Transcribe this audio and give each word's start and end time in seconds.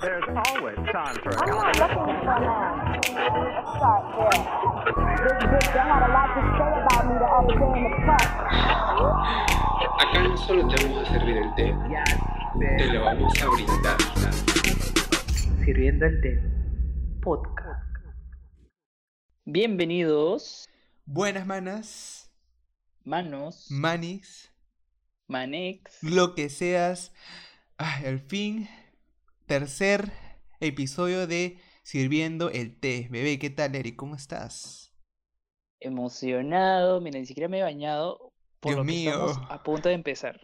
There's 0.00 0.24
always 0.48 0.76
time 0.92 1.16
for 1.22 1.32
I'm 1.36 1.48
not 1.50 1.76
looking 1.76 2.16
for 2.24 2.38
now. 2.40 2.92
Let's 2.94 3.68
start 3.76 4.04
there. 4.16 4.42
Big 5.24 5.38
Dick, 5.50 5.66
they 5.72 5.80
had 5.80 6.02
a 6.04 6.12
lot 6.12 6.28
to 6.34 6.40
say 6.56 6.70
about 6.80 7.02
me 7.08 7.14
the 7.20 7.28
other 7.28 7.56
day 7.60 7.72
in 7.76 7.84
the 7.84 7.90
press. 8.04 8.28
Acá 10.00 10.18
no 10.28 10.36
solo 10.36 10.68
te 10.68 10.76
vamos 10.86 11.08
a 11.08 11.12
servir 11.12 11.36
el 11.36 11.54
té, 11.54 11.66
te 12.78 12.86
lo 12.92 13.04
vamos 13.04 13.32
a 13.42 13.46
brindar. 13.48 13.98
Sirviendo 15.64 16.06
el 16.06 16.20
té. 16.22 16.32
Podcast. 17.22 17.80
Bienvenidos, 19.44 20.68
Buenas 21.06 21.46
manas, 21.46 22.30
manos, 23.04 23.66
manis, 23.70 24.50
manex. 25.28 26.02
lo 26.02 26.34
que 26.34 26.48
seas. 26.48 27.12
Ay, 27.76 28.06
al 28.06 28.20
fin, 28.20 28.68
tercer 29.46 30.12
episodio 30.60 31.26
de 31.26 31.58
Sirviendo 31.82 32.48
el 32.50 32.80
té. 32.80 33.08
Bebé, 33.10 33.38
¿qué 33.38 33.50
tal, 33.50 33.74
Eric? 33.74 33.96
¿Cómo 33.96 34.14
estás? 34.14 34.94
Emocionado, 35.80 37.00
mira, 37.02 37.18
ni 37.18 37.26
siquiera 37.26 37.48
me 37.48 37.58
he 37.58 37.62
bañado. 37.62 38.32
Por 38.60 38.72
Dios 38.72 38.78
lo 38.78 38.84
que 38.86 38.92
mío. 38.92 39.10
estamos 39.10 39.38
a 39.50 39.62
punto 39.62 39.88
de 39.90 39.94
empezar. 39.94 40.40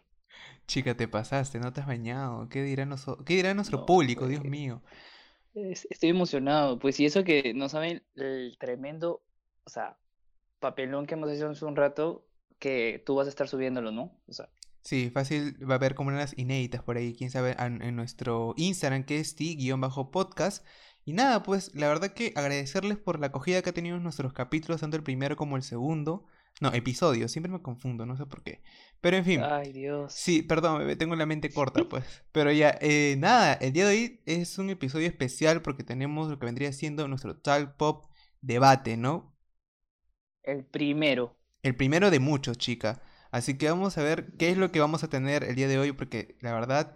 Chica, 0.66 0.94
te 0.96 1.08
pasaste, 1.08 1.58
no 1.58 1.72
te 1.72 1.80
has 1.80 1.86
bañado. 1.86 2.48
¿Qué 2.48 2.62
dirá, 2.62 2.84
noso- 2.84 3.24
¿Qué 3.24 3.36
dirá 3.36 3.54
nuestro 3.54 3.78
No, 3.78 3.86
público? 3.86 4.26
Dios 4.26 4.40
pues. 4.40 4.50
mío. 4.50 4.82
Es- 5.54 5.86
Estoy 5.90 6.10
emocionado, 6.10 6.78
pues 6.78 7.00
y 7.00 7.06
eso 7.06 7.24
que 7.24 7.54
no 7.54 7.68
saben 7.68 8.02
el 8.16 8.56
tremendo, 8.58 9.22
o 9.64 9.70
sea, 9.70 9.96
papelón 10.58 11.06
que 11.06 11.14
hemos 11.14 11.30
hecho 11.30 11.48
hace 11.48 11.64
un 11.64 11.76
rato, 11.76 12.26
que 12.58 13.02
tú 13.06 13.14
vas 13.16 13.26
a 13.26 13.30
estar 13.30 13.48
subiéndolo, 13.48 13.90
¿no? 13.92 14.20
O 14.28 14.32
sea, 14.32 14.48
Sí, 14.82 15.10
fácil, 15.10 15.56
va 15.68 15.74
a 15.74 15.76
haber 15.76 15.94
como 15.94 16.08
unas 16.08 16.36
inéditas 16.38 16.82
por 16.82 16.96
ahí, 16.96 17.14
quién 17.14 17.30
sabe, 17.30 17.54
en, 17.58 17.82
en 17.82 17.96
nuestro 17.96 18.54
Instagram 18.56 19.04
que 19.04 19.20
es 19.20 19.36
ti-podcast. 19.36 20.64
Y 21.04 21.12
nada, 21.12 21.42
pues 21.42 21.74
la 21.74 21.88
verdad 21.88 22.12
que 22.12 22.32
agradecerles 22.36 22.98
por 22.98 23.18
la 23.20 23.28
acogida 23.28 23.62
que 23.62 23.70
ha 23.70 23.74
tenido 23.74 23.98
nuestros 23.98 24.32
capítulos, 24.32 24.80
tanto 24.80 24.96
el 24.96 25.02
primero 25.02 25.36
como 25.36 25.56
el 25.56 25.62
segundo. 25.62 26.26
No, 26.60 26.72
episodios, 26.74 27.32
siempre 27.32 27.50
me 27.50 27.62
confundo, 27.62 28.04
no 28.04 28.16
sé 28.16 28.26
por 28.26 28.42
qué. 28.42 28.62
Pero 29.00 29.16
en 29.16 29.24
fin. 29.24 29.40
ay 29.42 29.72
Dios. 29.72 30.12
Sí, 30.14 30.42
perdón, 30.42 30.78
bebé, 30.78 30.96
tengo 30.96 31.16
la 31.16 31.24
mente 31.26 31.50
corta, 31.52 31.88
pues. 31.88 32.22
Pero 32.32 32.52
ya, 32.52 32.76
eh, 32.80 33.16
nada, 33.18 33.54
el 33.54 33.72
día 33.72 33.86
de 33.86 33.94
hoy 33.94 34.20
es 34.26 34.58
un 34.58 34.68
episodio 34.70 35.06
especial 35.08 35.62
porque 35.62 35.84
tenemos 35.84 36.28
lo 36.28 36.38
que 36.38 36.46
vendría 36.46 36.72
siendo 36.72 37.08
nuestro 37.08 37.38
Talk 37.38 37.76
Pop 37.76 38.06
debate, 38.42 38.96
¿no? 38.96 39.36
El 40.42 40.64
primero. 40.64 41.36
El 41.62 41.76
primero 41.76 42.10
de 42.10 42.20
muchos, 42.20 42.58
chica. 42.58 43.00
Así 43.30 43.56
que 43.56 43.68
vamos 43.68 43.96
a 43.98 44.02
ver 44.02 44.32
qué 44.38 44.50
es 44.50 44.56
lo 44.58 44.72
que 44.72 44.80
vamos 44.80 45.04
a 45.04 45.08
tener 45.08 45.44
el 45.44 45.54
día 45.54 45.68
de 45.68 45.78
hoy 45.78 45.92
porque 45.92 46.36
la 46.40 46.52
verdad 46.52 46.94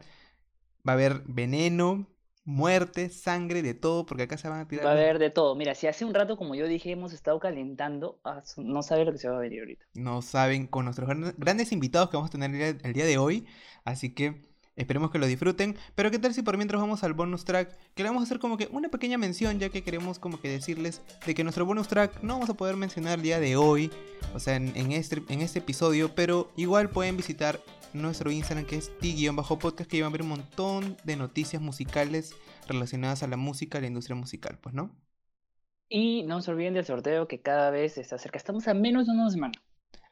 va 0.87 0.93
a 0.93 0.95
haber 0.95 1.23
veneno, 1.27 2.09
muerte, 2.45 3.09
sangre, 3.09 3.63
de 3.63 3.73
todo, 3.73 4.05
porque 4.05 4.25
acá 4.25 4.37
se 4.37 4.49
van 4.49 4.61
a 4.61 4.69
tirar... 4.69 4.85
Va 4.85 4.91
a 4.91 4.95
haber 4.95 5.19
de 5.19 5.31
todo. 5.31 5.55
Mira, 5.55 5.75
si 5.75 5.87
hace 5.87 6.05
un 6.05 6.13
rato, 6.13 6.37
como 6.37 6.55
yo 6.55 6.67
dije, 6.67 6.91
hemos 6.91 7.13
estado 7.13 7.41
calentando, 7.41 8.21
ah, 8.25 8.43
no 8.59 8.83
sabe 8.83 9.05
lo 9.07 9.13
que 9.13 9.19
se 9.19 9.29
va 9.29 9.37
a 9.37 9.41
venir 9.41 9.61
ahorita. 9.61 9.87
No 9.95 10.21
saben, 10.21 10.67
con 10.67 10.85
nuestros 10.85 11.09
gran- 11.09 11.35
grandes 11.39 11.73
invitados 11.73 12.11
que 12.11 12.17
vamos 12.17 12.29
a 12.31 12.33
tener 12.33 12.79
el 12.83 12.93
día 12.93 13.07
de 13.07 13.17
hoy. 13.17 13.47
Así 13.85 14.13
que 14.15 14.43
esperemos 14.77 15.11
que 15.11 15.19
lo 15.19 15.27
disfruten. 15.27 15.77
Pero 15.95 16.11
qué 16.11 16.19
tal 16.19 16.35
si 16.35 16.43
por 16.43 16.57
mientras 16.59 16.83
vamos 16.83 17.03
al 17.03 17.15
bonus 17.15 17.47
track, 17.47 17.79
que 17.95 18.03
le 18.03 18.11
vamos 18.11 18.23
a 18.23 18.25
hacer 18.25 18.41
como 18.41 18.59
que 18.59 18.69
una 18.73 18.91
pequeña 18.91 19.17
mención, 19.17 19.59
ya 19.59 19.71
que 19.71 19.83
queremos 19.83 20.19
como 20.19 20.39
que 20.39 20.51
decirles 20.51 21.01
de 21.25 21.35
que 21.35 21.45
nuestro 21.45 21.65
bonus 21.65 21.89
track 21.89 22.23
no 22.23 22.35
vamos 22.35 22.51
a 22.51 22.55
poder 22.55 22.77
mencionar 22.77 23.19
el 23.19 23.23
día 23.23 23.41
de 23.41 23.57
hoy, 23.57 23.91
o 24.35 24.41
sea, 24.41 24.57
en, 24.57 24.77
en 24.77 24.93
este, 24.93 25.23
en 25.29 25.41
este 25.41 25.61
episodio, 25.61 26.15
pero 26.15 26.53
igual 26.57 26.91
pueden 26.91 27.17
visitar 27.17 27.61
nuestro 27.95 28.31
Instagram 28.31 28.67
que 28.67 28.77
es 28.77 28.97
ti-podcast, 28.99 29.89
que 29.89 30.03
van 30.03 30.11
a 30.11 30.13
ver 30.13 30.23
un 30.23 30.29
montón 30.29 30.97
de 31.05 31.17
noticias 31.17 31.63
musicales 31.63 32.35
relacionadas 32.67 33.23
a 33.23 33.29
la 33.29 33.37
música, 33.37 33.79
a 33.79 33.81
la 33.81 33.87
industria 33.87 34.17
musical, 34.17 34.59
pues, 34.61 34.75
¿no? 34.75 34.91
Y 35.89 36.25
no 36.25 36.41
se 36.43 36.51
olviden 36.51 36.75
del 36.75 36.85
sorteo 36.85 37.29
que 37.29 37.41
cada 37.41 37.71
vez 37.71 37.99
está 37.99 38.19
cerca. 38.19 38.39
Estamos 38.39 38.67
a 38.69 38.75
menos 38.75 39.07
de 39.07 39.13
una 39.13 39.31
semana. 39.31 39.55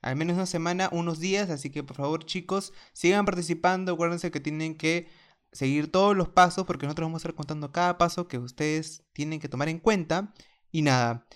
al 0.01 0.17
menos 0.17 0.35
una 0.37 0.47
semana, 0.47 0.89
unos 0.93 1.21
días, 1.21 1.51
así 1.51 1.71
que 1.71 1.83
por 1.85 1.97
favor 1.97 2.25
chicos, 2.25 2.73
sigan 2.93 3.25
participando, 3.25 3.93
acuérdense 3.93 4.31
que 4.31 4.41
tienen 4.41 4.77
que 4.77 5.09
seguir 5.53 5.91
todos 5.93 6.17
los 6.17 6.29
pasos 6.29 6.67
porque 6.67 6.87
nosotros 6.87 7.07
vamos 7.07 7.21
a 7.21 7.29
estar 7.29 7.35
contando 7.35 7.73
cada 7.73 7.99
paso 7.99 8.27
que 8.29 8.39
ustedes 8.39 9.05
tienen 9.13 9.41
que 9.41 9.49
tomar 9.49 9.69
en 9.69 9.79
cuenta. 9.79 10.33
Y 10.73 10.83
nada, 10.83 11.27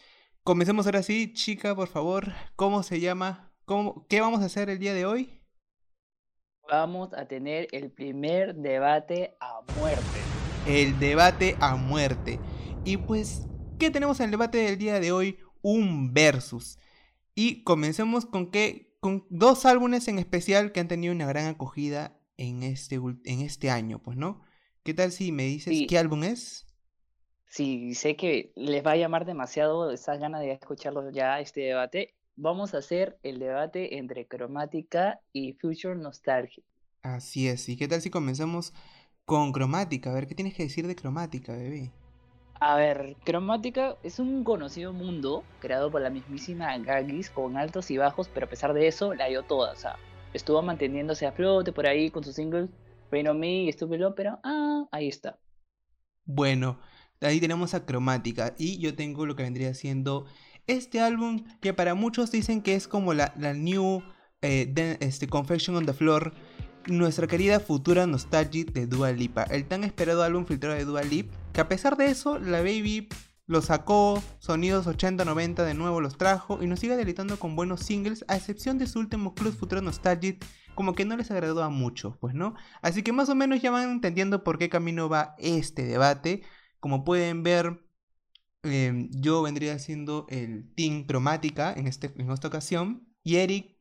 comencemos 0.46 0.86
ahora 0.86 1.02
sí, 1.02 1.32
chica, 1.32 1.74
por 1.74 1.88
favor, 1.88 2.32
¿cómo 2.54 2.84
se 2.84 3.00
llama? 3.00 3.52
¿Cómo, 3.64 4.06
¿Qué 4.08 4.20
vamos 4.20 4.42
a 4.42 4.44
hacer 4.44 4.70
el 4.70 4.78
día 4.78 4.94
de 4.94 5.04
hoy? 5.04 5.42
Vamos 6.70 7.12
a 7.14 7.26
tener 7.26 7.66
el 7.72 7.90
primer 7.90 8.54
debate 8.54 9.36
a 9.40 9.60
muerte. 9.80 10.20
El 10.68 10.96
debate 11.00 11.56
a 11.58 11.74
muerte. 11.74 12.38
Y 12.84 12.96
pues, 12.96 13.48
¿qué 13.80 13.90
tenemos 13.90 14.20
en 14.20 14.26
el 14.26 14.30
debate 14.30 14.58
del 14.58 14.78
día 14.78 15.00
de 15.00 15.10
hoy? 15.10 15.40
Un 15.62 16.14
versus. 16.14 16.78
Y 17.34 17.64
comencemos 17.64 18.24
con 18.24 18.52
que 18.52 18.96
con 19.00 19.26
dos 19.30 19.66
álbumes 19.66 20.06
en 20.06 20.20
especial 20.20 20.70
que 20.70 20.78
han 20.78 20.88
tenido 20.88 21.12
una 21.12 21.26
gran 21.26 21.46
acogida 21.46 22.20
en 22.36 22.62
este, 22.62 23.00
en 23.24 23.40
este 23.40 23.68
año, 23.68 24.00
pues, 24.00 24.16
¿no? 24.16 24.42
¿Qué 24.84 24.94
tal 24.94 25.10
si 25.10 25.32
me 25.32 25.42
dices 25.42 25.76
Sí. 25.76 25.86
qué 25.88 25.98
álbum 25.98 26.22
es? 26.22 26.65
Sí, 27.56 27.94
sé 27.94 28.16
que 28.16 28.52
les 28.54 28.84
va 28.84 28.90
a 28.90 28.96
llamar 28.96 29.24
demasiado 29.24 29.90
esas 29.90 30.18
ganas 30.18 30.42
de 30.42 30.52
escucharlo 30.52 31.10
ya, 31.10 31.40
este 31.40 31.62
debate. 31.62 32.14
Vamos 32.36 32.74
a 32.74 32.78
hacer 32.78 33.18
el 33.22 33.38
debate 33.38 33.96
entre 33.96 34.26
cromática 34.26 35.22
y 35.32 35.54
future 35.54 35.96
nostalgia. 35.96 36.62
Así 37.00 37.48
es. 37.48 37.66
¿Y 37.70 37.78
qué 37.78 37.88
tal 37.88 38.02
si 38.02 38.10
comenzamos 38.10 38.74
con 39.24 39.52
cromática? 39.52 40.10
A 40.10 40.12
ver, 40.12 40.26
¿qué 40.26 40.34
tienes 40.34 40.52
que 40.52 40.64
decir 40.64 40.86
de 40.86 40.96
cromática, 40.96 41.54
bebé? 41.54 41.94
A 42.60 42.76
ver, 42.76 43.16
Cromática 43.24 43.96
es 44.02 44.18
un 44.18 44.44
conocido 44.44 44.92
mundo 44.92 45.42
creado 45.58 45.90
por 45.90 46.02
la 46.02 46.10
mismísima 46.10 46.76
Gagis 46.76 47.30
con 47.30 47.56
altos 47.56 47.90
y 47.90 47.96
bajos, 47.96 48.28
pero 48.28 48.44
a 48.44 48.50
pesar 48.50 48.74
de 48.74 48.86
eso 48.86 49.14
la 49.14 49.28
dio 49.28 49.44
toda. 49.44 49.72
O 49.72 49.76
sea, 49.76 49.96
estuvo 50.34 50.60
manteniéndose 50.60 51.26
a 51.26 51.32
flote 51.32 51.72
por 51.72 51.86
ahí 51.86 52.10
con 52.10 52.22
sus 52.22 52.34
singles 52.34 52.68
Rain 53.10 53.28
on 53.28 53.40
Me 53.40 53.62
y 53.62 53.72
Stupid 53.72 54.00
Love, 54.00 54.14
pero 54.14 54.40
ah, 54.44 54.84
ahí 54.92 55.08
está. 55.08 55.38
Bueno, 56.26 56.78
ahí 57.20 57.40
tenemos 57.40 57.74
a 57.74 57.84
Cromática 57.86 58.54
y 58.58 58.78
yo 58.78 58.94
tengo 58.94 59.26
lo 59.26 59.36
que 59.36 59.42
vendría 59.44 59.74
siendo 59.74 60.26
este 60.66 61.00
álbum 61.00 61.44
que 61.60 61.72
para 61.74 61.94
muchos 61.94 62.30
dicen 62.32 62.60
que 62.62 62.74
es 62.74 62.88
como 62.88 63.14
la, 63.14 63.32
la 63.38 63.52
new 63.54 64.02
eh, 64.42 64.66
de- 64.72 64.98
este, 65.00 65.28
Confection 65.28 65.76
on 65.76 65.86
the 65.86 65.92
Floor, 65.92 66.32
nuestra 66.86 67.26
querida 67.26 67.60
futura 67.60 68.06
Nostalgic 68.06 68.72
de 68.72 68.86
Dua 68.86 69.12
Lipa, 69.12 69.42
el 69.44 69.66
tan 69.66 69.84
esperado 69.84 70.22
álbum 70.22 70.44
filtrado 70.46 70.76
de 70.76 70.84
Dua 70.84 71.02
Lip, 71.02 71.32
que 71.52 71.60
a 71.60 71.68
pesar 71.68 71.96
de 71.96 72.06
eso 72.06 72.38
la 72.38 72.58
Baby 72.60 73.08
lo 73.48 73.62
sacó, 73.62 74.22
sonidos 74.38 74.86
80-90 74.88 75.64
de 75.64 75.74
nuevo 75.74 76.00
los 76.00 76.18
trajo 76.18 76.60
y 76.62 76.66
nos 76.66 76.80
sigue 76.80 76.96
deleitando 76.96 77.38
con 77.38 77.54
buenos 77.54 77.80
singles, 77.80 78.24
a 78.28 78.36
excepción 78.36 78.76
de 78.78 78.86
su 78.88 78.98
último 78.98 79.34
Club 79.34 79.56
Futura 79.56 79.80
Nostalgic, 79.80 80.44
como 80.74 80.94
que 80.94 81.04
no 81.04 81.16
les 81.16 81.30
agradó 81.30 81.62
a 81.62 81.68
muchos, 81.70 82.16
pues 82.18 82.34
no. 82.34 82.54
Así 82.82 83.02
que 83.02 83.12
más 83.12 83.28
o 83.28 83.34
menos 83.36 83.62
ya 83.62 83.70
van 83.70 83.88
entendiendo 83.90 84.42
por 84.44 84.58
qué 84.58 84.68
camino 84.68 85.08
va 85.08 85.34
este 85.38 85.84
debate. 85.84 86.42
Como 86.86 87.04
pueden 87.04 87.42
ver, 87.42 87.80
eh, 88.64 89.08
yo 89.12 89.42
vendría 89.42 89.78
siendo 89.80 90.26
el 90.30 90.72
Team 90.76 91.06
Cromática 91.06 91.72
en, 91.74 91.88
este, 91.88 92.14
en 92.16 92.30
esta 92.30 92.48
ocasión. 92.48 93.08
Y 93.24 93.36
Eric, 93.38 93.76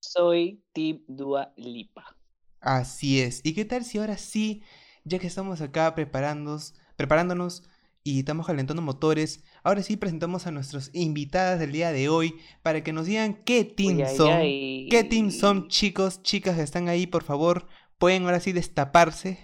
Soy 0.00 0.62
Team 0.74 1.02
Dua 1.08 1.54
Lipa. 1.56 2.14
así 2.60 3.20
es. 3.20 3.40
¿Y 3.44 3.54
qué 3.54 3.64
tal 3.64 3.84
si 3.84 3.98
ahora 3.98 4.18
sí, 4.18 4.62
ya 5.04 5.18
que 5.18 5.26
estamos 5.26 5.60
acá 5.60 5.94
preparándonos, 5.94 6.74
preparándonos 6.96 7.64
y 8.02 8.20
estamos 8.20 8.46
calentando 8.46 8.82
motores, 8.82 9.44
ahora 9.62 9.82
sí 9.82 9.96
presentamos 9.96 10.46
a 10.46 10.50
nuestras 10.50 10.90
invitadas 10.94 11.58
del 11.60 11.72
día 11.72 11.92
de 11.92 12.08
hoy 12.08 12.34
para 12.62 12.82
que 12.82 12.92
nos 12.92 13.06
digan 13.06 13.42
qué 13.44 13.64
team 13.64 13.96
Uy, 13.96 14.02
ay, 14.02 14.16
son. 14.16 14.28
ay. 14.28 14.88
¿Qué 14.88 15.04
team 15.04 15.30
son, 15.30 15.68
chicos, 15.68 16.22
chicas 16.22 16.56
que 16.56 16.62
están 16.62 16.88
ahí, 16.88 17.06
por 17.06 17.22
favor? 17.24 17.68
Pueden 17.98 18.24
ahora 18.24 18.40
sí 18.40 18.52
destaparse, 18.52 19.38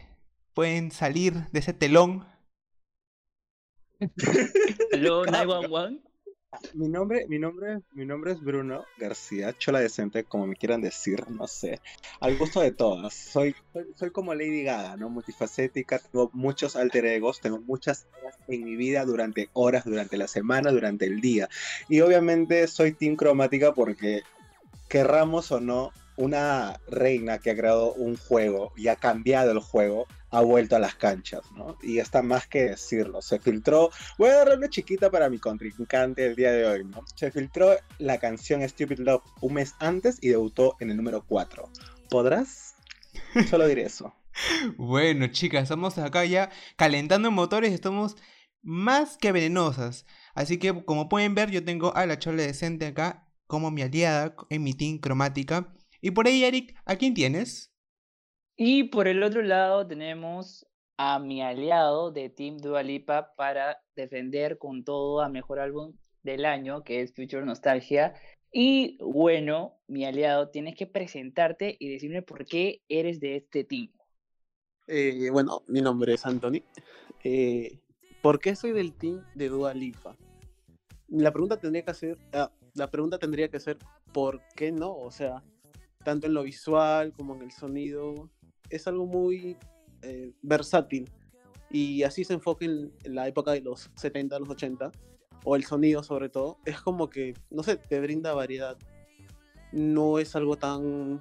pueden 0.57 0.91
salir 0.91 1.35
de 1.53 1.59
ese 1.59 1.75
telón. 1.75 2.27
Hello, 4.91 5.27
911. 5.27 6.03
Mi 6.73 6.89
nombre, 6.89 7.27
mi 7.29 7.39
nombre, 7.39 7.83
mi 7.93 8.07
nombre 8.07 8.33
es 8.33 8.41
Bruno 8.41 8.87
García, 8.97 9.53
Chola 9.59 9.81
Decente, 9.81 10.25
como 10.25 10.47
me 10.47 10.57
quieran 10.57 10.81
decir, 10.81 11.29
no 11.29 11.47
sé. 11.47 11.81
Al 12.21 12.39
gusto 12.39 12.63
de 12.63 12.73
todas. 12.73 13.13
Soy, 13.13 13.55
soy, 13.75 13.85
soy 13.97 14.11
como 14.11 14.35
Lady 14.35 14.63
Gaga, 14.63 14.97
¿no? 14.97 15.11
Multifacética, 15.11 15.99
tengo 15.99 16.31
muchos 16.33 16.75
alter 16.75 17.05
egos, 17.05 17.43
tengo 17.43 17.61
muchas 17.61 18.07
horas 18.19 18.39
en 18.49 18.65
mi 18.65 18.77
vida 18.77 19.05
durante 19.05 19.51
horas, 19.53 19.85
durante 19.85 20.17
la 20.17 20.27
semana, 20.27 20.71
durante 20.71 21.05
el 21.05 21.21
día. 21.21 21.51
Y 21.91 22.01
obviamente 22.01 22.67
soy 22.67 22.93
Team 22.93 23.17
Cromática 23.17 23.75
porque, 23.75 24.23
querramos 24.89 25.53
o 25.53 25.61
no, 25.61 25.93
una 26.17 26.81
reina 26.89 27.39
que 27.39 27.51
ha 27.51 27.57
creado 27.57 27.93
un 27.95 28.17
juego 28.17 28.73
y 28.77 28.89
ha 28.89 28.97
cambiado 28.97 29.53
el 29.53 29.61
juego, 29.61 30.07
ha 30.31 30.41
vuelto 30.41 30.77
a 30.77 30.79
las 30.79 30.95
canchas, 30.95 31.43
¿no? 31.55 31.77
Y 31.83 31.99
está 31.99 32.23
más 32.23 32.47
que 32.47 32.65
decirlo. 32.65 33.23
Se 33.23 33.39
filtró 33.39 33.91
Voy 34.19 34.31
a 34.31 34.37
darle 34.37 34.57
una 34.57 34.69
chiquita 34.69 35.11
para 35.11 35.31
mi 35.31 35.39
contrincante 35.39 36.27
el 36.27 36.37
día 36.37 36.53
de 36.53 36.67
hoy, 36.67 36.85
¿no? 36.85 37.05
Se 37.15 37.31
filtró 37.31 37.77
la 37.99 38.19
canción 38.19 38.67
Stupid 38.69 38.99
Love 38.99 39.23
un 39.41 39.55
mes 39.55 39.75
antes 39.79 40.19
y 40.21 40.29
debutó 40.29 40.77
en 40.81 40.91
el 40.91 40.97
número 40.97 41.25
4. 41.27 41.71
¿Podrás? 42.11 42.75
Solo 43.49 43.67
diré 43.67 43.85
eso. 43.85 44.15
Bueno, 44.77 45.29
chicas, 45.29 45.63
estamos 45.63 45.97
acá 45.97 46.25
ya 46.27 46.51
calentando 46.77 47.31
motores, 47.31 47.73
estamos 47.73 48.17
más 48.63 49.17
que 49.17 49.33
venenosas. 49.33 50.05
Así 50.35 50.59
que, 50.59 50.85
como 50.85 51.09
pueden 51.09 51.35
ver, 51.35 51.51
yo 51.51 51.65
tengo 51.65 51.97
a 51.97 52.05
la 52.05 52.19
chola 52.19 52.43
decente 52.43 52.87
acá 52.87 53.27
como 53.47 53.71
mi 53.71 53.83
aliada 53.83 54.35
en 54.51 54.63
mi 54.63 54.75
team 54.75 54.99
cromática. 54.99 55.73
Y 56.07 56.13
por 56.13 56.29
ahí, 56.29 56.45
Eric, 56.45 56.73
¿a 56.85 56.95
quién 56.95 57.15
tienes? 57.15 57.73
Y 58.57 58.85
por 58.85 59.09
el 59.09 59.25
otro 59.25 59.43
lado 59.43 59.85
tenemos 59.85 60.65
a 60.97 61.19
mi 61.19 61.43
aliado 61.43 62.13
de 62.13 62.31
Team 62.31 62.59
Dua 62.59 62.85
Lipa 62.85 63.35
para 63.35 63.83
defender 63.97 64.57
con 64.57 64.85
todo 64.85 65.21
a 65.21 65.29
mejor 65.29 65.59
álbum 65.59 65.97
del 66.23 66.45
año, 66.45 66.85
que 66.85 67.01
es 67.01 67.13
Future 67.13 67.45
Nostalgia. 67.45 68.15
Y 68.53 68.99
bueno, 69.03 69.81
mi 69.89 70.05
aliado, 70.05 70.51
tienes 70.51 70.77
que 70.77 70.87
presentarte 70.87 71.77
y 71.81 71.89
decirme 71.89 72.23
por 72.23 72.47
qué 72.47 72.83
eres 72.89 73.19
de 73.19 73.35
este 73.35 73.65
team. 73.65 73.91
Eh, 74.87 75.29
bueno, 75.33 75.65
mi 75.67 75.81
nombre 75.81 76.15
es 76.15 76.25
Anthony. 76.25 76.63
Eh, 77.25 77.81
¿Por 78.23 78.39
qué 78.39 78.55
soy 78.55 78.71
del 78.71 78.93
team 78.93 79.25
de 79.35 79.49
Dua 79.49 79.75
Lipa? 79.75 80.17
La 81.09 81.33
pregunta 81.33 81.57
tendría 81.57 81.85
que 81.85 81.95
ser, 81.95 82.17
ah, 82.33 82.53
la 82.75 82.93
pregunta 82.93 83.19
tendría 83.19 83.49
que 83.49 83.59
ser 83.59 83.79
¿por 84.13 84.41
qué 84.55 84.71
no? 84.71 84.95
O 84.97 85.11
sea, 85.11 85.43
tanto 86.07 86.29
en 86.29 86.35
lo 86.35 86.45
visual 86.45 87.13
como 87.13 87.35
en 87.35 87.43
el 87.43 87.51
sonido, 87.51 88.31
es 88.71 88.87
algo 88.87 89.07
muy 89.07 89.57
eh, 90.03 90.33
versátil 90.41 91.11
y 91.69 92.05
así 92.05 92.25
se 92.25 92.33
enfoca 92.35 92.65
en, 92.65 92.93
en 93.03 93.15
la 93.17 93.27
época 93.27 93.51
de 93.51 93.61
los 93.61 93.91
70, 93.97 94.39
los 94.39 94.49
80 94.51 94.93
o 95.45 95.57
el 95.57 95.65
sonido 95.65 96.05
sobre 96.05 96.29
todo, 96.29 96.59
es 96.65 96.81
como 96.81 97.11
que, 97.11 97.35
no 97.51 97.65
sé, 97.65 97.77
te 97.77 98.01
brinda 98.01 98.33
variedad. 98.35 98.77
No 99.73 100.19
es 100.21 100.37
algo 100.37 100.57
tan 100.57 101.21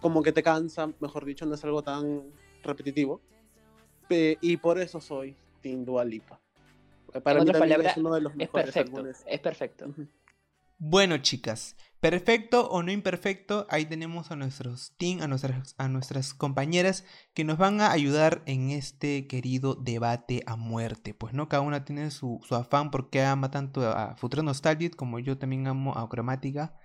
como 0.00 0.22
que 0.22 0.32
te 0.32 0.42
cansa, 0.42 0.90
mejor 1.00 1.26
dicho, 1.26 1.44
no 1.44 1.54
es 1.54 1.62
algo 1.64 1.82
tan 1.82 2.22
repetitivo. 2.62 3.20
Pe- 4.08 4.38
y 4.40 4.56
por 4.56 4.78
eso 4.78 5.00
soy 5.02 5.36
Team 5.60 5.84
Dua 5.84 6.04
Lipa. 6.04 6.40
Para 7.22 7.40
En 7.40 7.44
mí 7.46 7.50
es 7.84 7.96
uno 7.98 8.14
de 8.14 8.20
los 8.22 8.32
Es 8.32 8.38
mejores 8.38 8.66
perfecto, 8.72 8.96
álbumes. 8.96 9.22
es 9.26 9.40
perfecto. 9.40 9.94
Bueno, 10.78 11.16
chicas, 11.18 11.74
perfecto 12.00 12.68
o 12.68 12.82
no 12.82 12.92
imperfecto, 12.92 13.66
ahí 13.70 13.84
tenemos 13.86 14.30
a 14.30 14.36
nuestros 14.36 14.94
team, 14.96 15.22
a 15.22 15.28
nuestras, 15.28 15.74
a 15.78 15.88
nuestras 15.88 16.34
compañeras 16.34 17.04
que 17.34 17.44
nos 17.44 17.58
van 17.58 17.80
a 17.80 17.92
ayudar 17.92 18.42
en 18.46 18.70
este 18.70 19.26
querido 19.26 19.74
debate 19.74 20.42
a 20.46 20.56
muerte. 20.56 21.14
Pues 21.14 21.32
no, 21.34 21.48
cada 21.48 21.62
una 21.62 21.84
tiene 21.84 22.10
su, 22.10 22.40
su 22.46 22.54
afán 22.54 22.90
porque 22.90 23.22
ama 23.22 23.50
tanto 23.50 23.82
a 23.82 24.16
Futuro 24.16 24.42
Nostalgic 24.42 24.94
como 24.96 25.18
yo 25.18 25.38
también 25.38 25.66
amo 25.66 25.96
a 25.96 26.08
Cromática. 26.08 26.78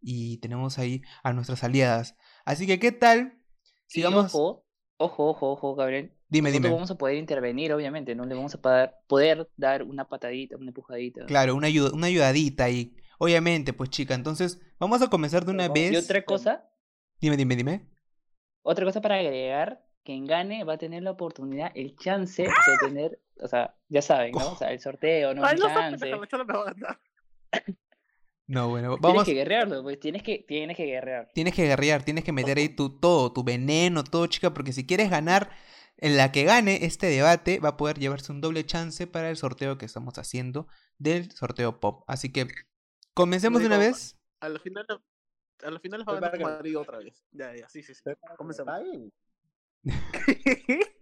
Y 0.00 0.38
tenemos 0.38 0.78
ahí 0.78 1.02
a 1.24 1.32
nuestras 1.32 1.64
aliadas. 1.64 2.16
Así 2.44 2.66
que, 2.66 2.78
¿qué 2.78 2.92
tal? 2.92 3.40
Sigamos. 3.86 4.34
ojo, 4.34 4.64
ojo, 4.98 5.30
ojo, 5.30 5.52
ojo, 5.52 5.74
Gabriel. 5.74 6.12
Dime, 6.28 6.50
Nosotros 6.50 6.70
dime. 6.70 6.74
vamos 6.74 6.90
a 6.90 6.98
poder 6.98 7.16
intervenir, 7.16 7.72
obviamente, 7.72 8.14
no 8.14 8.24
le 8.24 8.34
vamos 8.34 8.54
a 8.54 8.60
poder, 8.60 8.92
poder 9.06 9.48
dar 9.56 9.82
una 9.84 10.08
patadita, 10.08 10.56
una 10.56 10.68
empujadita. 10.68 11.24
Claro, 11.26 11.54
una, 11.54 11.68
ayuda, 11.68 11.92
una 11.92 12.08
ayudadita 12.08 12.64
ahí. 12.64 12.96
Obviamente, 13.18 13.72
pues 13.72 13.90
chica. 13.90 14.14
Entonces, 14.14 14.60
vamos 14.78 15.02
a 15.02 15.08
comenzar 15.08 15.44
de 15.44 15.52
una 15.52 15.68
vez. 15.68 15.92
Y 15.92 15.96
otra 15.96 16.22
cosa, 16.24 16.68
Dime, 17.20 17.36
dime, 17.36 17.56
dime. 17.56 17.86
otra 18.62 18.84
cosa 18.84 19.00
para 19.00 19.16
agregar, 19.16 19.86
quien 20.04 20.26
gane 20.26 20.64
va 20.64 20.74
a 20.74 20.78
tener 20.78 21.02
la 21.02 21.12
oportunidad, 21.12 21.72
el 21.74 21.96
chance 21.96 22.42
de 22.42 22.50
tener, 22.86 23.20
o 23.40 23.48
sea, 23.48 23.74
ya 23.88 24.02
saben, 24.02 24.32
¿no? 24.32 24.52
O 24.52 24.56
sea, 24.56 24.70
el 24.72 24.80
sorteo, 24.80 25.34
no 25.34 25.44
Ay, 25.44 25.54
el 25.54 25.60
no 25.60 25.66
chance. 25.68 26.10
No, 28.48 28.68
bueno, 28.68 28.90
Tienes 28.90 29.00
vamos. 29.02 29.24
que 29.24 29.34
guerrearlo, 29.34 29.82
pues 29.82 29.98
tienes 29.98 30.22
que, 30.22 30.44
tienes 30.46 30.76
que 30.76 30.84
guerrear. 30.84 31.28
Tienes 31.34 31.52
que 31.54 31.64
guerrear, 31.64 32.04
tienes 32.04 32.22
que 32.22 32.30
meter 32.32 32.58
ahí 32.58 32.68
tu 32.68 33.00
todo, 33.00 33.32
tu 33.32 33.42
veneno, 33.42 34.04
todo, 34.04 34.26
chica, 34.28 34.54
porque 34.54 34.72
si 34.72 34.86
quieres 34.86 35.10
ganar, 35.10 35.50
en 35.96 36.16
la 36.16 36.30
que 36.30 36.44
gane 36.44 36.84
este 36.84 37.06
debate, 37.08 37.58
va 37.58 37.70
a 37.70 37.76
poder 37.76 37.98
llevarse 37.98 38.30
un 38.30 38.40
doble 38.40 38.64
chance 38.64 39.06
para 39.08 39.30
el 39.30 39.36
sorteo 39.36 39.78
que 39.78 39.86
estamos 39.86 40.16
haciendo 40.18 40.68
del 40.98 41.32
sorteo 41.32 41.80
pop. 41.80 42.04
Así 42.06 42.30
que, 42.30 42.46
comencemos 43.16 43.60
de 43.60 43.66
una 43.66 43.78
vez. 43.78 44.16
A 44.40 44.48
la 44.50 44.58
final, 44.58 44.86
a 45.64 45.70
la 45.70 45.80
final 45.80 46.00
les 46.00 46.06
va 46.06 46.18
a 46.18 46.20
ganar 46.20 46.40
Madrid 46.40 46.78
otra 46.78 46.98
vez. 46.98 47.24
Ya, 47.32 47.56
ya, 47.56 47.68
sí, 47.68 47.82
sí, 47.82 47.94
sí. 47.94 48.02
Comencemos. 48.36 48.74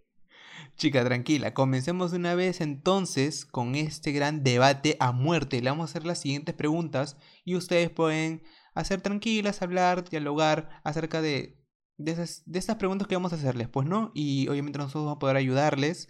Chica, 0.77 1.05
tranquila, 1.05 1.55
comencemos 1.55 2.11
de 2.11 2.19
una 2.19 2.35
vez 2.35 2.61
entonces 2.61 3.45
con 3.45 3.75
este 3.75 4.13
gran 4.13 4.45
debate 4.45 4.97
a 5.01 5.13
muerte. 5.13 5.61
Le 5.61 5.71
vamos 5.71 5.91
a 5.91 5.91
hacer 5.91 6.07
las 6.07 6.21
siguientes 6.21 6.55
preguntas 6.55 7.17
y 7.45 7.57
ustedes 7.57 7.91
pueden 7.91 8.43
hacer 8.75 9.01
tranquilas, 9.01 9.63
hablar, 9.63 10.09
dialogar 10.09 10.81
acerca 10.85 11.21
de, 11.21 11.61
de, 11.97 12.13
esas, 12.13 12.43
de 12.47 12.59
estas 12.59 12.77
preguntas 12.77 13.09
que 13.09 13.17
vamos 13.17 13.33
a 13.33 13.37
hacerles, 13.37 13.69
pues, 13.69 13.87
¿no? 13.89 14.13
Y 14.15 14.49
obviamente 14.49 14.79
nosotros 14.79 15.05
vamos 15.05 15.17
a 15.17 15.21
poder 15.21 15.37
ayudarles, 15.37 16.09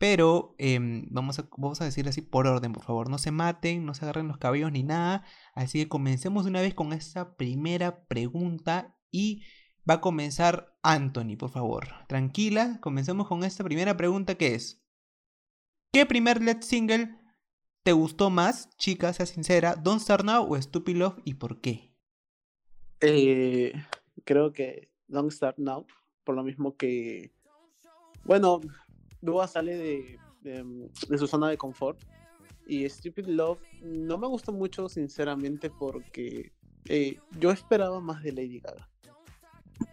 pero 0.00 0.54
em, 0.56 1.06
vamos, 1.10 1.38
a, 1.38 1.48
vamos 1.58 1.82
a 1.82 1.84
decir 1.84 2.08
así 2.08 2.22
por 2.22 2.46
orden, 2.46 2.72
por 2.72 2.84
favor. 2.84 3.10
No 3.10 3.18
se 3.18 3.32
maten, 3.32 3.84
no 3.84 3.92
se 3.92 4.06
agarren 4.06 4.28
los 4.28 4.38
cabellos 4.38 4.72
ni 4.72 4.82
nada. 4.82 5.26
Así 5.52 5.78
que 5.78 5.90
comencemos 5.90 6.46
una 6.46 6.62
vez 6.62 6.72
con 6.72 6.94
esta 6.94 7.36
primera 7.36 8.06
pregunta 8.06 8.96
y 9.10 9.42
va 9.88 9.96
a 9.96 10.00
comenzar 10.00 10.74
Anthony, 10.82 11.36
por 11.38 11.50
favor. 11.50 11.88
Tranquila, 12.08 12.78
comencemos 12.80 13.28
con 13.28 13.44
esta 13.44 13.62
primera 13.62 13.98
pregunta 13.98 14.36
que 14.36 14.54
es 14.54 14.82
¿Qué 15.92 16.06
primer 16.06 16.40
lead 16.40 16.62
single 16.62 17.14
te 17.82 17.92
gustó 17.92 18.30
más, 18.30 18.74
chica, 18.78 19.12
sea 19.12 19.26
sincera, 19.26 19.74
Don't 19.76 20.00
Start 20.00 20.24
Now 20.24 20.50
o 20.50 20.62
Stupid 20.62 20.96
Love 20.96 21.20
y 21.26 21.34
por 21.34 21.60
qué? 21.60 21.92
Eh, 23.02 23.74
creo 24.24 24.54
que 24.54 24.90
Don't 25.08 25.30
Start 25.30 25.58
Now, 25.58 25.86
por 26.24 26.36
lo 26.36 26.42
mismo 26.42 26.78
que, 26.78 27.34
bueno, 28.24 28.62
Dua 29.20 29.46
sale 29.46 30.18
de, 30.42 31.18
su 31.18 31.26
zona 31.26 31.48
de 31.48 31.58
confort 31.58 32.00
y 32.66 32.88
Stupid 32.88 33.26
Love 33.26 33.60
no 33.82 34.16
me 34.18 34.26
gustó 34.26 34.52
mucho, 34.52 34.88
sinceramente, 34.88 35.70
porque 35.70 36.52
eh, 36.86 37.18
yo 37.38 37.50
esperaba 37.50 38.00
más 38.00 38.22
de 38.22 38.32
Lady 38.32 38.60
Gaga. 38.60 38.88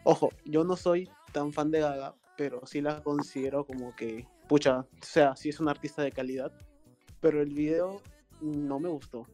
Ojo, 0.03 0.29
yo 0.45 0.63
no 0.63 0.75
soy 0.75 1.09
tan 1.33 1.51
fan 1.51 1.71
de 1.71 1.79
Gaga, 1.79 2.15
pero 2.37 2.65
sí 2.65 2.81
la 2.81 3.01
considero 3.01 3.65
como 3.65 3.95
que, 3.95 4.27
pucha, 4.47 4.79
o 4.79 4.87
sea, 5.01 5.35
sí 5.35 5.49
es 5.49 5.59
una 5.59 5.71
artista 5.71 6.01
de 6.03 6.11
calidad, 6.11 6.51
pero 7.19 7.41
el 7.41 7.53
video 7.53 8.01
no 8.41 8.79
me 8.79 8.89
gustó. 8.89 9.25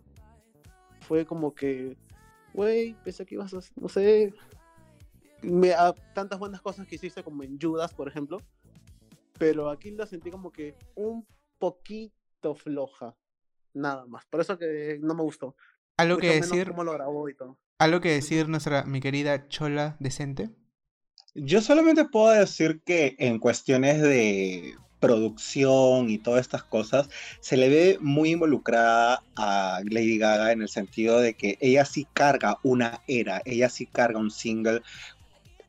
Fue 1.01 1.25
como 1.25 1.53
que, 1.53 1.97
güey, 2.53 2.95
pensé 3.03 3.25
que 3.25 3.35
ibas 3.35 3.53
a, 3.53 3.59
no 3.75 3.89
sé, 3.89 4.33
tantas 6.13 6.39
buenas 6.39 6.61
cosas 6.61 6.87
que 6.87 6.95
hiciste 6.95 7.23
como 7.23 7.43
en 7.43 7.59
Judas, 7.59 7.93
por 7.93 8.07
ejemplo, 8.07 8.37
pero 9.37 9.69
aquí 9.69 9.91
la 9.91 10.05
sentí 10.05 10.31
como 10.31 10.51
que 10.51 10.75
un 10.95 11.25
poquito 11.57 12.55
floja, 12.55 13.15
nada 13.73 14.05
más. 14.05 14.25
Por 14.25 14.41
eso 14.41 14.57
que 14.57 14.99
no 15.01 15.13
me 15.13 15.23
gustó. 15.23 15.55
¿Algo 15.97 16.15
Mucho 16.15 16.27
que 16.27 16.35
decir? 16.35 16.67
cómo 16.69 16.83
lo 16.83 16.93
grabó 16.93 17.29
y 17.29 17.35
todo. 17.35 17.57
¿Algo 17.79 18.01
que 18.01 18.11
decir 18.11 18.47
nuestra 18.49 18.83
mi 18.83 18.99
querida 18.99 19.47
Chola 19.47 19.97
decente? 19.99 20.49
Yo 21.35 21.61
solamente 21.61 22.05
puedo 22.05 22.29
decir 22.29 22.81
que 22.85 23.15
en 23.17 23.39
cuestiones 23.39 24.01
de 24.01 24.75
producción 25.03 26.09
y 26.09 26.17
todas 26.17 26.39
estas 26.39 26.63
cosas, 26.63 27.09
se 27.41 27.57
le 27.57 27.67
ve 27.67 27.97
muy 27.99 28.31
involucrada 28.31 29.21
a 29.35 29.81
Lady 29.83 30.17
Gaga 30.17 30.53
en 30.53 30.61
el 30.61 30.69
sentido 30.69 31.19
de 31.19 31.33
que 31.33 31.57
ella 31.59 31.83
sí 31.83 32.07
carga 32.13 32.57
una 32.63 33.01
era, 33.05 33.41
ella 33.43 33.67
sí 33.67 33.85
carga 33.85 34.17
un 34.17 34.31
single 34.31 34.81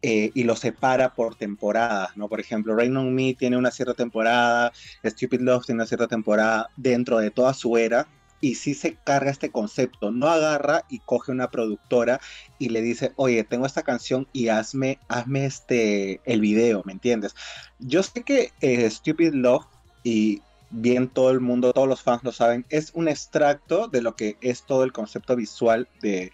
eh, 0.07 0.33
y 0.35 0.45
lo 0.45 0.55
separa 0.55 1.15
por 1.15 1.35
temporadas, 1.35 2.15
¿no? 2.15 2.29
Por 2.29 2.39
ejemplo, 2.39 2.77
Rain 2.77 2.95
on 2.95 3.15
Me 3.15 3.33
tiene 3.33 3.57
una 3.57 3.71
cierta 3.71 3.95
temporada, 3.95 4.71
Stupid 5.03 5.41
Love 5.41 5.65
tiene 5.65 5.79
una 5.79 5.87
cierta 5.87 6.09
temporada 6.09 6.69
dentro 6.77 7.17
de 7.21 7.31
toda 7.31 7.55
su 7.55 7.79
era 7.79 8.07
y 8.39 8.57
sí 8.57 8.75
se 8.75 8.97
carga 8.97 9.31
este 9.31 9.51
concepto, 9.51 10.11
no 10.11 10.29
agarra 10.29 10.85
y 10.91 10.99
coge 10.99 11.33
una 11.33 11.51
productora 11.51 12.21
y 12.59 12.69
le 12.69 12.83
dice, 12.83 13.15
oye, 13.17 13.45
tengo 13.45 13.65
esta 13.65 13.83
canción 13.83 14.29
y 14.35 14.49
hazme, 14.49 14.99
hazme 15.09 15.47
este, 15.47 16.21
el 16.27 16.43
video, 16.43 16.83
¿me 16.85 16.93
entiendes? 16.93 17.35
Yo 17.79 18.03
sé 18.03 18.25
que 18.25 18.53
eh, 18.61 18.91
Stupid 18.91 19.33
Love 19.33 19.65
y 20.03 20.43
bien 20.69 21.09
todo 21.09 21.31
el 21.31 21.41
mundo, 21.41 21.73
todos 21.73 21.89
los 21.89 22.03
fans 22.03 22.23
lo 22.25 22.33
saben, 22.33 22.67
es 22.69 22.91
un 22.93 23.09
extracto 23.09 23.89
de 23.89 24.03
lo 24.03 24.15
que 24.15 24.37
es 24.43 24.67
todo 24.67 24.85
el 24.85 24.93
concepto 24.93 25.35
visual 25.35 25.89
de 26.03 26.31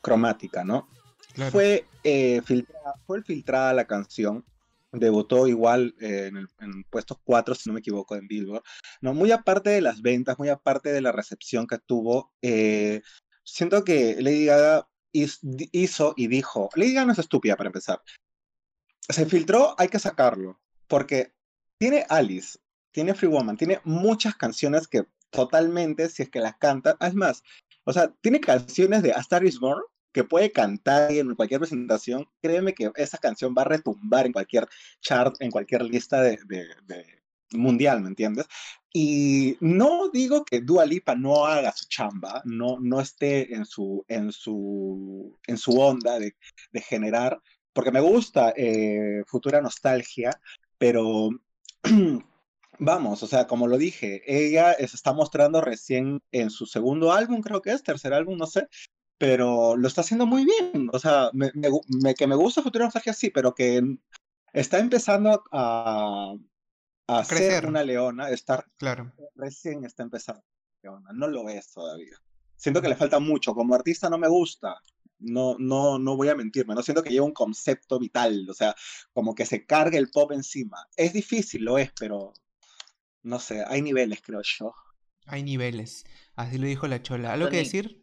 cromática, 0.00 0.64
¿no? 0.64 0.88
Claro. 1.34 1.50
Fue, 1.50 1.86
eh, 2.04 2.42
filtrada, 2.44 2.94
fue 3.06 3.22
filtrada 3.22 3.72
la 3.72 3.86
canción, 3.86 4.44
debutó 4.92 5.46
igual 5.46 5.94
eh, 6.00 6.26
en, 6.26 6.36
el, 6.36 6.48
en 6.60 6.84
puestos 6.84 7.18
4, 7.24 7.54
si 7.54 7.68
no 7.68 7.74
me 7.74 7.80
equivoco, 7.80 8.14
en 8.16 8.28
Billboard. 8.28 8.62
No, 9.00 9.14
muy 9.14 9.32
aparte 9.32 9.70
de 9.70 9.80
las 9.80 10.02
ventas, 10.02 10.38
muy 10.38 10.50
aparte 10.50 10.92
de 10.92 11.00
la 11.00 11.12
recepción 11.12 11.66
que 11.66 11.78
tuvo, 11.78 12.32
eh, 12.42 13.00
siento 13.44 13.84
que 13.84 14.20
Lady 14.20 14.46
Gaga 14.46 14.88
hiz- 15.12 15.40
hizo 15.72 16.12
y 16.16 16.26
dijo, 16.26 16.68
Lady 16.74 16.92
Gaga 16.94 17.06
no 17.06 17.12
es 17.12 17.18
estúpida 17.18 17.56
para 17.56 17.68
empezar. 17.68 18.02
Se 19.08 19.26
filtró, 19.26 19.74
hay 19.78 19.88
que 19.88 19.98
sacarlo, 19.98 20.60
porque 20.86 21.32
tiene 21.78 22.04
Alice, 22.08 22.58
tiene 22.92 23.14
Free 23.14 23.28
Woman, 23.28 23.56
tiene 23.56 23.80
muchas 23.84 24.36
canciones 24.36 24.86
que 24.86 25.06
totalmente, 25.30 26.08
si 26.10 26.22
es 26.22 26.30
que 26.30 26.40
las 26.40 26.56
canta, 26.58 26.96
es 27.00 27.14
más, 27.14 27.42
o 27.84 27.92
sea, 27.92 28.12
tiene 28.20 28.40
canciones 28.40 29.02
de 29.02 29.12
A 29.12 29.20
Star 29.20 29.44
Is 29.44 29.58
Born 29.58 29.82
que 30.12 30.24
puede 30.24 30.52
cantar 30.52 31.10
en 31.12 31.34
cualquier 31.34 31.60
presentación, 31.60 32.28
créeme 32.42 32.74
que 32.74 32.90
esa 32.96 33.18
canción 33.18 33.54
va 33.56 33.62
a 33.62 33.66
retumbar 33.66 34.26
en 34.26 34.32
cualquier 34.32 34.66
chart, 35.00 35.36
en 35.40 35.50
cualquier 35.50 35.82
lista 35.82 36.22
de, 36.22 36.38
de- 36.46 36.68
de 36.86 37.22
mundial, 37.52 38.00
¿me 38.02 38.08
entiendes? 38.08 38.46
Y 38.92 39.56
no 39.60 40.08
digo 40.10 40.44
que 40.44 40.60
Dua 40.60 40.84
Lipa 40.86 41.14
no 41.14 41.46
haga 41.46 41.72
su 41.72 41.86
chamba, 41.88 42.42
no, 42.44 42.78
no 42.80 43.00
esté 43.00 43.54
en 43.54 43.64
su, 43.66 44.04
en 44.08 44.32
su, 44.32 45.38
en 45.46 45.56
su 45.58 45.78
onda 45.80 46.18
de, 46.18 46.36
de 46.72 46.80
generar, 46.80 47.40
porque 47.72 47.90
me 47.92 48.00
gusta 48.00 48.52
eh, 48.56 49.22
Futura 49.26 49.60
Nostalgia, 49.62 50.30
pero 50.78 51.30
vamos, 52.78 53.22
o 53.22 53.26
sea, 53.26 53.46
como 53.46 53.66
lo 53.66 53.78
dije, 53.78 54.22
ella 54.26 54.74
se 54.74 54.84
está 54.96 55.12
mostrando 55.12 55.60
recién 55.60 56.22
en 56.32 56.50
su 56.50 56.66
segundo 56.66 57.12
álbum, 57.12 57.40
creo 57.42 57.62
que 57.62 57.70
es, 57.72 57.82
tercer 57.82 58.12
álbum, 58.14 58.36
no 58.38 58.46
sé, 58.46 58.68
pero 59.22 59.76
lo 59.76 59.86
está 59.86 60.00
haciendo 60.00 60.26
muy 60.26 60.44
bien, 60.44 60.90
o 60.92 60.98
sea, 60.98 61.30
me, 61.32 61.52
me 61.54 61.68
me- 62.02 62.12
que 62.16 62.26
me 62.26 62.34
gusta 62.34 62.60
Futura 62.60 62.86
Nostalgia 62.86 63.12
sí, 63.12 63.30
pero 63.30 63.54
que 63.54 63.80
está 64.52 64.80
empezando 64.80 65.44
a, 65.52 66.34
a 67.06 67.24
ser 67.24 67.36
Crecer. 67.38 67.66
una 67.66 67.84
leona, 67.84 68.30
estar 68.30 68.66
Claro. 68.78 69.12
recién 69.36 69.84
está 69.84 70.02
empezando. 70.02 70.42
leona, 70.82 71.10
No 71.12 71.28
lo 71.28 71.48
es 71.48 71.70
todavía. 71.70 72.16
Siento 72.56 72.82
que 72.82 72.88
le 72.88 72.96
falta 72.96 73.20
mucho. 73.20 73.54
Como 73.54 73.76
artista 73.76 74.10
no 74.10 74.18
me 74.18 74.26
gusta. 74.26 74.74
No, 75.20 75.54
no, 75.56 76.00
no 76.00 76.16
voy 76.16 76.28
a 76.28 76.34
mentirme. 76.34 76.74
No 76.74 76.82
siento 76.82 77.04
que 77.04 77.10
lleve 77.10 77.24
un 77.26 77.32
concepto 77.32 78.00
vital. 78.00 78.48
O 78.50 78.54
sea, 78.54 78.74
como 79.12 79.36
que 79.36 79.46
se 79.46 79.64
cargue 79.66 79.98
el 79.98 80.10
pop 80.10 80.32
encima. 80.32 80.78
Es 80.96 81.12
difícil, 81.12 81.62
lo 81.64 81.78
es, 81.78 81.92
pero 81.96 82.32
no 83.22 83.38
sé. 83.38 83.62
Hay 83.68 83.82
niveles, 83.82 84.20
creo 84.20 84.40
yo. 84.42 84.74
Hay 85.26 85.44
niveles. 85.44 86.04
Así 86.34 86.58
lo 86.58 86.66
dijo 86.66 86.88
la 86.88 87.02
chola. 87.02 87.32
¿Algo 87.32 87.48
que 87.50 87.58
decir? 87.58 88.01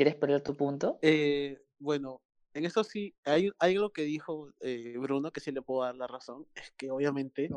¿Quieres 0.00 0.16
poner 0.16 0.40
tu 0.40 0.56
punto? 0.56 0.98
Eh, 1.02 1.62
bueno, 1.78 2.22
en 2.54 2.64
esto 2.64 2.84
sí, 2.84 3.14
hay, 3.22 3.50
hay 3.58 3.76
algo 3.76 3.92
que 3.92 4.00
dijo 4.00 4.50
eh, 4.60 4.96
Bruno 4.96 5.30
que 5.30 5.40
sí 5.40 5.52
le 5.52 5.60
puedo 5.60 5.82
dar 5.82 5.94
la 5.94 6.06
razón, 6.06 6.46
es 6.54 6.72
que 6.78 6.90
obviamente 6.90 7.50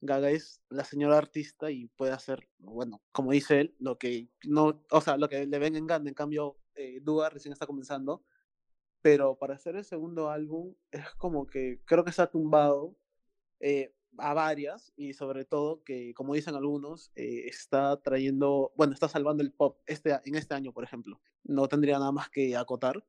Gaga 0.00 0.30
es 0.30 0.62
la 0.70 0.84
señora 0.84 1.18
artista 1.18 1.70
y 1.70 1.88
puede 1.88 2.12
hacer, 2.12 2.48
bueno, 2.56 3.02
como 3.12 3.32
dice 3.32 3.60
él, 3.60 3.74
lo 3.78 3.98
que 3.98 4.30
no, 4.44 4.82
o 4.90 5.00
sea, 5.02 5.18
lo 5.18 5.28
que 5.28 5.44
le 5.44 5.58
ven 5.58 5.76
en 5.76 5.86
gana, 5.86 6.08
en 6.08 6.14
cambio, 6.14 6.56
eh, 6.74 7.00
Dua 7.02 7.28
recién 7.28 7.52
está 7.52 7.66
comenzando, 7.66 8.24
pero 9.02 9.36
para 9.36 9.56
hacer 9.56 9.76
el 9.76 9.84
segundo 9.84 10.30
álbum 10.30 10.74
es 10.92 11.06
como 11.16 11.46
que 11.46 11.82
creo 11.84 12.02
que 12.02 12.12
se 12.12 12.22
ha 12.22 12.30
tumbado 12.30 12.96
eh, 13.58 13.94
a 14.18 14.34
varias 14.34 14.92
y 14.96 15.14
sobre 15.14 15.44
todo 15.44 15.82
que, 15.84 16.14
como 16.14 16.34
dicen 16.34 16.54
algunos, 16.54 17.10
eh, 17.14 17.46
está 17.46 18.00
trayendo, 18.00 18.72
bueno, 18.76 18.92
está 18.92 19.08
salvando 19.08 19.42
el 19.42 19.52
pop 19.52 19.78
este, 19.86 20.18
en 20.24 20.34
este 20.34 20.54
año, 20.54 20.72
por 20.72 20.84
ejemplo. 20.84 21.20
No 21.44 21.68
tendría 21.68 21.98
nada 21.98 22.12
más 22.12 22.28
que 22.30 22.56
acotar, 22.56 23.04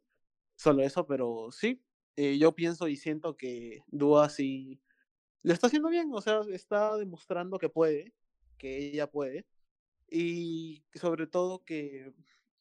solo 0.56 0.84
eso, 0.84 1.06
pero 1.08 1.50
sí, 1.52 1.84
eh, 2.16 2.38
yo 2.38 2.54
pienso 2.54 2.88
y 2.88 2.98
siento 2.98 3.38
que 3.38 3.84
Dua 3.88 4.30
sí 4.30 4.82
lo 5.44 5.54
está 5.54 5.68
haciendo 5.68 5.90
bien, 5.90 6.12
o 6.14 6.22
sea, 6.22 6.42
está 6.52 6.98
demostrando 6.98 7.58
que 7.58 7.70
puede, 7.70 8.14
que 8.58 8.78
ella 8.78 9.10
puede, 9.10 9.48
y 10.10 10.84
sobre 10.94 11.26
todo 11.26 11.64
que 11.64 12.14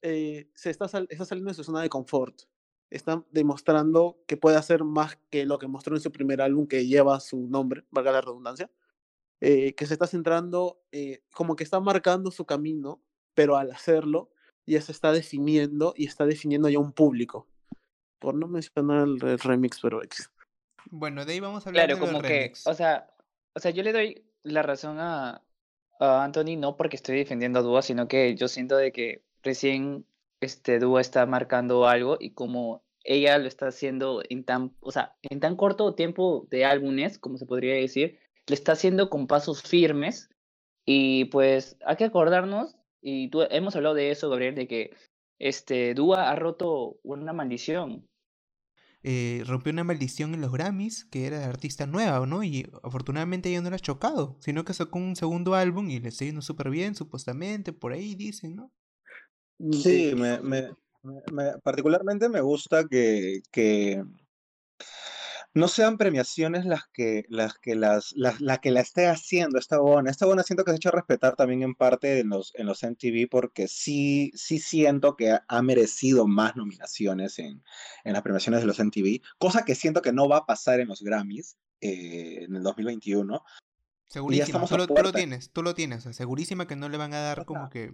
eh, 0.02 0.50
se 0.54 0.70
está, 0.70 0.87
está 0.87 1.25
saliendo 1.25 1.50
de 1.50 1.54
su 1.54 1.64
zona 1.64 1.82
de 1.82 1.90
confort. 1.90 2.42
Está 2.90 3.25
demostrando 3.30 4.18
que 4.26 4.37
puede 4.37 4.56
hacer 4.56 4.85
más 4.85 5.16
que 5.30 5.47
lo 5.47 5.59
que 5.59 5.68
mostró 5.68 5.94
en 5.97 6.02
su 6.02 6.11
primer 6.12 6.40
álbum 6.42 6.66
que 6.66 6.87
lleva 6.87 7.20
su 7.20 7.47
nombre, 7.49 7.85
valga 7.90 8.12
la 8.12 8.20
redundancia. 8.20 8.70
eh, 9.40 9.75
que 9.75 9.87
se 9.87 9.94
está 9.94 10.06
centrando, 10.06 10.82
eh, 10.92 11.23
como 11.32 11.56
que 11.56 11.64
está 11.64 11.80
marcando 11.80 12.30
su 12.30 12.44
camino, 12.44 13.00
pero 13.35 13.56
al 13.56 13.70
hacerlo 13.73 14.30
ya 14.66 14.80
se 14.82 14.92
está 14.92 15.12
definiendo 15.12 15.94
y 15.97 16.06
está 16.06 16.26
definiendo 16.26 16.68
ya 16.68 16.78
un 16.78 16.92
público. 16.92 17.49
Por 18.18 18.35
no 18.35 18.49
mencionar 18.49 19.06
el, 19.09 19.18
el 19.26 19.38
remix, 19.38 19.80
pero 19.80 20.02
X. 20.04 20.30
Bueno, 20.90 21.25
de 21.25 21.32
ahí 21.35 21.40
vamos 21.40 21.66
a 21.66 21.70
hablar 21.70 21.87
Claro, 21.87 21.94
de 21.94 22.00
los 22.00 22.11
como 22.11 22.23
que, 22.23 22.28
remix. 22.28 22.66
o 22.66 22.75
sea, 22.75 23.09
o 23.54 23.61
sea, 23.61 23.70
yo 23.70 23.82
le 23.82 23.92
doy 23.92 24.25
la 24.42 24.62
razón 24.62 24.99
a, 25.00 25.42
a 26.00 26.25
Anthony 26.25 26.56
no 26.59 26.76
porque 26.76 26.97
estoy 26.97 27.16
defendiendo 27.16 27.61
a 27.61 27.62
Dua, 27.62 27.82
sino 27.82 28.09
que 28.09 28.35
yo 28.37 28.49
siento 28.49 28.76
de 28.76 28.92
que 28.92 29.25
recién 29.42 30.04
este 30.40 30.78
Dua 30.78 31.00
está 31.00 31.26
marcando 31.26 31.87
algo 31.87 32.16
y 32.20 32.32
como 32.32 32.82
ella 33.04 33.38
lo 33.38 33.49
está 33.49 33.68
haciendo 33.68 34.23
en 34.28 34.44
tan, 34.44 34.76
o 34.80 34.90
sea, 34.92 35.16
en 35.23 35.40
tan 35.40 35.56
corto 35.56 35.94
tiempo 35.94 36.47
de 36.50 36.64
álbumes, 36.64 37.18
como 37.18 37.38
se 37.38 37.47
podría 37.47 37.75
decir, 37.75 38.18
lo 38.47 38.54
está 38.54 38.73
haciendo 38.73 39.11
con 39.11 39.26
pasos 39.26 39.62
firmes 39.62 40.30
y 40.85 41.26
pues 41.26 41.76
hay 41.87 41.97
que 41.97 42.04
acordarnos 42.04 42.76
y 43.00 43.30
tú 43.30 43.42
hemos 43.50 43.76
hablado 43.76 43.94
de 43.94 44.11
eso, 44.11 44.28
Gabriel, 44.30 44.54
de 44.54 44.68
que 44.68 44.90
este 45.38 45.94
Dua 45.94 46.30
ha 46.30 46.37
roto 46.37 46.99
una 47.02 47.32
maldición. 47.32 48.06
eh, 49.02 49.42
rompió 49.47 49.73
una 49.73 49.85
maldición 49.85 50.35
en 50.35 50.42
los 50.42 50.52
Grammys, 50.52 51.04
que 51.06 51.26
era 51.26 51.38
de 51.38 51.44
artista 51.47 51.87
nueva, 51.87 52.26
¿no? 52.26 52.42
Y 52.42 52.70
afortunadamente 52.82 53.49
ella 53.49 53.62
no 53.62 53.70
la 53.70 53.76
ha 53.76 53.78
chocado, 53.78 54.37
sino 54.40 54.64
que 54.64 54.75
sacó 54.75 54.99
un 54.99 55.16
segundo 55.16 55.54
álbum 55.54 55.88
y 55.90 56.00
le 56.00 56.09
está 56.09 56.25
yendo 56.26 56.42
súper 56.42 56.70
bien, 56.70 56.94
supuestamente, 56.94 57.73
por 57.73 57.92
ahí 57.92 58.14
dicen, 58.14 58.56
¿no? 58.56 58.73
Sí, 59.72 60.14
me, 60.14 60.40
me- 60.40 60.70
me- 61.02 61.22
me- 61.32 61.58
particularmente 61.62 62.28
me 62.28 62.40
gusta 62.40 62.86
que, 62.88 63.40
que 63.50 64.02
no 65.54 65.68
sean 65.68 65.98
premiaciones 65.98 66.64
las 66.64 66.82
que 66.92 67.24
las 67.28 67.54
que 67.58 67.74
las, 67.74 68.12
las- 68.16 68.40
la 68.40 68.58
que 68.58 68.70
la 68.70 68.80
esté 68.80 69.06
haciendo 69.08 69.58
esta 69.58 69.78
buena. 69.78 70.10
Esta 70.10 70.26
buena 70.26 70.42
siento 70.42 70.64
que 70.64 70.70
se 70.70 70.74
ha 70.74 70.76
hecho 70.76 70.90
respetar 70.90 71.34
también 71.36 71.62
en 71.62 71.74
parte 71.74 72.20
en 72.20 72.28
los, 72.30 72.52
en 72.54 72.66
los 72.66 72.82
MTV 72.82 73.28
porque 73.30 73.68
sí, 73.68 74.30
sí 74.34 74.58
siento 74.58 75.16
que 75.16 75.30
ha, 75.32 75.44
ha 75.48 75.62
merecido 75.62 76.26
más 76.26 76.56
nominaciones 76.56 77.38
en, 77.38 77.62
en 78.04 78.12
las 78.12 78.22
premiaciones 78.22 78.60
de 78.60 78.66
los 78.66 78.78
MTV, 78.78 79.20
cosa 79.38 79.64
que 79.64 79.74
siento 79.74 80.02
que 80.02 80.12
no 80.12 80.28
va 80.28 80.38
a 80.38 80.46
pasar 80.46 80.80
en 80.80 80.88
los 80.88 81.02
Grammys 81.02 81.56
eh, 81.80 82.44
en 82.44 82.54
el 82.56 82.62
2021. 82.62 83.42
Segurísima, 84.10 84.66
tú 84.66 84.76
lo, 84.76 84.88
tú 84.88 84.94
lo 85.02 85.12
tienes, 85.12 85.50
tú 85.52 85.62
lo 85.62 85.72
tienes, 85.72 86.00
o 86.00 86.02
sea, 86.02 86.12
segurísima 86.12 86.66
que 86.66 86.74
no 86.74 86.88
le 86.88 86.98
van 86.98 87.14
a 87.14 87.20
dar 87.20 87.40
O 87.40 87.44
como 87.46 87.70
que... 87.70 87.92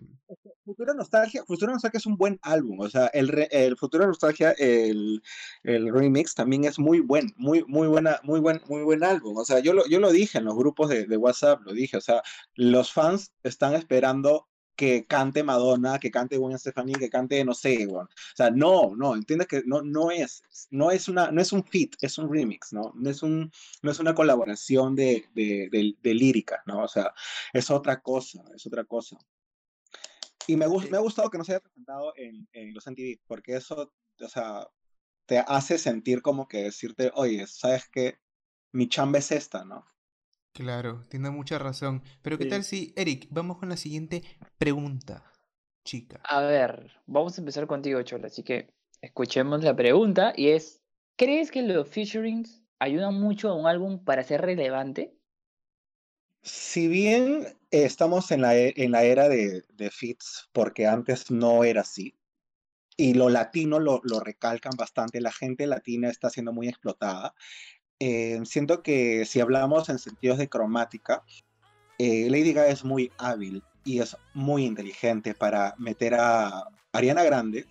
Futura 0.65 0.95
Nostalgia, 0.95 1.45
Futura 1.45 1.73
Nostalgia 1.75 1.99
es 1.99 2.07
un 2.07 2.17
buen 2.17 2.39
álbum, 2.43 2.81
o 2.81 2.89
sea, 2.89 3.09
el, 3.09 3.29
re- 3.29 3.49
el 3.53 3.77
Futura 3.77 4.07
Nostalgia, 4.07 4.53
el, 4.53 5.23
el 5.63 5.93
remix 5.93 6.35
también 6.35 6.65
es 6.65 6.79
muy 6.79 7.01
buen, 7.01 7.35
muy, 7.37 7.65
muy 7.69 7.87
buena, 7.87 8.19
muy 8.23 8.41
buen, 8.41 8.63
muy 8.67 8.83
buen 8.83 9.05
álbum, 9.05 9.37
o 9.37 9.45
sea, 9.45 9.61
yo 9.61 9.75
lo, 9.75 9.87
yo 9.89 10.01
lo 10.01 10.11
dije 10.11 10.39
en 10.39 10.47
los 10.47 10.57
grupos 10.57 10.89
de, 10.89 11.05
de 11.07 11.17
WhatsApp, 11.19 11.61
lo 11.63 11.73
dije, 11.75 11.99
o 11.99 12.01
sea, 12.01 12.23
los 12.55 12.93
fans 12.93 13.33
están 13.43 13.75
esperando 13.75 14.49
que 14.77 15.07
cante 15.07 15.43
Madonna, 15.43 15.99
que 15.99 16.11
cante 16.11 16.37
Gwen 16.37 16.59
Stefani, 16.59 16.93
que 16.95 17.11
cante, 17.11 17.45
no 17.45 17.55
sé, 17.55 17.87
weón. 17.87 18.07
o 18.07 18.37
sea, 18.37 18.51
no, 18.51 18.95
no, 18.97 19.15
entiendes 19.15 19.49
que 19.49 19.63
no, 19.67 19.83
no 19.83 20.11
es, 20.11 20.43
no 20.71 20.91
es 20.91 21.09
una, 21.09 21.31
no 21.33 21.41
es 21.41 21.53
un 21.53 21.65
fit, 21.65 21.97
es 22.01 22.19
un 22.19 22.33
remix, 22.33 22.73
¿no? 22.73 22.93
No 22.95 23.11
es 23.11 23.23
un, 23.23 23.51
no 23.83 23.91
es 23.91 23.99
una 23.99 24.15
colaboración 24.15 24.95
de, 24.95 25.27
de, 25.35 25.69
de, 25.71 25.95
de 26.01 26.15
lírica, 26.15 26.63
¿no? 26.67 26.85
O 26.85 26.89
sea, 26.89 27.13
es 27.53 27.71
otra 27.71 28.01
cosa, 28.03 28.45
es 28.55 28.67
otra 28.67 28.85
cosa. 28.85 29.17
Y 30.47 30.57
me, 30.57 30.67
me 30.69 30.97
ha 30.97 31.01
gustado 31.01 31.31
que 31.31 31.39
no 31.39 31.45
se 31.45 31.53
haya 31.53 31.61
presentado 31.61 32.13
en, 32.17 32.49
en 32.53 32.73
los 32.75 32.87
MTV, 32.87 33.21
porque 33.27 33.57
eso, 33.57 33.93
o 34.21 34.29
sea, 34.29 34.69
te 35.27 35.39
hace 35.39 35.79
sentir 35.79 36.23
como 36.23 36.47
que 36.49 36.65
decirte, 36.65 37.11
oye, 37.15 37.47
¿sabes 37.47 37.89
qué? 37.91 38.19
Mi 38.73 38.89
chamba 38.89 39.19
es 39.19 39.33
esta, 39.33 39.65
¿no? 39.65 39.85
Claro, 40.57 41.05
tiene 41.09 41.31
mucha 41.31 41.57
razón. 41.57 42.03
Pero 42.21 42.37
¿qué 42.37 42.47
Sí. 42.47 42.47
tal 42.47 42.65
si, 42.65 42.93
Eric, 42.97 43.29
vamos 43.31 43.59
con 43.59 43.69
la 43.69 43.77
siguiente 43.77 44.25
pregunta, 44.59 45.33
chica? 45.85 46.29
A 46.29 46.41
ver, 46.43 46.93
vamos 47.07 47.39
a 47.39 47.41
empezar 47.41 47.67
contigo, 47.67 48.03
Chola, 48.03 48.27
así 48.27 48.43
que 48.43 48.69
escuchemos 49.01 49.63
la 49.65 49.75
pregunta 49.75 50.33
y 50.37 50.49
es, 50.51 50.83
¿crees 51.17 51.51
que 51.51 51.63
los 51.63 51.89
featurings 51.89 52.63
ayudan 52.79 53.15
mucho 53.15 53.49
a 53.49 53.55
un 53.55 53.67
álbum 53.67 54.05
para 54.05 54.23
ser 54.23 54.43
relevante? 54.43 55.17
Si 56.43 56.89
bien 56.89 57.47
estamos 57.71 58.31
en 58.31 58.41
la, 58.43 58.57
e- 58.57 58.73
en 58.77 58.93
la 58.93 59.05
era 59.05 59.29
de, 59.29 59.65
de 59.75 59.91
feats, 59.91 60.49
porque 60.53 60.87
antes 60.87 61.31
no 61.31 61.65
era 61.65 61.81
así, 61.83 62.17
y 62.97 63.15
lo 63.15 63.31
latino 63.31 63.81
lo, 63.81 64.01
lo 64.05 64.21
recalcan 64.21 64.75
bastante, 64.79 65.21
la 65.21 65.33
gente 65.33 65.67
latina 65.67 66.11
está 66.11 66.31
siendo 66.31 66.53
muy 66.53 66.69
explotada, 66.69 67.35
eh, 67.99 68.41
siento 68.45 68.83
que 68.83 69.25
si 69.25 69.41
hablamos 69.41 69.89
en 69.89 69.99
sentidos 69.99 70.39
de 70.39 70.49
cromática, 70.49 71.23
eh, 71.99 72.29
Lady 72.31 72.53
Gaga 72.53 72.69
es 72.69 72.85
muy 72.85 73.11
hábil 73.19 73.63
y 73.85 74.01
es 74.01 74.17
muy 74.35 74.65
inteligente 74.65 75.35
para 75.35 75.75
meter 75.79 76.15
a 76.15 76.65
Ariana 76.93 77.23
Grande, 77.23 77.67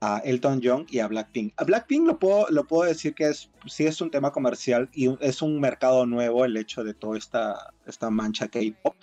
a 0.00 0.18
Elton 0.24 0.60
John 0.62 0.86
y 0.88 1.00
a 1.00 1.08
Blackpink. 1.08 1.52
A 1.58 1.64
Blackpink 1.64 2.06
lo 2.06 2.18
puedo, 2.18 2.46
lo 2.48 2.64
puedo 2.64 2.88
decir 2.88 3.14
que 3.14 3.28
es, 3.28 3.50
sí 3.66 3.86
es 3.86 4.00
un 4.00 4.10
tema 4.10 4.32
comercial 4.32 4.88
y 4.94 5.14
es 5.20 5.42
un 5.42 5.60
mercado 5.60 6.06
nuevo 6.06 6.44
el 6.44 6.56
hecho 6.56 6.82
de 6.82 6.94
toda 6.94 7.18
esta, 7.18 7.74
esta 7.86 8.08
mancha 8.08 8.48
K-pop. 8.48 8.96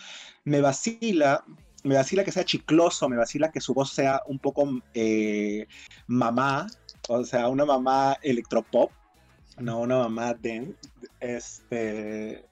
Me 0.43 0.61
vacila, 0.61 1.43
me 1.83 1.95
vacila 1.95 2.23
que 2.23 2.31
sea 2.31 2.45
chicloso, 2.45 3.07
me 3.09 3.17
vacila 3.17 3.51
que 3.51 3.61
su 3.61 3.75
voz 3.75 3.91
sea 3.91 4.21
un 4.25 4.39
poco 4.39 4.67
eh, 4.95 5.67
mamá, 6.07 6.67
o 7.09 7.23
sea, 7.23 7.47
una 7.47 7.65
mamá 7.65 8.17
electropop, 8.23 8.91
no 9.57 9.79
una 9.79 9.97
mamá 9.97 10.33
de 10.33 10.75
este 11.19 12.45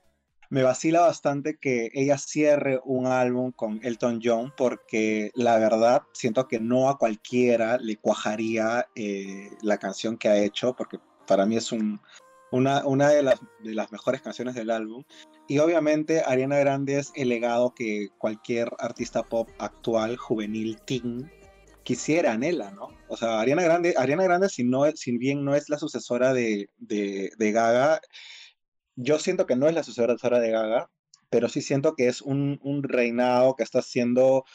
me 0.50 0.64
vacila 0.64 1.02
bastante 1.02 1.58
que 1.58 1.90
ella 1.94 2.18
cierre 2.18 2.80
un 2.86 3.08
álbum 3.08 3.52
con 3.52 3.80
Elton 3.84 4.20
John 4.24 4.54
porque 4.56 5.32
la 5.34 5.58
verdad 5.58 6.04
siento 6.14 6.48
que 6.48 6.60
no 6.60 6.90
a 6.90 6.98
cualquiera 6.98 7.78
le 7.78 7.98
cuajaría 7.98 8.88
eh, 8.96 9.50
la 9.62 9.78
canción 9.78 10.18
que 10.18 10.30
ha 10.30 10.38
hecho 10.38 10.76
porque 10.76 11.00
para 11.28 11.46
mí 11.46 11.58
es 11.58 11.72
un, 11.72 12.00
una, 12.52 12.86
una 12.86 13.10
de, 13.10 13.24
las, 13.24 13.40
de 13.64 13.74
las 13.74 13.92
mejores 13.92 14.22
canciones 14.22 14.56
del 14.56 14.70
álbum. 14.70 15.04
Y 15.48 15.60
obviamente 15.60 16.22
Ariana 16.26 16.58
Grande 16.58 17.00
es 17.00 17.12
el 17.16 17.30
legado 17.30 17.74
que 17.76 18.10
cualquier 18.18 18.72
artista 18.80 19.24
pop 19.24 19.50
actual, 19.60 20.18
juvenil, 20.18 20.80
teen, 20.86 21.32
quisiera, 21.86 22.34
anhela, 22.34 22.72
¿no? 22.72 22.90
O 23.08 23.16
sea, 23.16 23.40
Ariana 23.40 23.64
Grande, 23.64 23.94
Ariana 23.96 24.24
Grande 24.24 24.50
si, 24.50 24.64
no, 24.64 24.92
si 24.96 25.18
bien 25.18 25.46
no 25.46 25.56
es 25.56 25.70
la 25.70 25.78
sucesora 25.78 26.34
de, 26.34 26.70
de, 26.78 27.52
Gaga, 27.52 28.02
yo 28.96 29.20
siento 29.20 29.46
que 29.46 29.56
no 29.56 29.68
es 29.70 29.76
la 29.76 29.84
sucesora 29.84 30.40
de 30.40 30.50
Gaga, 30.50 30.90
pero 31.30 31.48
sí 31.48 31.62
siento 31.62 31.96
que 31.96 32.08
es 32.08 32.22
un, 32.22 32.60
un 32.64 32.82
reinado 32.82 33.56
que 33.56 33.64
está 33.64 33.84
siendo 33.84 34.46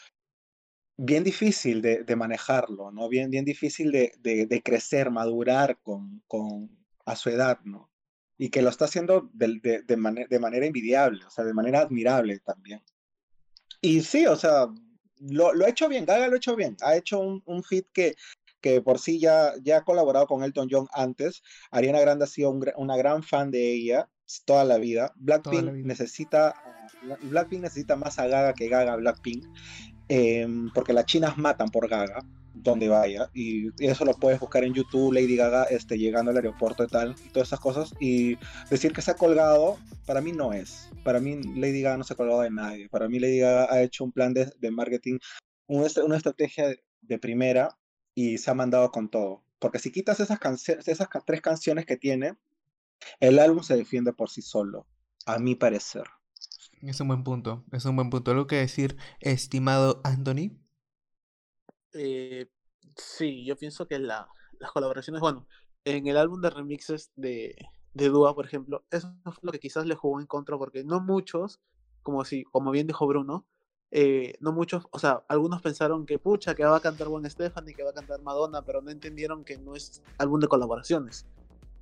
bien 0.97 1.23
difícil 1.23 1.81
de, 1.81 2.03
de, 2.03 2.15
manejarlo, 2.17 2.91
¿no? 2.91 3.07
Bien, 3.07 3.29
bien 3.31 3.45
difícil 3.45 3.91
de, 3.93 4.11
de, 4.19 4.61
crecer, 4.61 5.09
madurar 5.09 5.79
con, 5.81 6.21
con, 6.27 6.69
a 7.05 7.15
su 7.15 7.29
edad, 7.29 7.59
¿no? 7.63 7.89
Y 8.37 8.49
que 8.49 8.61
lo 8.61 8.69
está 8.69 8.85
haciendo 8.85 9.29
de, 9.33 9.83
man 9.97 10.15
de 10.29 10.39
manera 10.39 10.65
envidiable, 10.65 11.23
o 11.25 11.29
sea, 11.29 11.45
de 11.45 11.53
manera 11.53 11.79
admirable 11.79 12.39
también. 12.39 12.81
Y 13.79 14.01
sí, 14.01 14.27
o 14.27 14.35
sea, 14.35 14.67
lo, 15.21 15.53
lo 15.53 15.65
ha 15.65 15.69
hecho 15.69 15.87
bien, 15.87 16.05
Gaga 16.05 16.27
lo 16.27 16.33
ha 16.33 16.37
hecho 16.37 16.55
bien, 16.55 16.77
ha 16.81 16.95
hecho 16.95 17.19
un, 17.19 17.41
un 17.45 17.63
fit 17.63 17.87
que, 17.93 18.15
que 18.59 18.81
por 18.81 18.99
sí 18.99 19.19
ya, 19.19 19.53
ya 19.63 19.77
ha 19.77 19.83
colaborado 19.83 20.27
con 20.27 20.43
Elton 20.43 20.67
John 20.69 20.87
antes, 20.93 21.43
Ariana 21.71 21.99
Grande 21.99 22.25
ha 22.25 22.27
sido 22.27 22.49
un, 22.49 22.65
una 22.77 22.97
gran 22.97 23.23
fan 23.23 23.51
de 23.51 23.73
ella 23.73 24.09
toda 24.45 24.63
la 24.63 24.77
vida, 24.77 25.11
Blackpink 25.15 25.51
toda 25.51 25.63
la 25.63 25.71
vida. 25.71 25.87
necesita 25.87 26.55
Blackpink 27.21 27.61
necesita 27.63 27.95
más 27.95 28.19
a 28.19 28.27
Gaga 28.27 28.53
que 28.53 28.69
Gaga 28.69 28.93
a 28.93 28.97
Blackpink, 28.97 29.45
eh, 30.07 30.47
porque 30.73 30.93
las 30.93 31.05
chinas 31.05 31.37
matan 31.37 31.69
por 31.69 31.89
Gaga, 31.89 32.25
donde 32.53 32.89
vaya, 32.89 33.29
y 33.33 33.69
eso 33.83 34.05
lo 34.05 34.13
puedes 34.13 34.39
buscar 34.39 34.63
en 34.63 34.73
YouTube, 34.73 35.13
Lady 35.13 35.35
Gaga 35.35 35.63
este, 35.65 35.97
llegando 35.97 36.31
al 36.31 36.37
aeropuerto 36.37 36.83
y 36.83 36.87
tal, 36.87 37.15
y 37.25 37.29
todas 37.29 37.49
esas 37.49 37.59
cosas, 37.59 37.93
y 37.99 38.37
decir 38.69 38.93
que 38.93 39.01
se 39.01 39.11
ha 39.11 39.15
colgado, 39.15 39.77
para 40.05 40.21
mí 40.21 40.31
no 40.31 40.53
es, 40.53 40.89
para 41.03 41.19
mí 41.19 41.41
Lady 41.55 41.81
Gaga 41.81 41.97
no 41.97 42.03
se 42.03 42.13
ha 42.13 42.17
colgado 42.17 42.41
de 42.41 42.51
nadie, 42.51 42.89
para 42.89 43.07
mí 43.07 43.19
Lady 43.19 43.39
Gaga 43.39 43.73
ha 43.73 43.81
hecho 43.81 44.03
un 44.03 44.11
plan 44.11 44.33
de, 44.33 44.71
marketing, 44.71 45.19
una, 45.67 45.87
una 46.03 46.17
estrategia 46.17 46.67
de, 46.67 46.83
de, 47.01 47.19
primera, 47.19 47.77
y 48.13 48.37
se 48.37 48.51
ha 48.51 48.53
mandado 48.53 48.91
con 48.91 49.09
todo, 49.09 49.43
porque 49.59 49.79
si 49.79 49.91
quitas 49.91 50.19
esas, 50.19 50.39
esas 50.87 51.07
tres 51.25 51.41
canciones 51.41 51.85
que 51.85 51.97
tiene, 51.97 52.35
el 53.19 53.39
álbum 53.39 53.63
se 53.63 53.75
defiende 53.75 54.13
por 54.13 54.29
sí 54.29 54.41
solo, 54.41 54.87
a 55.25 55.39
mi 55.39 55.55
parecer. 55.55 56.03
Es 56.81 56.99
un 56.99 57.09
buen 57.09 57.23
punto, 57.23 57.63
es 57.71 57.85
un 57.85 57.95
buen 57.95 58.09
punto. 58.09 58.31
¿Algo 58.31 58.47
que 58.47 58.55
decir, 58.55 58.97
estimado 59.19 60.01
Anthony? 60.03 60.57
Eh, 61.93 62.47
sí, 62.95 63.45
yo 63.45 63.55
pienso 63.55 63.87
que 63.87 63.99
la, 63.99 64.27
las 64.59 64.71
colaboraciones, 64.71 65.21
bueno, 65.21 65.47
en 65.85 66.07
el 66.07 66.17
álbum 66.17 66.41
de 66.41 66.49
remixes 66.49 67.11
de, 67.15 67.55
de 67.93 68.09
Dua, 68.09 68.35
por 68.35 68.45
ejemplo, 68.45 68.83
eso 68.91 69.13
fue 69.23 69.39
lo 69.41 69.51
que 69.51 69.59
quizás 69.59 69.85
le 69.85 69.95
jugó 69.95 70.19
en 70.19 70.27
contra, 70.27 70.57
porque 70.57 70.83
no 70.83 70.99
muchos, 70.99 71.59
como, 72.03 72.23
si, 72.25 72.43
como 72.43 72.71
bien 72.71 72.87
dijo 72.87 73.07
Bruno, 73.07 73.45
eh, 73.93 74.35
no 74.39 74.53
muchos, 74.53 74.87
o 74.91 74.99
sea, 74.99 75.23
algunos 75.27 75.61
pensaron 75.61 76.05
que 76.05 76.17
pucha, 76.17 76.55
que 76.55 76.63
va 76.63 76.77
a 76.77 76.81
cantar 76.81 77.09
Gwen 77.09 77.29
Stefani, 77.29 77.73
que 77.73 77.83
va 77.83 77.89
a 77.89 77.93
cantar 77.93 78.21
Madonna, 78.21 78.61
pero 78.61 78.81
no 78.81 78.89
entendieron 78.89 79.43
que 79.43 79.57
no 79.57 79.75
es 79.75 80.01
álbum 80.17 80.39
de 80.39 80.47
colaboraciones, 80.47 81.25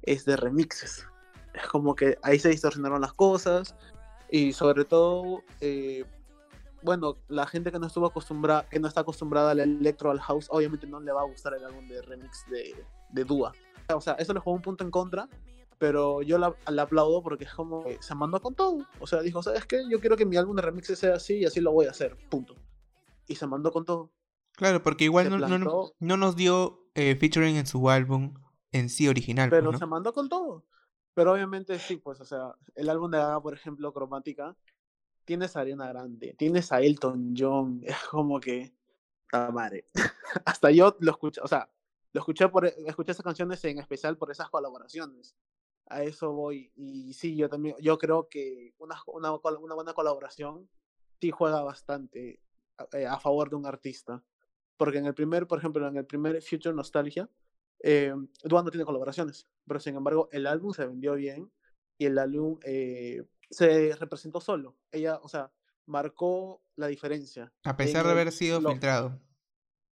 es 0.01 0.25
de 0.25 0.35
remixes. 0.35 1.05
Es 1.53 1.67
como 1.67 1.95
que 1.95 2.17
ahí 2.23 2.39
se 2.39 2.49
distorsionaron 2.49 3.01
las 3.01 3.13
cosas 3.13 3.75
y 4.31 4.53
sobre 4.53 4.85
todo, 4.85 5.43
eh, 5.61 6.03
bueno, 6.81 7.17
la 7.27 7.45
gente 7.47 7.71
que 7.71 7.79
no 7.79 7.87
estuvo 7.87 8.05
acostumbrada, 8.05 8.67
que 8.69 8.79
no 8.79 8.87
está 8.87 9.01
acostumbrada 9.01 9.51
al 9.51 9.59
electro, 9.59 10.11
al 10.11 10.19
house, 10.19 10.47
obviamente 10.49 10.87
no 10.87 10.99
le 10.99 11.11
va 11.11 11.21
a 11.21 11.25
gustar 11.25 11.53
el 11.53 11.65
álbum 11.65 11.87
de 11.87 12.01
remix 12.01 12.45
de, 12.49 12.85
de 13.11 13.23
Dua. 13.23 13.53
O 13.93 14.01
sea, 14.01 14.13
eso 14.13 14.33
le 14.33 14.39
jugó 14.39 14.55
un 14.55 14.61
punto 14.61 14.83
en 14.83 14.91
contra, 14.91 15.27
pero 15.77 16.21
yo 16.21 16.37
la, 16.37 16.55
la, 16.67 16.83
aplaudo 16.83 17.23
porque 17.23 17.45
es 17.45 17.53
como 17.53 17.83
que 17.83 17.97
se 18.01 18.13
mandó 18.13 18.41
con 18.41 18.53
todo. 18.53 18.85
O 18.99 19.07
sea, 19.07 19.21
dijo, 19.21 19.41
¿sabes 19.41 19.65
qué? 19.65 19.81
Yo 19.89 19.99
quiero 19.99 20.15
que 20.15 20.25
mi 20.25 20.37
álbum 20.37 20.55
de 20.55 20.61
remix 20.61 20.87
sea 20.87 21.15
así 21.15 21.37
y 21.39 21.45
así 21.45 21.61
lo 21.61 21.71
voy 21.71 21.87
a 21.87 21.91
hacer, 21.91 22.17
punto. 22.29 22.55
Y 23.27 23.35
se 23.35 23.47
mandó 23.47 23.71
con 23.71 23.85
todo. 23.85 24.11
Claro, 24.53 24.83
porque 24.83 25.05
igual 25.05 25.29
no, 25.29 25.37
no, 25.37 25.93
no, 25.99 26.17
nos 26.17 26.35
dio 26.35 26.91
eh, 26.93 27.15
featuring 27.15 27.55
en 27.55 27.65
su 27.65 27.89
álbum 27.89 28.33
en 28.71 28.89
sí 28.89 29.07
original. 29.07 29.49
Pero 29.49 29.65
pues, 29.65 29.73
¿no? 29.73 29.79
se 29.79 29.85
mandó 29.85 30.13
con 30.13 30.27
todo. 30.27 30.65
Pero 31.13 31.33
obviamente 31.33 31.79
sí, 31.79 31.97
pues, 31.97 32.19
o 32.21 32.25
sea, 32.25 32.55
el 32.75 32.89
álbum 32.89 33.09
de 33.09 33.17
Gaga, 33.17 33.41
por 33.41 33.53
ejemplo, 33.53 33.93
Cromática, 33.93 34.55
tienes 35.29 35.55
a 35.55 35.59
Ariana 35.59 35.87
Grande, 35.89 36.33
tienes 36.39 36.71
a 36.71 36.81
Elton 36.81 37.35
John, 37.37 37.81
es 37.83 37.95
como 38.09 38.39
que, 38.39 38.73
madre. 39.31 39.85
Hasta 40.45 40.71
yo 40.71 40.97
lo 41.01 41.11
escuché, 41.11 41.39
o 41.41 41.47
sea, 41.47 41.69
lo 42.13 42.21
escuché 42.21 42.49
por, 42.49 42.65
escuché 42.65 43.11
esas 43.11 43.23
canciones 43.23 43.63
en 43.65 43.77
especial 43.77 44.17
por 44.17 44.31
esas 44.31 44.49
colaboraciones. 44.49 45.35
A 45.85 46.01
eso 46.01 46.33
voy. 46.33 46.71
Y 46.75 47.13
sí, 47.13 47.35
yo 47.35 47.47
también, 47.47 47.75
yo 47.79 47.99
creo 47.99 48.27
que 48.27 48.73
una, 48.79 48.95
una, 49.05 49.33
una 49.33 49.75
buena 49.75 49.93
colaboración 49.93 50.67
sí 51.21 51.29
juega 51.29 51.61
bastante 51.61 52.41
a, 52.79 52.87
eh, 52.97 53.05
a 53.05 53.19
favor 53.19 53.51
de 53.51 53.55
un 53.55 53.67
artista. 53.67 54.23
Porque 54.77 54.97
en 54.97 55.05
el 55.05 55.13
primer, 55.13 55.45
por 55.45 55.59
ejemplo, 55.59 55.87
en 55.87 55.95
el 55.95 56.07
primer 56.07 56.41
Future 56.41 56.73
Nostalgia, 56.73 57.29
eh, 57.83 58.15
Dua 58.43 58.63
no 58.63 58.71
tiene 58.71 58.85
colaboraciones, 58.85 59.47
pero 59.67 59.79
sin 59.79 59.95
embargo 59.95 60.27
el 60.31 60.47
álbum 60.47 60.73
se 60.73 60.87
vendió 60.87 61.13
bien 61.13 61.51
y 61.99 62.05
el 62.07 62.17
álbum 62.17 62.57
eh, 62.63 63.23
se 63.49 63.95
representó 63.95 64.41
solo. 64.41 64.77
Ella, 64.91 65.19
o 65.23 65.29
sea, 65.29 65.51
marcó 65.85 66.61
la 66.75 66.87
diferencia. 66.87 67.51
A 67.63 67.75
pesar 67.77 68.05
de 68.05 68.11
haber 68.11 68.31
sido 68.31 68.61
lo... 68.61 68.71
filtrado. 68.71 69.19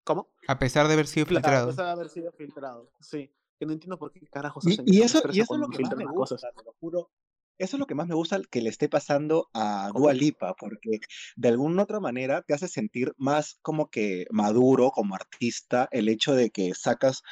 ¿Cómo? 0.03 0.29
A 0.47 0.57
pesar 0.59 0.87
de 0.87 0.93
haber 0.93 1.07
sido 1.07 1.25
Claro, 1.25 1.41
filtrado. 1.43 1.65
a 1.65 1.69
pesar 1.71 1.85
de 1.85 1.91
haber 1.91 2.09
sido 2.09 2.31
filtrado, 2.31 2.91
sí. 3.01 3.33
Que 3.59 3.65
no 3.65 3.73
entiendo 3.73 3.97
por 3.97 4.11
qué 4.13 4.25
carajos 4.27 4.65
Y, 4.65 4.73
hacen 4.73 4.85
y 4.87 5.01
eso, 5.01 5.21
y 5.33 5.39
eso 5.41 5.55
es 5.55 5.59
lo 5.59 5.67
que 5.69 5.79
más 5.83 5.95
me 5.95 6.05
gusta, 6.05 6.35
cosas. 6.35 6.53
te 6.55 6.63
lo 6.63 6.73
juro. 6.79 7.11
Eso 7.57 7.75
es 7.75 7.79
lo 7.79 7.87
que 7.87 7.95
más 7.95 8.07
me 8.07 8.13
gusta 8.13 8.39
que 8.51 8.61
le 8.61 8.69
esté 8.69 8.87
pasando 8.87 9.49
a 9.53 9.89
Dua 9.95 10.13
Lipa, 10.13 10.53
porque 10.55 10.99
de 11.35 11.47
alguna 11.47 11.83
otra 11.83 11.99
manera 11.99 12.43
te 12.43 12.53
hace 12.53 12.67
sentir 12.67 13.13
más 13.17 13.57
como 13.63 13.89
que 13.89 14.27
maduro 14.29 14.91
como 14.91 15.15
artista 15.15 15.89
el 15.91 16.07
hecho 16.07 16.35
de 16.35 16.51
que 16.51 16.75
sacas 16.75 17.23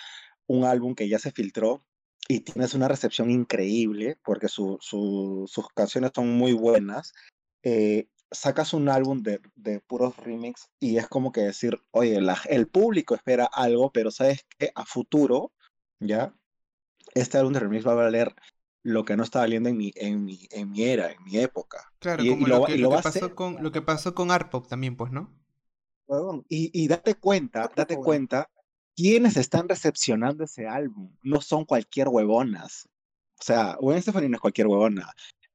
un 0.48 0.66
álbum 0.66 0.96
que 0.96 1.08
ya 1.08 1.20
se 1.20 1.32
filtró 1.32 1.86
y 2.28 2.42
tienes 2.42 2.74
una 2.74 2.88
recepción 2.88 3.30
increíble 3.30 4.18
porque 4.24 4.48
su, 4.48 4.78
su, 4.82 5.46
sus 5.48 5.68
canciones 5.70 6.12
son 6.14 6.30
muy 6.30 6.54
buenas. 6.54 7.14
Eh, 7.64 8.10
sacas 8.32 8.74
un 8.74 8.90
álbum 8.90 9.22
de, 9.22 9.40
de, 9.56 9.80
puros 9.80 10.18
remix 10.18 10.70
y 10.80 10.98
es 10.98 11.08
como 11.08 11.32
que 11.32 11.42
decir, 11.42 11.82
oye, 11.92 12.20
la, 12.22 12.38
el 12.50 12.68
público 12.68 13.16
espera 13.16 13.46
algo, 13.46 13.92
pero 13.92 14.12
sabes 14.12 14.46
que 14.58 14.72
a 14.76 14.86
futuro, 14.86 15.54
¿ya? 16.00 16.36
Este 17.14 17.38
álbum 17.38 17.54
de 17.54 17.60
remix 17.60 17.88
va 17.88 17.94
a 17.94 17.96
valer 17.96 18.36
lo 18.84 19.06
que 19.06 19.16
no 19.16 19.24
está 19.24 19.40
valiendo 19.40 19.70
en 19.70 19.78
mi, 19.78 19.92
en 19.96 20.26
mi, 20.26 20.48
en 20.52 20.72
mi 20.72 20.84
era, 20.84 21.12
en 21.12 21.24
mi 21.24 21.38
época. 21.38 21.92
Claro, 22.00 22.24
y, 22.24 22.30
como 22.30 22.46
y 22.46 22.50
lo, 22.50 22.60
lo, 22.60 22.66
que, 22.66 22.76
y 22.76 22.78
lo 22.78 22.84
lo 22.84 22.90
que 22.90 22.94
va 22.96 23.00
a 23.00 23.04
pasó 23.04 23.20
hacer. 23.26 23.36
con 23.36 23.64
lo 23.64 23.72
que 23.72 23.82
pasó 23.82 24.14
con 24.14 24.30
también, 24.68 24.96
pues, 24.96 25.12
¿no? 25.12 25.34
Y, 26.50 26.70
y 26.72 26.88
date 26.88 27.16
cuenta, 27.16 27.72
date 27.76 27.96
cuenta, 27.98 28.50
quienes 28.96 29.38
están 29.38 29.68
recepcionando 29.68 30.44
ese 30.44 30.68
álbum 30.68 31.16
no 31.22 31.42
son 31.42 31.66
cualquier 31.66 32.08
huevonas. 32.08 32.88
O 33.40 33.44
sea, 33.44 33.76
Gwen 33.80 34.02
Stefani 34.02 34.30
no 34.30 34.36
es 34.38 34.42
cualquier 34.42 34.68
huevona. 34.68 35.12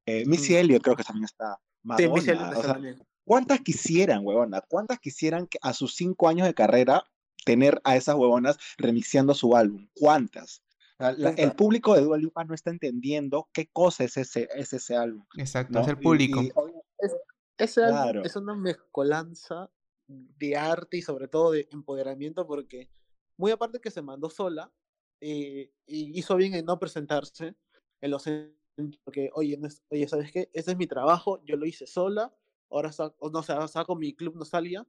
Eh, 0.07 0.25
Missy 0.27 0.53
Mm. 0.55 0.57
Elliott 0.57 0.83
creo 0.83 0.97
que 0.97 1.05
también 1.05 1.25
está. 1.25 1.59
Sí, 1.97 2.09
Missy 2.09 2.33
Madonna, 2.33 2.59
o 2.59 2.63
sea, 2.63 2.73
también. 2.75 3.03
¿cuántas 3.25 3.61
quisieran, 3.61 4.21
huevona? 4.25 4.61
¿Cuántas 4.69 4.99
quisieran 4.99 5.47
que 5.47 5.59
a 5.63 5.73
sus 5.73 5.95
cinco 5.95 6.29
años 6.29 6.47
de 6.47 6.55
carrera 6.55 7.03
tener 7.47 7.81
a 7.85 7.97
esas 7.97 8.17
huevonas 8.17 8.59
remixeando 8.77 9.33
su 9.35 9.57
álbum? 9.57 9.89
¿Cuántas? 9.95 10.63
Sea, 10.99 11.13
la- 11.13 11.31
el 11.31 11.53
público 11.53 11.95
de 11.95 12.03
Dua 12.03 12.19
Lipa 12.19 12.45
no 12.45 12.53
está 12.55 12.69
entendiendo 12.71 13.49
qué 13.55 13.69
cosa 13.73 14.05
es 14.05 14.19
ese, 14.19 14.49
es 14.55 14.75
ese 14.75 14.95
álbum, 14.97 15.25
Exacto, 15.39 15.73
¿no? 15.73 15.81
es 15.81 15.89
el 15.89 15.95
Y- 15.99 16.03
público. 16.03 16.43
y 16.43 16.51
obvio- 16.55 16.85
Es, 16.99 17.17
ese 17.57 17.85
álbum 17.85 18.03
Claro. 18.03 18.25
es 18.25 18.37
una 18.37 18.55
mezcolanza 18.55 19.71
de 20.07 20.57
arte 20.57 20.99
y 20.99 21.03
sobre 21.03 21.29
todo 21.29 21.53
de 21.53 21.69
empoderamiento 21.73 22.47
porque 22.47 22.91
muy 23.41 23.51
aparte 23.51 23.81
que 23.81 23.91
se 23.91 24.03
mandó 24.03 24.31
sola 24.31 24.71
eh, 25.21 25.73
y 25.87 26.19
hizo 26.19 26.37
bien 26.37 26.55
en 26.55 26.65
no 26.65 26.79
presentarse 26.79 27.57
en 28.01 28.11
los 28.11 28.25
porque 29.05 29.31
oye, 29.35 29.57
no 29.57 29.69
oye, 29.91 30.09
¿sabes 30.09 30.33
qué? 30.33 30.49
Ese 30.53 30.71
es 30.73 30.77
mi 30.77 30.87
trabajo, 30.87 31.43
yo 31.45 31.57
lo 31.57 31.67
hice 31.67 31.87
sola, 31.87 32.33
ahora 32.71 32.93
saco, 32.93 33.31
no 33.31 33.43
sé, 33.43 33.53
ahora 33.53 33.69
saco 33.69 33.97
mi 33.97 34.15
club 34.15 34.37
Nostalgia 34.37 34.87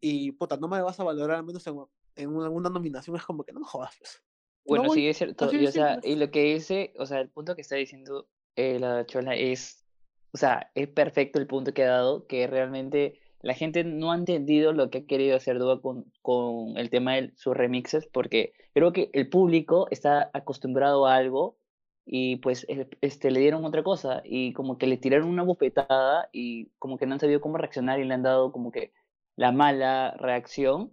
y 0.00 0.32
puta, 0.32 0.56
no 0.56 0.68
me 0.68 0.80
vas 0.80 0.98
a 0.98 1.04
valorar 1.04 1.38
al 1.38 1.44
menos 1.44 1.66
en, 1.66 1.76
en 2.16 2.30
una, 2.30 2.48
una 2.48 2.70
nominación, 2.70 3.16
es 3.16 3.24
como 3.24 3.44
que 3.44 3.52
no 3.52 3.60
me 3.60 3.66
jodas. 3.66 3.94
pues. 3.98 4.22
Bueno, 4.66 4.84
no 4.84 4.88
voy. 4.88 4.98
sí, 4.98 5.08
es 5.08 5.18
cierto. 5.18 5.44
Así 5.46 5.56
Y, 5.56 5.66
o 5.66 5.72
sea, 5.72 5.98
y 6.02 6.16
lo 6.16 6.30
que 6.30 6.54
dice, 6.54 6.92
o 6.98 7.06
sea, 7.06 7.20
el 7.20 7.30
punto 7.30 7.54
que 7.54 7.62
está 7.62 7.76
diciendo 7.76 8.28
eh, 8.56 8.78
la 8.78 9.06
Chola 9.06 9.34
es, 9.34 9.84
o 10.32 10.36
sea, 10.36 10.70
es 10.74 10.88
perfecto 10.88 11.38
el 11.38 11.46
punto 11.46 11.72
que 11.72 11.84
ha 11.84 11.90
dado, 11.90 12.26
que 12.26 12.46
realmente 12.46 13.20
la 13.40 13.54
gente 13.54 13.84
no 13.84 14.12
ha 14.12 14.16
entendido 14.16 14.72
lo 14.72 14.90
que 14.90 14.98
ha 14.98 15.06
querido 15.06 15.36
hacer 15.36 15.58
Dua 15.58 15.80
con, 15.80 16.12
con 16.22 16.76
el 16.76 16.90
tema 16.90 17.14
de 17.14 17.32
sus 17.36 17.56
remixes, 17.56 18.06
porque 18.06 18.52
creo 18.74 18.92
que 18.92 19.10
el 19.12 19.28
público 19.28 19.88
está 19.90 20.30
acostumbrado 20.32 21.06
a 21.06 21.16
algo 21.16 21.56
y 22.04 22.36
pues 22.36 22.64
eh, 22.68 22.88
este, 23.00 23.30
le 23.30 23.40
dieron 23.40 23.64
otra 23.64 23.82
cosa 23.82 24.22
y 24.24 24.52
como 24.54 24.78
que 24.78 24.86
le 24.86 24.96
tiraron 24.96 25.28
una 25.28 25.42
bofetada 25.42 26.28
y 26.32 26.70
como 26.78 26.98
que 26.98 27.06
no 27.06 27.14
han 27.14 27.20
sabido 27.20 27.40
cómo 27.40 27.58
reaccionar 27.58 28.00
y 28.00 28.04
le 28.04 28.14
han 28.14 28.22
dado 28.22 28.50
como 28.50 28.72
que 28.72 28.92
la 29.36 29.52
mala 29.52 30.16
reacción 30.18 30.92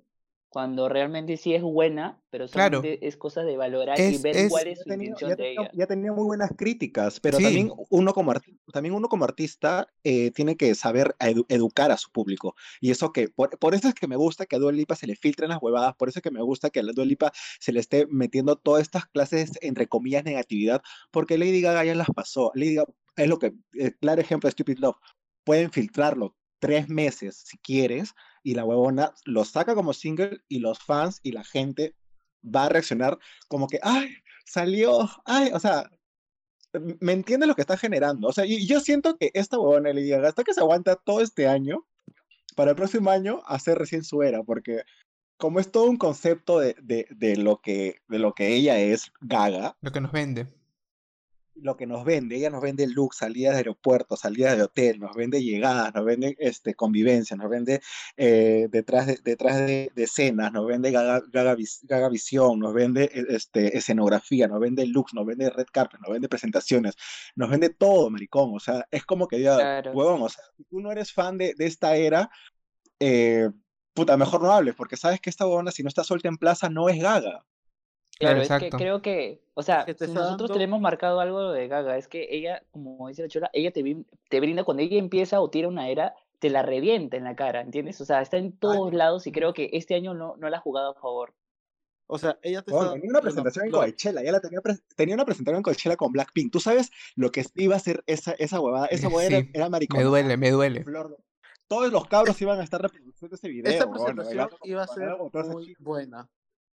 cuando 0.50 0.88
realmente 0.88 1.36
sí 1.36 1.54
es 1.54 1.62
buena, 1.62 2.22
pero 2.30 2.48
Claro. 2.48 2.82
es 2.84 3.18
cosa 3.18 3.44
de 3.44 3.58
valorar 3.58 4.00
Es- 4.00 4.20
y 4.20 4.24
ver 4.24 4.38
es- 4.38 4.50
cuál 4.50 4.68
es 4.68 4.80
su 4.80 4.86
tenía, 4.90 5.08
intención 5.10 5.30
ya 5.32 5.36
de 5.36 5.44
tenía- 5.44 5.62
ella. 5.64 5.72
ya 5.74 5.88
tenía 5.88 6.14
muy 6.14 6.24
buenas 6.24 6.52
críticas, 6.56 7.20
pero 7.20 7.38
Sí. 7.38 7.44
también 7.44 7.72
uno 7.90 8.14
como, 8.14 8.34
también 8.72 8.96
uno 8.96 9.10
como 9.10 9.26
artista 9.26 9.88
eh, 10.04 10.32
tiene 10.32 10.56
que 10.56 10.74
saber 10.76 11.16
a 11.20 11.30
edu- 11.30 11.46
educar 11.50 11.92
a 11.92 11.98
su 11.98 12.10
público. 12.12 12.56
Y 12.80 12.92
eso 12.92 13.12
que, 13.12 13.28
por, 13.28 13.58
por 13.60 13.76
eso 13.76 13.88
es 13.90 13.94
que 13.96 14.08
me 14.08 14.16
gusta 14.16 14.46
que 14.46 14.56
a 14.56 14.60
Dua 14.60 14.72
Lipa 14.72 14.96
se 14.96 15.08
le 15.08 15.16
filtren 15.16 15.50
las 15.50 15.62
huevadas, 15.62 15.96
por 15.96 16.08
eso 16.10 16.20
es 16.20 16.24
que 16.24 16.32
me 16.32 16.42
gusta 16.42 16.70
que 16.70 16.80
a 16.80 16.84
Dua 16.84 17.06
Lipa 17.06 17.34
se 17.60 17.72
le 17.74 17.80
esté 17.82 18.08
metiendo 18.08 18.56
todas 18.56 18.82
estas 18.84 19.08
clases, 19.08 19.52
entre 19.62 19.88
comillas, 19.88 20.24
negatividad, 20.24 20.82
porque 21.12 21.38
Lady 21.38 21.60
Gaga 21.62 21.84
ya 21.84 21.96
las 21.96 22.08
pasó. 22.16 22.52
Lady 22.56 22.76
Gaga 22.76 22.94
es 23.18 23.28
lo 23.28 23.40
que, 23.40 23.54
el 23.74 23.96
claro 23.98 24.22
ejemplo 24.22 24.48
de 24.48 24.52
Stupid 24.52 24.78
Love. 24.80 24.96
Pueden 25.44 25.72
filtrarlo 25.72 26.36
tres 26.60 26.88
meses 26.90 27.44
si 27.46 27.58
quieres, 27.58 28.14
y 28.46 28.54
la 28.54 28.64
huevona 28.64 29.12
lo 29.26 29.44
saca 29.44 29.74
como 29.74 29.92
single, 29.92 30.40
y 30.48 30.60
los 30.60 30.78
fans 30.78 31.20
y 31.24 31.32
la 31.32 31.44
gente 31.44 31.96
va 32.44 32.66
a 32.66 32.70
reaccionar 32.70 33.18
como 33.48 33.68
que, 33.68 33.80
ay, 33.82 34.10
salió, 34.46 35.10
ay, 35.26 35.50
o 35.52 35.60
sea, 35.60 35.90
me 37.00 37.14
entiende 37.14 37.48
lo 37.48 37.56
que 37.56 37.62
está 37.62 37.76
generando. 37.76 38.28
O 38.28 38.32
sea, 38.32 38.46
y 38.46 38.68
yo 38.68 38.80
siento 38.80 39.18
que 39.18 39.32
esta 39.34 39.58
huevona 39.58 39.92
Lady 39.92 40.10
Gaga, 40.10 40.30
hasta 40.30 40.44
que 40.44 40.54
se 40.54 40.60
aguanta 40.60 40.96
todo 40.96 41.22
este 41.22 41.48
año, 41.48 41.88
para 42.56 42.72
el 42.72 42.78
próximo 42.78 43.10
año 43.10 43.42
hacer 43.48 43.80
recién 43.80 44.04
su 44.04 44.22
era, 44.22 44.44
porque 44.44 44.84
como 45.38 45.60
es 45.60 45.72
todo 45.72 45.90
un 45.90 45.98
concepto 45.98 46.60
de, 46.60 46.76
de, 46.84 47.08
de 47.10 47.38
lo, 47.38 47.62
que, 47.62 47.96
de 48.08 48.20
lo 48.20 48.34
que 48.34 48.56
ella 48.56 48.80
es, 48.80 49.12
Gaga, 49.22 49.76
Lo 49.82 49.92
que 49.92 50.02
nos 50.02 50.12
vende. 50.12 50.48
Lo 51.56 51.76
que 51.78 51.88
nos 51.88 52.04
vende, 52.06 52.36
ella 52.36 52.50
nos 52.50 52.62
vende 52.62 52.88
looks, 52.88 53.18
salidas 53.18 53.54
de 53.54 53.58
aeropuerto, 53.60 54.18
salidas 54.18 54.58
de 54.58 54.64
hotel, 54.64 55.00
nos 55.00 55.16
vende 55.16 55.44
llegadas, 55.44 55.94
nos 55.94 56.06
vende 56.06 56.36
este, 56.40 56.76
convivencia, 56.76 57.36
nos 57.36 57.50
vende 57.50 57.82
eh, 58.18 58.68
detrás, 58.70 59.08
de, 59.08 59.20
detrás 59.24 59.58
de, 59.58 59.92
de 59.96 60.04
escenas, 60.04 60.52
nos 60.52 60.68
vende 60.68 60.92
Gaga, 60.92 61.22
Gaga, 61.32 61.56
Gaga 61.84 62.10
visión, 62.10 62.60
nos 62.60 62.74
vende 62.74 63.06
eh, 63.14 63.26
este, 63.30 63.78
escenografía, 63.78 64.48
nos 64.48 64.60
vende 64.60 64.86
looks, 64.86 65.14
nos 65.14 65.26
vende 65.26 65.50
red 65.50 65.68
carpet, 65.72 66.00
nos 66.02 66.12
vende 66.12 66.30
presentaciones, 66.30 66.96
nos 67.36 67.50
vende 67.50 67.70
todo, 67.70 68.10
maricón, 68.10 68.52
o 68.54 68.60
sea, 68.60 68.86
es 68.92 69.06
como 69.06 69.28
que 69.28 69.38
diga, 69.38 69.56
Claro. 69.56 69.92
huevón, 69.92 70.22
o 70.22 70.30
sea, 70.30 70.44
si 70.58 70.64
tú 70.66 70.80
no 70.82 70.92
eres 70.92 71.12
fan 71.14 71.38
de, 71.38 71.54
de 71.58 71.66
esta 71.66 71.96
era, 71.96 72.30
eh, 73.00 73.50
puta, 73.94 74.18
mejor 74.18 74.42
no 74.42 74.52
hables, 74.52 74.76
porque 74.76 74.98
sabes 74.98 75.22
que 75.22 75.30
esta 75.30 75.46
huevona, 75.48 75.72
si 75.72 75.84
no 75.84 75.90
está 75.90 76.04
suelta 76.04 76.28
en 76.28 76.38
plaza, 76.38 76.70
no 76.70 76.90
es 76.90 77.02
Gaga. 77.02 77.46
Claro, 78.18 78.36
Claro, 78.36 78.42
es 78.44 78.48
que 78.48 78.54
exacto. 78.56 78.78
creo 78.78 79.02
que, 79.02 79.42
o 79.56 79.62
sea, 79.64 79.84
si 79.86 79.92
nosotros 79.92 80.16
dando- 80.16 80.48
tenemos 80.54 80.80
marcado 80.80 81.20
algo 81.20 81.52
de 81.52 81.68
Gaga, 81.68 81.98
es 81.98 82.08
que 82.08 82.28
ella, 82.32 82.64
como 82.72 83.08
dice 83.10 83.24
la 83.24 83.28
chola, 83.28 83.50
ella 83.52 83.72
te, 83.72 83.82
brin- 83.84 84.06
te 84.30 84.40
brinda 84.40 84.64
cuando 84.64 84.84
ella 84.84 84.98
empieza 84.98 85.42
o 85.42 85.50
tira 85.50 85.68
una 85.68 85.90
era, 85.90 86.14
te 86.40 86.50
la 86.50 86.62
revienta 86.62 87.18
en 87.18 87.24
la 87.26 87.36
cara, 87.36 87.62
¿entiendes? 87.62 88.00
O 88.02 88.06
sea, 88.06 88.22
está 88.22 88.38
en 88.38 88.54
todos 88.58 88.94
lados 88.94 89.28
y 89.28 89.32
creo 89.32 89.54
que 89.54 89.70
este 89.74 89.96
año 89.96 90.14
no, 90.14 90.36
no 90.38 90.50
la 90.50 90.58
ha 90.58 90.62
jugado 90.62 90.92
a 90.92 90.94
favor. 90.94 91.34
O 92.08 92.18
sea, 92.20 92.38
ella 92.44 92.62
te 92.62 92.72
está 92.72 92.94
tenía 92.94 93.10
una 93.10 93.20
presentación 93.22 93.66
en 93.66 93.72
Coachella, 93.72 94.24
ya 94.24 94.32
la 94.32 94.40
tenía, 94.40 94.60
una 95.16 95.26
presentación 95.26 95.58
en 95.58 95.64
Coachella 95.64 95.96
con 95.98 96.12
Blackpink. 96.12 96.52
¿Tú 96.52 96.60
sabes 96.60 96.92
lo 97.16 97.32
que 97.32 97.44
iba 97.56 97.76
a 97.76 97.80
ser 97.80 98.04
esa, 98.06 98.34
esa 98.38 98.60
huevada? 98.62 98.86
Esa 98.88 99.08
huevada 99.08 99.26
era, 99.28 99.40
sí, 99.42 99.50
era 99.54 99.66
Me 99.66 99.70
maricona. 99.72 100.04
duele, 100.04 100.38
me 100.38 100.52
duele. 100.52 100.84
Flor 100.84 101.10
de- 101.10 101.16
Todos 101.68 101.92
los 101.92 102.08
cabros 102.08 102.40
iban 102.42 102.60
a 102.60 102.64
estar 102.64 102.80
reproduciendo 102.82 103.36
ese 103.36 103.50
video. 103.50 103.72
Esta 103.72 103.90
presentación 103.90 104.50
iba 104.64 104.84
a 104.84 104.88
ser 104.88 105.10
muy 105.50 105.76
buena. 105.80 106.30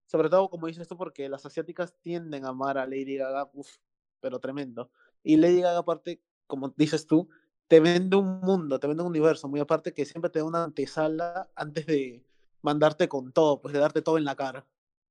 Sobre 0.08 0.30
todo, 0.30 0.50
como 0.50 0.68
dices 0.68 0.88
tú, 0.88 0.98
porque 0.98 1.30
las 1.30 1.46
asiáticas 1.46 1.94
tienden 2.02 2.46
a 2.46 2.50
amar 2.50 2.78
a 2.78 2.86
Lady 2.86 3.18
Gaga, 3.18 3.50
pero 4.22 4.40
tremendo. 4.40 4.90
Y 5.22 5.38
Lady 5.38 5.62
Gaga, 5.62 5.80
aparte, 5.80 6.22
como 6.48 6.74
dices 6.78 7.06
tú, 7.06 7.30
te 7.68 7.80
vende 7.82 8.16
un 8.16 8.40
mundo, 8.40 8.80
te 8.80 8.88
vende 8.88 9.04
un 9.04 9.10
universo, 9.10 9.48
muy 9.50 9.60
aparte 9.60 9.94
que 9.94 10.06
siempre 10.06 10.32
te 10.32 10.40
da 10.40 10.46
una 10.46 10.64
antesala 10.64 11.50
antes 11.56 11.86
de 11.86 12.24
mandarte 12.62 13.10
con 13.10 13.34
todo, 13.34 13.62
pues 13.62 13.74
de 13.74 13.80
darte 13.82 14.02
todo 14.02 14.18
en 14.18 14.24
la 14.24 14.36
cara. 14.36 14.66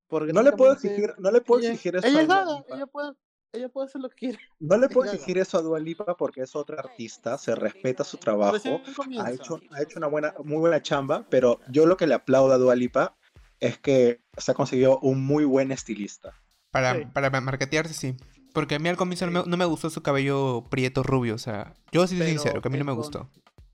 Porque 0.09 0.33
No 0.33 0.43
le 0.43 0.53
puedo 0.53 0.73
exigir, 0.73 1.15
no 1.19 1.31
le 1.31 1.41
puedo 1.43 1.61
ella- 1.61 1.73
exigir 1.73 1.97
eso 1.97 2.07
Ella 2.09 2.19
a 2.19 2.23
es 2.23 2.29
Dua 2.29 2.37
Gaga, 2.45 2.57
Lipa. 2.57 2.75
ella 2.75 2.87
puede, 2.87 3.13
ella 3.53 3.69
puede 3.69 3.87
hacer 3.89 4.01
lo 4.01 4.09
que 4.09 4.17
quiere. 4.17 4.39
No 4.61 4.77
le 4.79 4.89
puedo 4.89 5.13
exigir 5.13 5.37
eso 5.39 5.59
a 5.59 5.63
Dua 5.63 5.79
Lipa 5.79 6.17
porque 6.17 6.41
es 6.41 6.57
otra 6.57 6.79
artista, 6.81 7.37
se 7.37 7.55
respeta 7.55 8.03
su 8.03 8.17
trabajo, 8.17 8.81
ha 9.19 9.31
hecho, 9.33 9.61
ha 9.73 9.83
hecho 9.83 9.99
una 9.99 10.07
buena, 10.07 10.35
muy 10.43 10.59
buena 10.59 10.81
chamba, 10.81 11.27
pero 11.29 11.61
yo 11.71 11.85
lo 11.85 11.99
que 11.99 12.07
le 12.07 12.15
aplaudo 12.15 12.53
a 12.55 12.59
Dua 12.59 12.75
Lipa 12.75 13.15
es 13.61 13.79
que 13.79 14.23
se 14.37 14.51
ha 14.53 14.55
conseguido 14.55 14.99
un 15.01 15.25
muy 15.25 15.45
buen 15.45 15.73
estilista. 15.73 16.35
Para, 16.71 16.95
Sí. 16.95 17.05
para 17.13 17.31
ma- 17.31 17.41
marketearse, 17.41 17.95
sí. 17.95 18.17
Porque 18.53 18.75
a 18.77 18.79
mí 18.79 18.89
al 18.89 18.97
comienzo 18.97 19.27
no 19.27 19.45
me, 19.45 19.51
no 19.51 19.57
me 19.57 19.65
gustó 19.65 19.91
su 19.91 20.03
cabello 20.03 20.65
prieto 20.71 21.03
rubio. 21.03 21.35
O 21.35 21.39
sea, 21.39 21.75
yo 21.93 22.07
sí 22.07 22.17
soy 22.17 22.27
Pero, 22.27 22.31
sincero, 22.41 22.63
que 22.63 22.69
a 22.69 22.71
mí 22.71 22.79
no 22.79 22.85
me 22.85 22.93
gustó. 22.93 23.29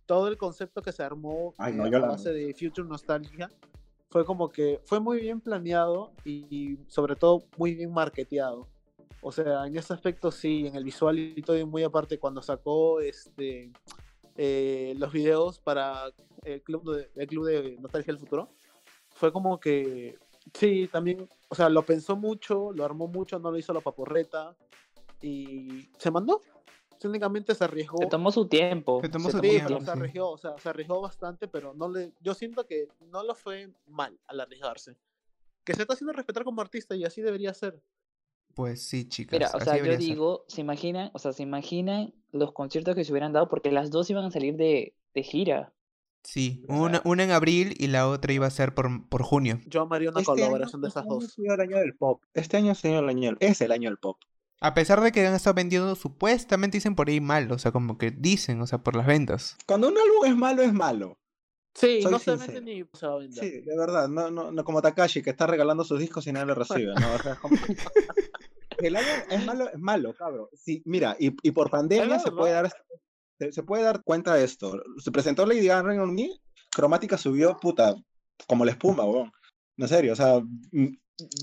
todo 0.07 0.29
el 0.29 0.37
concepto 0.37 0.83
que 0.83 0.92
se 0.92 1.03
armó 1.03 1.55
Ay, 1.59 1.72
eh, 1.72 1.77
no, 1.77 1.85
a 1.85 1.90
yo 1.90 1.98
la 2.01 2.09
base 2.09 2.33
de 2.33 2.53
Future 2.55 2.87
Nostalgia 2.88 3.48
fue 4.11 4.25
como 4.25 4.51
que 4.51 4.81
fue 4.85 5.01
muy 5.01 5.20
bien 5.20 5.40
planeado 5.40 6.12
y, 6.25 6.44
y 6.55 6.79
sobre 6.88 7.16
todo 7.16 7.44
muy 7.57 7.75
bien 7.75 7.92
marketeado. 7.92 8.68
O 9.22 9.31
sea, 9.33 9.66
en 9.66 9.77
ese 9.77 9.92
aspecto 9.94 10.31
sí, 10.33 10.66
en 10.66 10.75
el 10.75 10.85
visual 10.85 11.16
y 11.18 11.40
todo 11.42 11.57
y 11.57 11.64
muy 11.64 11.83
aparte 11.85 12.18
cuando 12.18 12.42
sacó 12.42 13.01
este 13.01 13.70
eh, 14.37 14.94
los 14.98 15.12
videos 15.12 15.59
para 15.61 16.07
el 16.44 16.61
club 16.62 16.96
de, 16.96 17.11
el 17.14 17.27
club 17.29 17.46
de 17.46 17.77
Nostalgia 17.81 18.12
del 18.12 18.20
Futuro, 18.20 18.51
fue 19.11 19.33
como 19.33 19.61
que 19.61 20.18
sí, 20.55 20.88
también, 20.90 21.28
o 21.48 21.55
sea, 21.55 21.68
lo 21.68 21.83
pensó 21.85 22.16
mucho, 22.16 22.72
lo 22.72 22.85
armó 22.85 23.07
mucho, 23.09 23.38
no 23.38 23.50
lo 23.50 23.59
hizo 23.59 23.72
la 23.72 23.81
paporreta 23.81 24.57
y 25.20 25.88
se 25.98 26.11
mandó. 26.11 26.40
Técnicamente 26.98 27.55
se 27.55 27.64
arriesgó. 27.64 27.98
Se 27.98 28.07
tomó 28.07 28.31
su 28.31 28.46
tiempo. 28.46 29.00
Se 29.00 29.09
tomó 29.09 29.26
se 29.26 29.33
su 29.33 29.40
Sí, 29.42 29.50
tiempo, 29.50 29.81
se 29.81 29.90
arriesgó, 29.90 30.31
o 30.31 30.38
sea, 30.38 30.57
se 30.59 30.68
arriesgó 30.68 31.00
bastante, 31.00 31.48
pero 31.48 31.74
no 31.74 31.88
le, 31.88 32.12
yo 32.20 32.35
siento 32.35 32.64
que 32.66 32.88
no 33.00 33.24
lo 33.24 33.35
fue 33.35 33.72
mal 33.87 34.18
al 34.26 34.40
arriesgarse. 34.40 34.96
Que 35.64 35.74
se 35.74 35.83
está 35.83 35.94
haciendo 35.94 36.12
respetar 36.12 36.44
como 36.44 36.61
artista 36.61 36.94
y 36.94 37.05
así 37.05 37.20
debería 37.20 37.52
ser. 37.55 37.83
Pues 38.55 38.87
sí, 38.87 39.09
chicas. 39.09 39.33
Mira, 39.33 39.50
o 39.52 39.57
así 39.57 39.64
sea, 39.64 39.78
yo 39.78 39.85
ser. 39.85 39.98
digo, 39.98 40.44
se 40.46 40.61
imaginan, 40.61 41.11
o 41.14 41.18
sea, 41.18 41.33
se 41.33 41.42
imaginan 41.42 42.14
los 42.33 42.52
conciertos 42.52 42.94
que 42.94 43.05
se 43.05 43.12
hubieran 43.12 43.33
dado 43.33 43.48
porque 43.48 43.72
las 43.72 43.90
dos 43.90 44.09
iban 44.11 44.24
a 44.24 44.31
salir 44.31 44.57
de, 44.57 44.94
de 45.14 45.22
gira. 45.22 45.72
Sí, 46.25 46.65
o 46.69 46.73
sea- 46.75 46.83
una, 46.83 47.03
una 47.05 47.25
en 47.25 47.31
abril 47.33 47.75
y 47.79 47.89
la 47.89 48.09
otra 48.09 48.33
iba 48.33 48.47
a 48.47 48.51
ser 48.51 48.75
por, 48.75 49.09
por 49.09 49.23
junio. 49.23 49.61
Yo 49.67 49.83
amaría 49.83 50.11
una 50.11 50.21
Este 50.21 50.31
año- 50.33 50.41
colaboración 50.43 50.81
de 50.83 50.89
esas 50.89 51.03
este 51.03 51.09
año 51.13 51.19
ha 51.19 51.23
dos. 51.23 51.33
sido 51.33 51.55
el 51.55 51.61
año 51.61 51.77
del 51.79 51.95
pop. 51.97 52.23
Este 52.35 52.57
año 52.57 52.73
ha 52.73 52.75
sido 52.75 52.99
el 53.01 53.09
año, 53.09 53.37
es 53.41 53.61
el 53.61 53.73
año 53.73 53.91
del 53.91 53.99
pop. 53.99 54.19
A 54.61 54.75
pesar 54.75 55.01
de 55.01 55.11
que 55.11 55.27
han 55.27 55.35
estado 55.35 55.55
vendiendo, 55.55 55.97
supuestamente 55.97 56.77
dicen 56.77 56.95
por 56.95 57.09
ahí 57.09 57.21
mal. 57.21 57.51
O 57.51 57.59
sea, 57.59 57.73
como 57.73 57.99
que 57.99 58.13
dicen, 58.13 58.61
o 58.61 58.67
sea, 58.69 58.79
por 58.79 58.95
las 58.95 59.07
ventas. 59.07 59.57
Cuando 59.67 59.89
un 59.89 59.99
álbum 59.99 60.25
es 60.25 60.37
malo, 60.37 60.63
es 60.63 60.73
malo. 60.73 61.19
Sí, 61.75 62.03
Soy 62.03 62.13
no 62.13 62.19
se 62.21 62.37
vende 62.37 62.61
ni 62.61 62.85
se 62.93 63.07
va 63.07 63.15
a 63.15 63.19
vender. 63.19 63.43
Sí, 63.43 63.51
de 63.63 63.77
verdad, 63.77 64.07
no, 64.07 64.31
no, 64.31 64.53
no 64.53 64.63
como 64.65 64.81
Takashi 64.83 65.23
que 65.23 65.31
está 65.31 65.47
regalando 65.49 65.83
sus 65.85 65.99
discos 65.99 66.27
y 66.29 66.33
nadie 66.33 66.47
lo 66.47 66.55
recibe, 66.55 66.93
¿no? 66.95 67.15
O 67.15 67.19
sea, 67.19 67.33
es 67.33 67.39
como- 67.41 67.57
El 68.79 68.97
álbum 68.97 69.13
es 69.31 69.47
malo, 69.47 69.69
es 69.71 69.79
malo, 69.79 70.15
cabrón. 70.15 70.47
Sí, 70.55 70.83
mira, 70.85 71.17
y, 71.19 71.35
y 71.43 71.51
por 71.53 71.71
pandemia 71.71 72.19
se 72.19 72.31
puede 72.31 72.53
dar 72.53 72.73
se, 73.38 73.62
puede 73.62 73.83
dar 73.85 74.03
cuenta 74.03 74.35
de 74.35 74.45
esto. 74.45 74.81
Se 74.99 75.11
presentó 75.11 75.47
Lady 75.47 75.66
Gaga 75.66 75.81
en 75.81 75.87
Reino 75.87 76.05
Unido, 76.05 76.35
Cromática 76.71 77.18
subió, 77.18 77.57
puta, 77.61 77.95
como 78.47 78.64
la 78.64 78.71
espuma, 78.73 79.05
weón. 79.05 79.31
En 79.77 79.88
serio, 79.88 80.12
o 80.12 80.16
sea, 80.16 80.40
mm, 80.40 80.87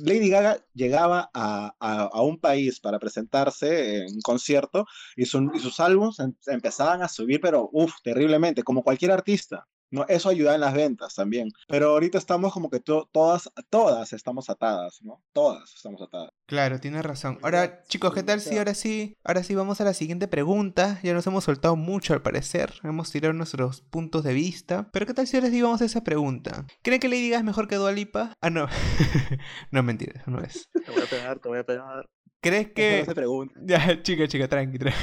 Lady 0.03 0.29
Gaga 0.29 0.57
llegaba 0.73 1.29
a, 1.33 1.73
a- 1.79 2.03
a 2.11 2.21
un 2.23 2.39
país 2.39 2.79
para 2.79 2.99
presentarse 2.99 4.05
en 4.05 4.15
un 4.15 4.21
concierto 4.21 4.85
y, 5.15 5.25
su- 5.25 5.51
y 5.53 5.59
sus 5.59 5.79
álbumes 5.79 6.19
em- 6.19 6.33
empezaban 6.47 7.01
a 7.03 7.07
subir, 7.07 7.39
pero 7.41 7.69
uff, 7.71 7.93
terriblemente, 8.03 8.63
como 8.63 8.83
cualquier 8.83 9.11
artista. 9.11 9.65
No, 9.91 10.05
eso 10.07 10.29
ayuda 10.29 10.55
en 10.55 10.61
las 10.61 10.73
ventas 10.73 11.15
también. 11.15 11.49
Pero 11.67 11.89
ahorita 11.89 12.17
estamos 12.17 12.53
como 12.53 12.69
que 12.69 12.79
to- 12.79 13.09
todas, 13.11 13.49
todas 13.69 14.13
estamos 14.13 14.49
atadas, 14.49 14.99
¿no? 15.01 15.23
Todas 15.33 15.73
estamos 15.73 16.01
atadas. 16.01 16.31
Claro, 16.45 16.79
tienes 16.79 17.03
razón. 17.03 17.39
Ahora, 17.41 17.83
chicos, 17.87 18.13
¿qué 18.13 18.21
tal 18.23 18.39
si 18.41 18.57
ahora 18.57 18.73
sí, 18.73 19.15
ahora 19.23 19.43
sí 19.43 19.55
vamos 19.55 19.81
a 19.81 19.85
la 19.85 19.93
siguiente 19.93 20.27
pregunta? 20.27 20.99
Ya 21.03 21.13
nos 21.13 21.25
hemos 21.27 21.43
soltado 21.43 21.75
mucho 21.75 22.13
al 22.13 22.21
parecer, 22.21 22.73
hemos 22.83 23.11
tirado 23.11 23.33
nuestros 23.33 23.81
puntos 23.81 24.23
de 24.23 24.33
vista. 24.33 24.89
Pero 24.91 25.05
¿qué 25.05 25.13
tal 25.13 25.27
si 25.27 25.37
ahora 25.37 25.49
sí 25.49 25.61
vamos 25.61 25.81
a 25.81 25.85
esa 25.85 26.03
pregunta? 26.03 26.65
¿Creen 26.83 26.99
que 26.99 27.07
Lady 27.09 27.29
Gaga 27.29 27.39
es 27.39 27.45
mejor 27.45 27.67
que 27.67 27.75
Dua 27.75 27.91
Lipa? 27.91 28.33
Ah, 28.41 28.49
no. 28.49 28.67
no, 29.71 29.83
mentira, 29.83 30.21
eso 30.21 30.31
no 30.31 30.39
es. 30.39 30.69
Te 30.85 30.91
voy 30.91 31.01
a 31.01 31.05
pegar, 31.05 31.39
te 31.39 31.49
voy 31.49 31.59
a 31.59 31.63
pegar. 31.65 32.05
¿Crees 32.41 32.65
Eso 32.67 32.73
que... 32.75 32.99
no 32.99 33.05
se 33.05 33.15
pregunta. 33.15 33.59
Ya, 33.65 34.01
chica, 34.01 34.27
chica, 34.27 34.47
tranqui, 34.47 34.77
tranqui. 34.77 34.97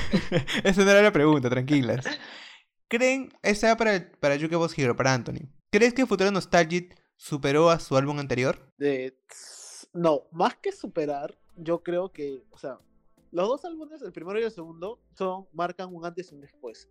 Esa 0.64 0.85
no 0.85 0.90
era 0.90 1.03
la 1.03 1.12
pregunta, 1.12 1.51
tranquilas. 1.51 2.05
¿Creen, 2.88 3.33
esa 3.42 3.68
era 3.68 3.77
para, 3.77 4.11
para 4.20 4.37
Yuke 4.37 4.57
Boss 4.57 4.79
Hero, 4.79 4.94
para 4.96 5.12
Anthony. 5.14 5.49
¿Crees 5.70 5.94
que 5.94 6.07
Futuro 6.07 6.31
Nostalgic 6.31 6.96
superó 7.16 7.70
a 7.70 7.79
su 7.81 7.96
álbum 7.96 8.18
anterior? 8.18 8.72
No, 9.92 10.25
más 10.31 10.57
que 10.57 10.72
superar, 10.72 11.37
yo 11.57 11.83
creo 11.83 12.12
que, 12.12 12.44
o 12.51 12.59
sea, 12.59 12.79
los 13.33 13.49
dos 13.49 13.64
álbumes, 13.64 14.03
el 14.03 14.12
primero 14.12 14.38
y 14.38 14.44
el 14.44 14.51
segundo, 14.51 15.01
son, 15.16 15.46
marcan 15.53 15.94
un 15.94 16.05
antes 16.05 16.31
y 16.31 16.35
un 16.35 16.40
después. 16.42 16.88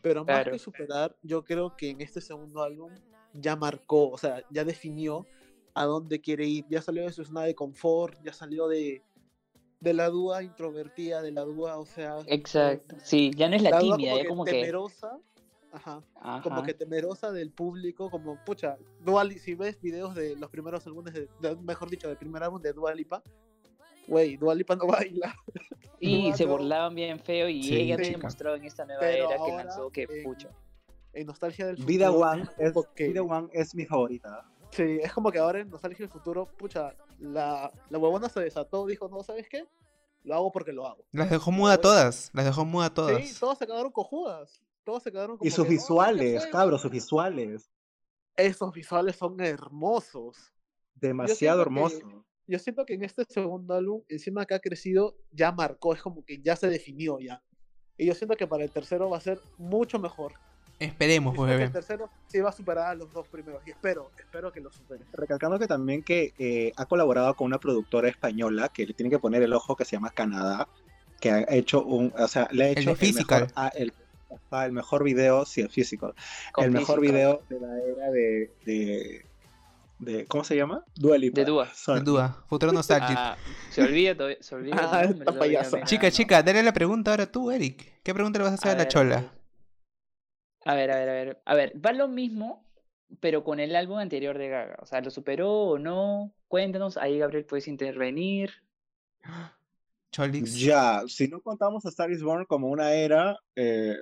Pero 0.00 0.20
más 0.24 0.26
Claro. 0.36 0.52
que 0.52 0.58
superar, 0.58 1.16
yo 1.22 1.44
creo 1.44 1.76
que 1.76 1.90
en 1.90 2.00
este 2.00 2.20
segundo 2.20 2.62
álbum 2.62 2.92
ya 3.32 3.56
marcó, 3.56 4.10
o 4.10 4.18
sea, 4.18 4.42
ya 4.50 4.64
definió 4.64 5.26
a 5.74 5.84
dónde 5.84 6.20
quiere 6.20 6.46
ir, 6.46 6.66
ya 6.68 6.80
salió 6.82 7.02
de 7.02 7.12
su 7.12 7.24
zona 7.24 7.42
de 7.42 7.54
confort, 7.54 8.18
ya 8.22 8.32
salió 8.32 8.68
de, 8.68 9.02
de 9.80 9.94
la 9.94 10.08
dúa 10.08 10.42
introvertida, 10.42 11.20
de 11.22 11.32
la 11.32 11.42
dúa, 11.42 11.78
o 11.78 11.86
sea. 11.86 12.18
Exacto. 12.26 12.96
Sí, 13.02 13.32
ya 13.34 13.48
no 13.48 13.56
es 13.56 13.62
la, 13.62 13.70
la 13.70 13.78
tímida, 13.80 14.16
ya 14.16 14.28
como 14.28 14.44
que. 14.44 14.52
temerosa. 14.52 15.18
Ajá. 15.72 16.02
Como 16.42 16.56
Ajá. 16.56 16.66
que 16.66 16.74
temerosa 16.74 17.32
del 17.32 17.50
público, 17.50 18.10
como, 18.10 18.38
pucha, 18.44 18.76
Dua 19.00 19.24
Li- 19.24 19.38
si 19.38 19.54
ves 19.54 19.80
videos 19.80 20.14
de 20.14 20.36
los 20.36 20.50
primeros 20.50 20.86
álbumes, 20.86 21.14
de, 21.14 21.28
de- 21.40 21.56
mejor 21.56 21.88
dicho, 21.88 22.08
del 22.08 22.18
primer 22.18 22.42
álbum 22.42 22.60
de 22.60 22.72
Dua 22.74 22.94
Lipa, 22.94 23.22
güey, 24.06 24.36
Dua 24.36 24.54
Lipa 24.54 24.76
no 24.76 24.86
baila. 24.86 25.34
Y 25.98 26.26
Dua 26.28 26.36
se 26.36 26.44
burlaban 26.44 26.94
bien 26.94 27.18
feo 27.18 27.48
y 27.48 27.62
Sí, 27.62 27.76
ella 27.76 27.96
se 27.96 28.10
demostró 28.10 28.54
en 28.54 28.64
esta 28.64 28.84
nueva 28.84 29.00
Pero 29.00 29.30
era 29.30 29.44
que 29.44 29.52
lanzó 29.52 29.90
que 29.90 30.02
eh, 30.02 30.22
pucha. 30.24 30.50
En 31.14 31.26
Nostalgia 31.26 31.66
del 31.66 31.76
Vida 31.76 32.08
Futuro, 32.08 32.26
One 32.30 32.42
es, 32.58 32.72
como 32.72 32.94
que- 32.94 33.08
Vida 33.08 33.22
One 33.22 33.48
es 33.52 33.74
mi 33.74 33.86
favorita. 33.86 34.44
Sí, 34.70 34.98
es 35.02 35.12
como 35.12 35.30
que 35.30 35.38
ahora 35.38 35.60
en 35.60 35.70
Nostalgia 35.70 36.04
del 36.06 36.12
Futuro, 36.12 36.46
pucha, 36.58 36.94
la, 37.18 37.70
la 37.90 37.98
huevona 37.98 38.28
se 38.28 38.40
desató, 38.40 38.86
dijo, 38.86 39.08
no, 39.08 39.22
¿sabes 39.22 39.48
qué? 39.48 39.66
Lo 40.24 40.34
hago 40.34 40.52
porque 40.52 40.72
lo 40.72 40.86
hago. 40.86 41.04
Las 41.12 41.30
dejó 41.30 41.50
muda 41.50 41.74
a 41.74 41.78
todas. 41.78 42.30
Las 42.32 42.44
dejó 42.44 42.64
muda 42.64 42.86
a 42.86 42.94
todas. 42.94 43.26
Sí, 43.26 43.38
todos 43.40 43.58
se 43.58 43.66
quedaron 43.66 43.90
cojudas. 43.92 44.62
Todos 44.84 45.02
se 45.02 45.12
quedaron 45.12 45.36
como 45.36 45.46
Y 45.46 45.50
sus 45.50 45.58
que, 45.58 45.62
"No, 45.62 45.68
¿qué 45.68 45.74
visuales, 45.74 46.42
fue?". 46.42 46.50
cabros, 46.50 46.80
sus 46.82 46.90
visuales. 46.90 47.70
Esos 48.36 48.72
visuales 48.72 49.16
son 49.16 49.40
hermosos. 49.40 50.52
Demasiado 50.94 51.64
siento 51.64 51.88
que- 51.88 51.96
hermoso. 51.96 52.24
Yo 52.48 52.58
siento 52.58 52.84
que 52.84 52.94
en 52.94 53.04
este 53.04 53.24
segundo 53.24 53.74
álbum, 53.74 54.02
encima 54.08 54.44
que 54.46 54.54
ha 54.54 54.58
crecido, 54.58 55.16
ya 55.30 55.52
marcó, 55.52 55.94
es 55.94 56.02
como 56.02 56.24
que 56.24 56.40
ya 56.42 56.56
se 56.56 56.68
definió 56.68 57.18
ya. 57.20 57.42
Y 57.96 58.06
yo 58.06 58.14
siento 58.14 58.36
que 58.36 58.46
para 58.46 58.64
el 58.64 58.70
tercero 58.70 59.08
va 59.10 59.18
a 59.18 59.20
ser 59.20 59.40
mucho 59.58 59.98
mejor. 59.98 60.32
Esperemos, 60.78 61.36
pues, 61.36 61.48
bebé. 61.50 61.64
el 61.64 61.72
tercero 61.72 62.10
sí 62.26 62.40
va 62.40 62.48
a 62.48 62.52
superar 62.52 62.86
a 62.88 62.94
los 62.96 63.12
dos 63.12 63.28
primeros. 63.28 63.62
Y 63.64 63.70
espero, 63.70 64.10
espero 64.18 64.50
que 64.50 64.60
lo 64.60 64.72
supere. 64.72 65.04
Recalcando 65.12 65.56
que 65.58 65.68
también 65.68 66.02
que 66.02 66.34
eh, 66.38 66.72
ha 66.76 66.86
colaborado 66.86 67.34
con 67.36 67.46
una 67.46 67.60
productora 67.60 68.08
española 68.08 68.68
que 68.70 68.86
le 68.86 68.94
tiene 68.94 69.08
que 69.10 69.20
poner 69.20 69.42
el 69.42 69.52
ojo 69.52 69.76
que 69.76 69.84
se 69.84 69.92
llama 69.92 70.10
Canadá, 70.10 70.66
que 71.20 71.30
ha 71.30 71.42
hecho 71.54 71.84
un, 71.84 72.12
o 72.18 72.26
sea, 72.26 72.48
le 72.50 72.64
ha 72.64 72.68
El 72.70 72.78
hecho 72.78 72.90
de 72.90 72.96
Physical. 72.96 73.40
mejor, 73.42 73.52
ah, 73.54 73.70
el, 73.76 73.92
el 74.64 74.72
mejor 74.72 75.04
video, 75.04 75.44
sí, 75.44 75.60
el 75.60 75.68
físico, 75.70 76.14
el 76.56 76.70
mejor 76.70 77.00
video 77.00 77.42
de 77.48 77.60
la 77.60 77.78
era 77.78 78.10
de, 78.10 78.50
de, 78.64 79.26
de- 79.98 80.26
¿cómo 80.26 80.44
se 80.44 80.56
llama? 80.56 80.84
Dua 80.94 81.18
Lipa. 81.18 81.40
De 81.40 81.44
Dua. 81.44 81.68
Sorry. 81.74 81.98
Sin 81.98 82.04
duda. 82.04 82.42
Futuro 82.46 82.72
nostálgico. 82.72 83.18
Ah, 83.18 83.36
se 83.70 83.82
olvida 83.82 84.14
todavía, 84.16 84.38
se 84.40 84.54
olvida. 84.54 84.76
Ah. 84.80 85.84
Chica, 85.84 86.10
chica, 86.10 86.42
dale 86.42 86.62
la 86.62 86.72
pregunta 86.72 87.10
ahora 87.12 87.30
tú, 87.30 87.50
Eric. 87.50 88.00
¿Qué 88.02 88.12
pregunta 88.14 88.38
le 88.38 88.44
vas 88.44 88.52
a 88.52 88.54
hacer 88.56 88.70
a, 88.70 88.74
la 88.74 88.78
ver, 88.84 88.88
chola? 88.88 89.32
A 90.64 90.74
ver, 90.74 90.90
a 90.90 90.96
ver, 90.96 91.08
a 91.08 91.12
ver. 91.12 91.42
A 91.44 91.54
ver, 91.54 91.72
va 91.84 91.92
lo 91.92 92.08
mismo, 92.08 92.64
pero 93.20 93.44
con 93.44 93.60
el 93.60 93.74
álbum 93.76 93.98
anterior 93.98 94.38
de 94.38 94.48
Gaga. 94.48 94.78
O 94.80 94.86
sea, 94.86 95.00
¿lo 95.00 95.10
superó 95.10 95.50
o 95.50 95.78
no? 95.78 96.32
Cuéntanos, 96.48 96.96
ahí 96.96 97.18
Gabriel 97.18 97.44
puedes 97.44 97.68
intervenir. 97.68 98.52
Cholix. 100.12 100.54
Ya, 100.58 101.02
si 101.06 101.26
no 101.28 101.40
contamos 101.40 101.86
a 101.86 101.88
Star 101.88 102.10
is 102.10 102.22
Born 102.22 102.44
como 102.44 102.68
una 102.68 102.92
era, 102.92 103.38
eh, 103.56 103.96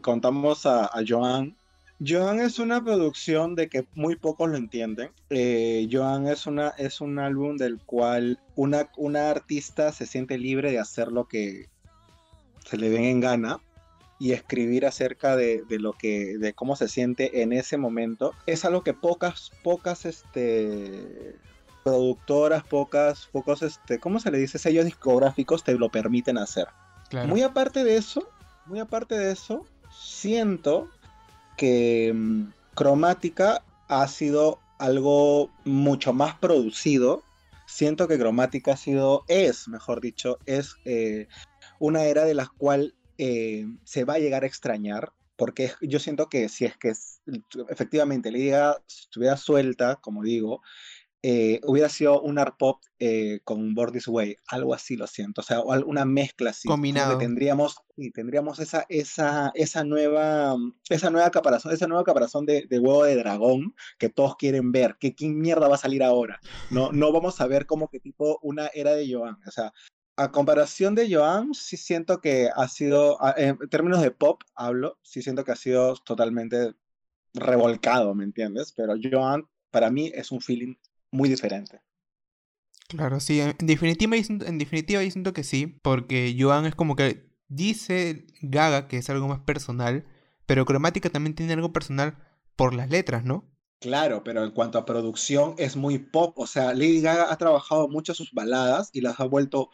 contamos 0.00 0.66
a, 0.66 0.86
a 0.86 1.02
Joan. 1.06 1.56
Joan 2.04 2.40
es 2.40 2.58
una 2.58 2.82
producción 2.82 3.54
de 3.54 3.68
que 3.68 3.86
muy 3.94 4.16
pocos 4.16 4.50
lo 4.50 4.56
entienden. 4.56 5.10
Eh, 5.30 5.88
Joan 5.90 6.26
es, 6.26 6.46
una, 6.46 6.70
es 6.70 7.00
un 7.00 7.18
álbum 7.18 7.56
del 7.56 7.78
cual 7.78 8.40
una, 8.56 8.90
una 8.96 9.30
artista 9.30 9.92
se 9.92 10.06
siente 10.06 10.36
libre 10.38 10.72
de 10.72 10.80
hacer 10.80 11.12
lo 11.12 11.26
que 11.28 11.68
se 12.64 12.76
le 12.76 12.90
den 12.90 13.04
en 13.04 13.20
gana 13.20 13.60
y 14.18 14.32
escribir 14.32 14.86
acerca 14.86 15.36
de, 15.36 15.62
de 15.68 15.78
lo 15.78 15.92
que 15.92 16.38
de 16.38 16.52
cómo 16.54 16.76
se 16.76 16.88
siente 16.88 17.42
en 17.42 17.52
ese 17.52 17.76
momento 17.76 18.32
es 18.46 18.64
algo 18.64 18.82
que 18.82 18.94
pocas 18.94 19.50
pocas 19.62 20.06
este 20.06 21.36
productoras 21.82 22.62
pocas 22.62 23.28
pocos 23.32 23.62
este 23.62 23.98
cómo 23.98 24.20
se 24.20 24.30
le 24.30 24.38
dice 24.38 24.58
sellos 24.58 24.84
discográficos 24.84 25.64
te 25.64 25.74
lo 25.74 25.90
permiten 25.90 26.38
hacer 26.38 26.68
Claro. 27.10 27.28
muy 27.28 27.42
aparte 27.42 27.84
de 27.84 27.96
eso 27.96 28.26
muy 28.66 28.80
aparte 28.80 29.18
de 29.18 29.32
eso 29.32 29.64
siento 29.90 30.88
que 31.56 32.12
mm, 32.14 32.52
cromática 32.74 33.62
ha 33.88 34.08
sido 34.08 34.58
algo 34.78 35.50
mucho 35.64 36.12
más 36.12 36.34
producido. 36.36 37.22
Siento 37.66 38.08
que 38.08 38.18
cromática 38.18 38.72
ha 38.72 38.76
sido 38.76 39.24
es 39.28 39.68
mejor 39.68 40.00
dicho 40.00 40.38
es 40.46 40.76
eh, 40.84 41.28
una 41.78 42.04
era 42.04 42.24
de 42.24 42.34
la 42.34 42.46
cual 42.58 42.94
eh, 43.18 43.66
se 43.84 44.04
va 44.04 44.14
a 44.14 44.18
llegar 44.18 44.44
a 44.44 44.46
extrañar, 44.46 45.12
porque 45.36 45.72
yo 45.80 45.98
siento 45.98 46.28
que 46.28 46.48
si 46.48 46.64
es 46.64 46.76
que 46.76 46.92
efectivamente 47.68 48.30
Lady 48.30 48.50
Gaga 48.50 48.82
estuviera 48.88 49.36
suelta, 49.36 49.96
como 49.96 50.22
digo, 50.22 50.62
eh, 51.26 51.58
hubiera 51.64 51.88
sido 51.88 52.20
un 52.20 52.38
art 52.38 52.54
pop 52.58 52.82
eh, 52.98 53.40
con 53.44 53.74
Born 53.74 53.94
This 53.94 54.08
Way, 54.08 54.36
algo 54.48 54.74
así 54.74 54.94
lo 54.94 55.06
siento, 55.06 55.40
o 55.40 55.44
sea, 55.44 55.60
o 55.60 55.72
una 55.86 56.04
mezcla 56.04 56.50
así, 56.50 56.68
Combinado. 56.68 57.16
tendríamos, 57.16 57.76
y 57.96 58.10
tendríamos 58.10 58.58
esa, 58.58 58.84
esa, 58.90 59.50
esa 59.54 59.84
nueva, 59.84 60.54
esa 60.90 61.08
nueva 61.08 61.30
caparazón, 61.30 61.72
esa 61.72 61.86
nueva 61.86 62.04
caparazón 62.04 62.44
de, 62.44 62.66
de 62.68 62.78
huevo 62.78 63.04
de 63.04 63.16
dragón 63.16 63.74
que 63.98 64.10
todos 64.10 64.36
quieren 64.36 64.70
ver, 64.70 64.96
que 65.00 65.14
quién 65.14 65.40
mierda 65.40 65.66
va 65.66 65.76
a 65.76 65.78
salir 65.78 66.02
ahora, 66.02 66.42
no, 66.68 66.92
no 66.92 67.10
vamos 67.10 67.40
a 67.40 67.46
ver 67.46 67.64
como 67.64 67.88
que 67.88 68.00
tipo 68.00 68.38
una 68.42 68.66
era 68.74 68.94
de 68.94 69.10
Joan, 69.10 69.38
o 69.46 69.50
sea, 69.50 69.72
a 70.16 70.30
comparación 70.30 70.94
de 70.94 71.10
Joan, 71.10 71.54
sí 71.54 71.78
siento 71.78 72.20
que 72.20 72.50
ha 72.54 72.68
sido, 72.68 73.16
a- 73.24 73.34
en 73.38 73.56
términos 73.70 74.02
de 74.02 74.10
pop 74.10 74.42
hablo, 74.54 74.98
sí 75.00 75.22
siento 75.22 75.42
que 75.42 75.52
ha 75.52 75.56
sido 75.56 75.94
totalmente 76.04 76.74
revolcado, 77.32 78.14
¿me 78.14 78.24
entiendes? 78.24 78.72
Pero 78.76 78.94
Joan, 79.02 79.48
para 79.70 79.90
mí, 79.90 80.12
es 80.14 80.30
un 80.30 80.40
feeling 80.40 80.74
muy 81.14 81.28
diferente. 81.28 81.80
Claro, 82.88 83.18
sí, 83.20 83.40
en 83.40 83.56
definitiva, 83.60 84.16
yo 84.16 84.22
siento- 84.24 84.46
en 84.46 84.58
definitiva 84.58 85.02
yo 85.02 85.10
siento 85.10 85.32
que 85.32 85.44
sí, 85.44 85.66
porque 85.66 86.36
Joan 86.38 86.66
es 86.66 86.74
como 86.74 86.96
que 86.96 87.30
dice 87.48 88.26
Gaga 88.42 88.88
que 88.88 88.98
es 88.98 89.08
algo 89.10 89.26
más 89.28 89.40
personal, 89.40 90.06
pero 90.46 90.66
Cromática 90.66 91.08
también 91.08 91.34
tiene 91.34 91.54
algo 91.54 91.72
personal 91.72 92.18
por 92.56 92.74
las 92.74 92.90
letras, 92.90 93.24
¿no? 93.24 93.50
Claro, 93.80 94.22
pero 94.24 94.44
en 94.44 94.50
cuanto 94.52 94.78
a 94.78 94.84
producción 94.86 95.54
es 95.58 95.76
muy 95.76 95.98
pop, 95.98 96.38
o 96.38 96.46
sea, 96.46 96.72
Lady 96.74 97.00
Gaga 97.00 97.32
ha 97.32 97.36
trabajado 97.36 97.88
mucho 97.88 98.14
sus 98.14 98.32
baladas 98.32 98.90
y 98.92 99.00
las 99.00 99.20
ha 99.20 99.24
vuelto 99.24 99.70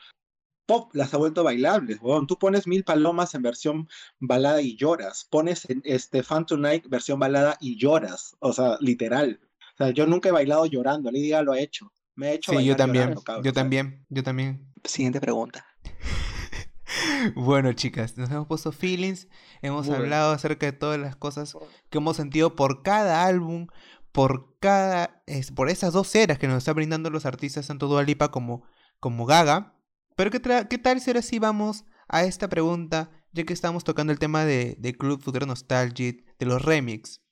pop, 0.67 0.91
las 0.95 1.13
ha 1.15 1.17
vuelto 1.17 1.43
bailables, 1.45 1.99
weón. 2.01 2.27
Tú 2.27 2.39
pones 2.39 2.67
Mil 2.67 2.85
Palomas 2.85 3.35
en 3.35 3.43
versión 3.43 3.89
balada 4.21 4.63
y 4.63 4.77
lloras, 4.77 5.27
pones 5.31 5.69
en 5.69 5.83
este 5.85 6.23
Fan 6.23 6.47
Tonight 6.47 6.89
versión 6.89 7.19
balada 7.19 7.57
y 7.61 7.77
lloras, 7.77 8.37
o 8.41 8.53
sea, 8.53 8.77
literal. 8.81 9.41
O 9.81 9.85
sea, 9.85 9.95
yo 9.95 10.07
nunca 10.07 10.29
he 10.29 10.33
bailado 10.33 10.67
llorando, 10.67 11.11
Gaga 11.11 11.43
lo 11.43 11.53
ha 11.53 11.59
hecho. 11.59 11.91
Me 12.15 12.27
ha 12.29 12.33
hecho 12.33 12.53
Sí, 12.53 12.65
yo 12.67 12.77
también, 12.77 13.15
llorando, 13.15 13.43
yo 13.43 13.53
también, 13.55 14.07
yo 14.11 14.23
también. 14.23 14.73
Siguiente 14.85 15.21
pregunta. 15.21 15.65
Bueno, 17.35 17.73
chicas, 17.73 18.17
nos 18.17 18.31
hemos 18.31 18.47
puesto 18.47 18.73
feelings, 18.73 19.29
hemos 19.63 19.89
hablado 19.89 20.33
acerca 20.33 20.67
de 20.67 20.73
todas 20.73 20.99
las 20.99 21.17
cosas 21.17 21.55
que 21.89 21.99
hemos 21.99 22.17
sentido 22.17 22.57
por 22.57 22.83
cada 22.83 23.25
álbum, 23.27 23.69
por 24.11 24.59
cada, 24.59 25.23
es, 25.27 25.53
por 25.53 25.69
esas 25.69 25.93
dos 25.93 26.13
eras 26.15 26.39
que 26.39 26.49
nos 26.49 26.59
están 26.59 26.75
brindando 26.75 27.09
los 27.11 27.27
artistas 27.27 27.67
tanto 27.69 27.87
Dua 27.89 28.03
Lipa 28.03 28.31
como, 28.31 28.65
como 28.99 29.25
Gaga. 29.25 29.77
Pero 30.17 30.31
¿qué, 30.31 30.43
tra- 30.43 30.67
qué 30.67 30.79
tal 30.79 31.01
si 31.01 31.11
ahora 31.11 31.23
sí 31.23 31.39
vamos 31.39 31.85
a 32.09 32.25
esta 32.25 32.49
pregunta, 32.49 33.11
ya 33.33 33.45
que 33.45 33.53
estamos 33.53 33.85
tocando 33.85 34.13
el 34.13 34.19
tema 34.19 34.45
de, 34.45 34.77
de 34.79 34.95
Club 34.95 35.23
Futuro 35.23 35.47
Nostalgic, 35.47 36.25
de 36.39 36.47
los 36.47 36.61
remix? 36.63 37.23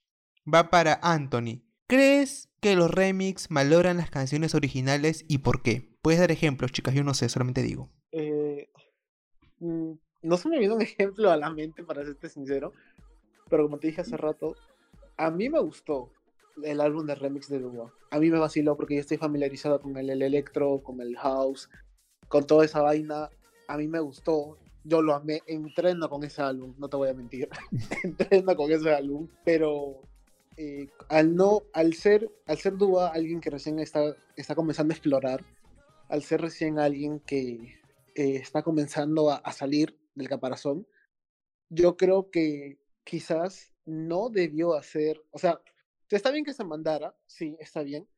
Va 0.52 0.70
para 0.70 1.00
Anthony. 1.02 1.62
¿Crees 1.88 2.51
que 2.61 2.77
los 2.77 2.90
remix 2.90 3.51
malogran 3.51 3.96
las 3.96 4.11
canciones 4.11 4.55
originales 4.55 5.24
y 5.27 5.38
por 5.38 5.62
qué? 5.62 5.96
Puedes 6.03 6.20
dar 6.20 6.31
ejemplos, 6.31 6.70
chicas, 6.70 6.92
yo 6.92 7.03
no 7.03 7.14
sé, 7.14 7.31
solamente 7.31 7.62
digo. 7.62 7.88
Eh, 8.12 8.68
mm, 9.61 9.92
no 10.20 10.37
se 10.37 10.51
me 10.51 10.59
viene 10.59 10.74
un 10.74 10.83
ejemplo 10.83 11.31
a 11.31 11.38
la 11.38 11.48
mente, 11.48 11.83
para 11.85 12.05
serte 12.05 12.29
sincero, 12.29 12.74
pero 13.48 13.62
como 13.62 13.79
te 13.79 13.87
dije 13.87 14.03
hace 14.03 14.18
rato, 14.18 14.55
a 15.16 15.31
mí 15.31 15.48
me 15.48 15.61
gustó 15.61 16.12
el 16.62 16.83
álbum 16.83 17.07
de 17.07 17.14
remix 17.14 17.48
de 17.48 17.59
Dua. 17.59 17.90
A 18.11 18.18
mí 18.18 18.29
me 18.29 18.38
vaciló 18.38 18.77
porque 18.77 18.96
yo 18.96 19.01
estoy 19.01 19.16
familiarizado 19.16 19.81
con 19.81 19.96
el, 19.96 20.11
el 20.11 20.20
electro, 20.20 20.83
con 20.83 21.01
el 21.01 21.16
house, 21.16 21.70
con 22.29 22.46
toda 22.46 22.66
esa 22.66 22.83
vaina. 22.83 23.31
A 23.66 23.79
mí 23.79 23.88
me 23.88 24.01
gustó. 24.01 24.59
Yo 24.85 25.01
lo 25.01 25.14
amé. 25.14 25.40
Entreno 25.46 26.11
con 26.11 26.22
ese 26.22 26.42
álbum, 26.42 26.74
no 26.77 26.90
te 26.90 26.98
voy 26.98 27.09
a 27.09 27.14
mentir. 27.14 27.48
Entreno 28.05 28.55
con 28.57 28.70
ese 28.70 28.92
álbum, 28.92 29.27
pero 29.42 30.03
eh, 30.58 30.88
al 31.08 31.34
no, 31.34 31.62
al 31.72 31.94
ser, 31.94 32.30
al 32.46 32.58
ser 32.58 32.76
Dua 32.76 33.08
alguien 33.08 33.40
que 33.40 33.50
recién 33.50 33.78
está, 33.78 34.16
está 34.36 34.54
comenzando 34.54 34.92
a 34.92 34.96
explorar, 34.96 35.44
al 36.08 36.22
ser 36.22 36.40
recién 36.40 36.78
alguien 36.78 37.20
que 37.20 37.80
eh, 38.14 38.36
está 38.36 38.62
comenzando 38.62 39.30
a, 39.30 39.36
a 39.36 39.52
salir 39.52 39.96
del 40.14 40.28
caparazón, 40.28 40.86
yo 41.70 41.96
creo 41.96 42.30
que 42.30 42.78
quizás 43.04 43.72
no 43.86 44.28
debió 44.30 44.74
hacer, 44.74 45.22
o 45.30 45.38
sea, 45.38 45.62
está 46.10 46.30
bien 46.30 46.44
que 46.44 46.52
se 46.54 46.64
mandara, 46.64 47.16
sí, 47.26 47.56
está 47.60 47.82
bien, 47.82 48.08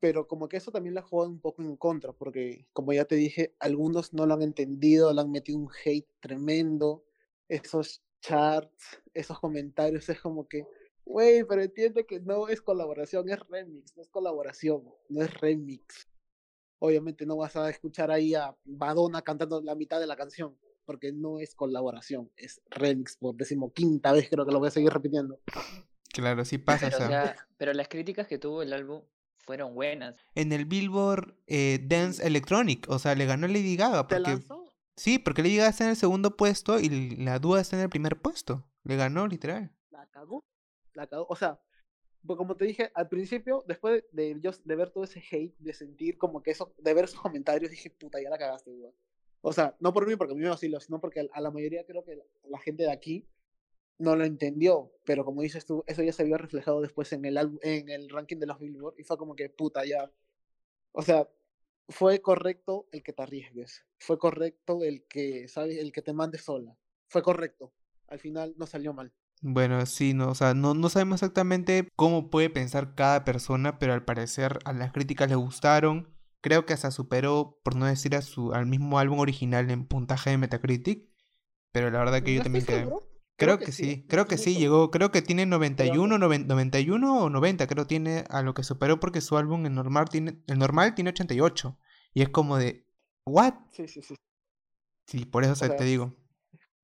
pero 0.00 0.28
como 0.28 0.48
que 0.48 0.58
eso 0.58 0.70
también 0.70 0.94
la 0.94 1.02
juega 1.02 1.28
un 1.28 1.40
poco 1.40 1.62
en 1.62 1.76
contra, 1.76 2.12
porque 2.12 2.66
como 2.72 2.92
ya 2.92 3.06
te 3.06 3.14
dije, 3.16 3.54
algunos 3.58 4.12
no 4.12 4.26
lo 4.26 4.34
han 4.34 4.42
entendido, 4.42 5.12
le 5.12 5.20
han 5.22 5.30
metido 5.30 5.58
un 5.58 5.70
hate 5.84 6.06
tremendo, 6.20 7.04
esos 7.48 8.02
charts, 8.20 9.02
esos 9.14 9.40
comentarios, 9.40 10.08
es 10.08 10.20
como 10.20 10.46
que, 10.46 10.66
güey, 11.04 11.44
pero 11.44 11.62
entiende 11.62 12.06
que 12.06 12.20
no 12.20 12.48
es 12.48 12.60
colaboración, 12.62 13.28
es 13.28 13.38
remix, 13.48 13.96
no 13.96 14.02
es 14.02 14.08
colaboración, 14.08 14.82
no 15.08 15.22
es 15.22 15.32
remix. 15.40 16.08
obviamente 16.78 17.24
no 17.26 17.36
vas 17.36 17.56
a 17.56 17.70
escuchar 17.70 18.10
ahí 18.10 18.34
a 18.34 18.54
Madonna 18.64 19.22
cantando 19.22 19.60
la 19.62 19.74
mitad 19.74 20.00
de 20.00 20.06
la 20.06 20.16
canción, 20.16 20.56
porque 20.84 21.12
no 21.12 21.38
es 21.40 21.54
colaboración, 21.54 22.30
es 22.36 22.60
remix 22.70 23.16
por 23.16 23.34
decimoquinta 23.36 24.12
vez 24.12 24.28
creo 24.28 24.44
que 24.44 24.52
lo 24.52 24.58
voy 24.58 24.68
a 24.68 24.70
seguir 24.70 24.90
repitiendo. 24.92 25.40
Claro, 26.12 26.44
sí 26.44 26.58
pasa. 26.58 26.90
Pero, 26.90 27.04
o 27.04 27.08
sea, 27.08 27.36
pero 27.56 27.72
las 27.72 27.88
críticas 27.88 28.26
que 28.28 28.38
tuvo 28.38 28.62
el 28.62 28.72
álbum 28.72 29.02
fueron 29.38 29.74
buenas. 29.74 30.16
en 30.34 30.52
el 30.52 30.64
Billboard 30.64 31.34
eh, 31.46 31.80
Dance 31.86 32.24
Electronic, 32.26 32.86
o 32.88 32.98
sea, 32.98 33.14
le 33.14 33.26
ganó 33.26 33.46
Lady 33.48 33.76
Gaga. 33.76 34.06
¿Te 34.06 34.16
Porque, 34.16 34.30
lanzó? 34.30 34.64
sí, 34.96 35.18
porque 35.18 35.42
Lady 35.42 35.56
Gaga 35.56 35.70
está 35.70 35.84
en 35.84 35.90
el 35.90 35.96
segundo 35.96 36.36
puesto 36.36 36.78
y 36.80 36.88
la 37.16 37.38
Dua 37.38 37.60
está 37.60 37.76
en 37.76 37.82
el 37.82 37.88
primer 37.88 38.20
puesto. 38.20 38.64
Le 38.84 38.96
ganó, 38.96 39.26
literal. 39.26 39.72
La 39.90 40.06
cagó, 40.10 40.44
o 41.28 41.36
sea, 41.36 41.60
pues 42.26 42.36
como 42.36 42.56
te 42.56 42.64
dije 42.64 42.90
al 42.94 43.08
principio, 43.08 43.64
después 43.66 44.04
de, 44.12 44.40
yo, 44.40 44.50
de 44.64 44.76
ver 44.76 44.90
todo 44.90 45.04
ese 45.04 45.22
hate, 45.30 45.54
de 45.58 45.72
sentir 45.72 46.18
como 46.18 46.42
que 46.42 46.52
eso, 46.52 46.74
de 46.78 46.94
ver 46.94 47.04
esos 47.04 47.20
comentarios, 47.20 47.70
dije, 47.70 47.90
puta, 47.90 48.20
ya 48.20 48.30
la 48.30 48.38
cagaste, 48.38 48.70
weón. 48.70 48.94
O 49.42 49.52
sea, 49.52 49.76
no 49.78 49.92
por 49.92 50.06
mí, 50.06 50.16
porque 50.16 50.32
a 50.32 50.36
mí 50.36 50.42
me 50.42 50.48
vacilo, 50.48 50.80
sino 50.80 51.00
porque 51.00 51.28
a 51.30 51.40
la 51.40 51.50
mayoría 51.50 51.84
creo 51.84 52.02
que 52.02 52.18
la, 52.48 52.58
gente 52.58 52.84
de 52.84 52.92
aquí 52.92 53.28
no 53.98 54.16
lo 54.16 54.24
entendió, 54.24 54.90
pero 55.04 55.24
como 55.24 55.42
dices 55.42 55.66
tú, 55.66 55.84
eso 55.86 56.02
ya 56.02 56.12
se 56.12 56.24
vio 56.24 56.38
reflejado 56.38 56.80
después 56.80 57.12
en 57.12 57.26
el, 57.26 57.36
álbum- 57.36 57.60
en 57.62 57.90
el 57.90 58.08
ranking 58.08 58.38
de 58.38 58.46
los 58.46 58.58
Billboard 58.58 58.94
y 58.98 59.04
fue 59.04 59.18
como 59.18 59.36
que, 59.36 59.50
puta, 59.50 59.84
ya. 59.84 60.10
O 60.92 61.02
sea, 61.02 61.28
fue 61.90 62.22
correcto 62.22 62.88
el 62.90 63.02
que 63.02 63.12
te 63.12 63.22
arriesgues, 63.22 63.84
fue 63.98 64.18
correcto 64.18 64.82
el 64.82 65.04
que, 65.04 65.46
¿sabes? 65.48 65.76
El 65.76 65.92
que 65.92 66.00
te 66.00 66.14
mandes 66.14 66.42
sola, 66.42 66.74
fue 67.08 67.22
correcto. 67.22 67.72
Al 68.06 68.18
final 68.18 68.54
no 68.56 68.66
salió 68.66 68.94
mal. 68.94 69.12
Bueno, 69.42 69.84
sí, 69.84 70.14
no, 70.14 70.28
o 70.30 70.34
sea, 70.34 70.54
no, 70.54 70.72
no 70.74 70.88
sabemos 70.88 71.16
exactamente 71.22 71.88
cómo 71.96 72.30
puede 72.30 72.48
pensar 72.48 72.94
cada 72.94 73.24
persona, 73.24 73.78
pero 73.78 73.92
al 73.92 74.04
parecer 74.04 74.58
a 74.64 74.72
las 74.72 74.92
críticas 74.92 75.28
le 75.28 75.34
gustaron. 75.34 76.08
Creo 76.40 76.64
que 76.66 76.72
hasta 76.72 76.90
superó, 76.90 77.58
por 77.62 77.76
no 77.76 77.86
decir 77.86 78.16
a 78.16 78.22
su, 78.22 78.52
al 78.52 78.66
mismo 78.66 78.98
álbum 78.98 79.18
original 79.18 79.70
en 79.70 79.86
puntaje 79.86 80.30
de 80.30 80.38
Metacritic. 80.38 81.08
Pero 81.72 81.90
la 81.90 81.98
verdad 81.98 82.22
que 82.22 82.32
yo 82.34 82.38
No 82.38 82.44
también 82.44 82.64
creo. 82.64 83.02
Creo 83.36 83.58
que 83.58 83.72
sí, 83.72 84.06
creo 84.08 84.26
que 84.26 84.38
sí, 84.38 84.54
seguro. 84.54 84.60
llegó, 84.60 84.90
creo 84.90 85.10
que 85.10 85.22
tiene 85.22 85.44
91, 85.46 86.18
noven- 86.18 86.46
91 86.46 87.24
o 87.24 87.30
90, 87.30 87.66
creo 87.66 87.86
tiene 87.86 88.24
a 88.30 88.42
lo 88.42 88.54
que 88.54 88.62
superó 88.62 89.00
porque 89.00 89.20
su 89.20 89.36
álbum 89.36 89.66
el 89.66 89.74
normal 89.74 90.08
tiene, 90.08 90.38
el 90.46 90.58
normal 90.58 90.94
tiene 90.94 91.10
88. 91.10 91.78
Y 92.14 92.22
es 92.22 92.28
como 92.28 92.56
de, 92.58 92.86
¿what? 93.26 93.54
Sí, 93.72 93.88
sí, 93.88 94.02
sí. 94.02 94.14
Sí, 95.06 95.24
por 95.24 95.44
eso 95.44 95.54
sea, 95.56 95.74
te 95.74 95.84
digo. 95.84 96.14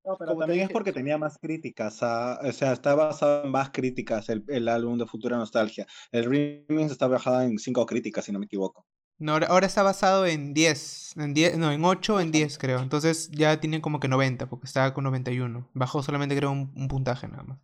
No, 0.05 0.17
pero 0.17 0.31
Como 0.31 0.41
te 0.41 0.47
también 0.47 0.67
es 0.67 0.71
porque 0.73 0.93
tenía 0.93 1.19
más 1.19 1.39
críticas, 1.39 1.99
ah, 2.03 2.39
o 2.43 2.53
sea, 2.53 2.73
está 2.73 2.95
basado 2.95 3.45
en 3.45 3.51
más 3.51 3.71
críticas 3.71 4.29
el, 4.31 4.45
el 4.49 4.69
álbum 4.69 4.99
de 4.99 5.07
Futura 5.07 5.37
Nostalgia. 5.37 5.87
El 6.11 6.25
remix 6.25 6.91
está 6.93 7.07
basado 7.07 7.43
en 7.43 7.59
cinco 7.59 7.85
críticas, 7.87 8.25
si 8.25 8.33
no 8.33 8.39
me 8.39 8.47
equivoco. 8.47 8.87
No, 9.19 9.35
ahora, 9.35 9.67
está 9.67 9.83
basado 9.83 10.27
en 10.27 10.55
10, 10.55 11.15
en 11.17 11.35
10, 11.35 11.59
no, 11.59 11.71
en 11.71 11.85
8 11.85 12.15
o 12.17 12.21
en 12.21 12.33
10 12.33 12.57
creo. 12.59 12.81
Entonces 12.81 13.31
ya 13.31 13.61
tiene 13.61 13.81
como 13.83 14.01
que 14.01 14.09
90 14.09 14.49
porque 14.49 14.67
estaba 14.67 14.95
con 14.95 15.05
91. 15.05 15.69
Bajó 15.75 16.03
solamente 16.03 16.35
creo 16.37 16.51
un, 16.51 16.73
un 16.75 16.89
puntaje 16.89 17.29
nada 17.29 17.43
más. 17.43 17.59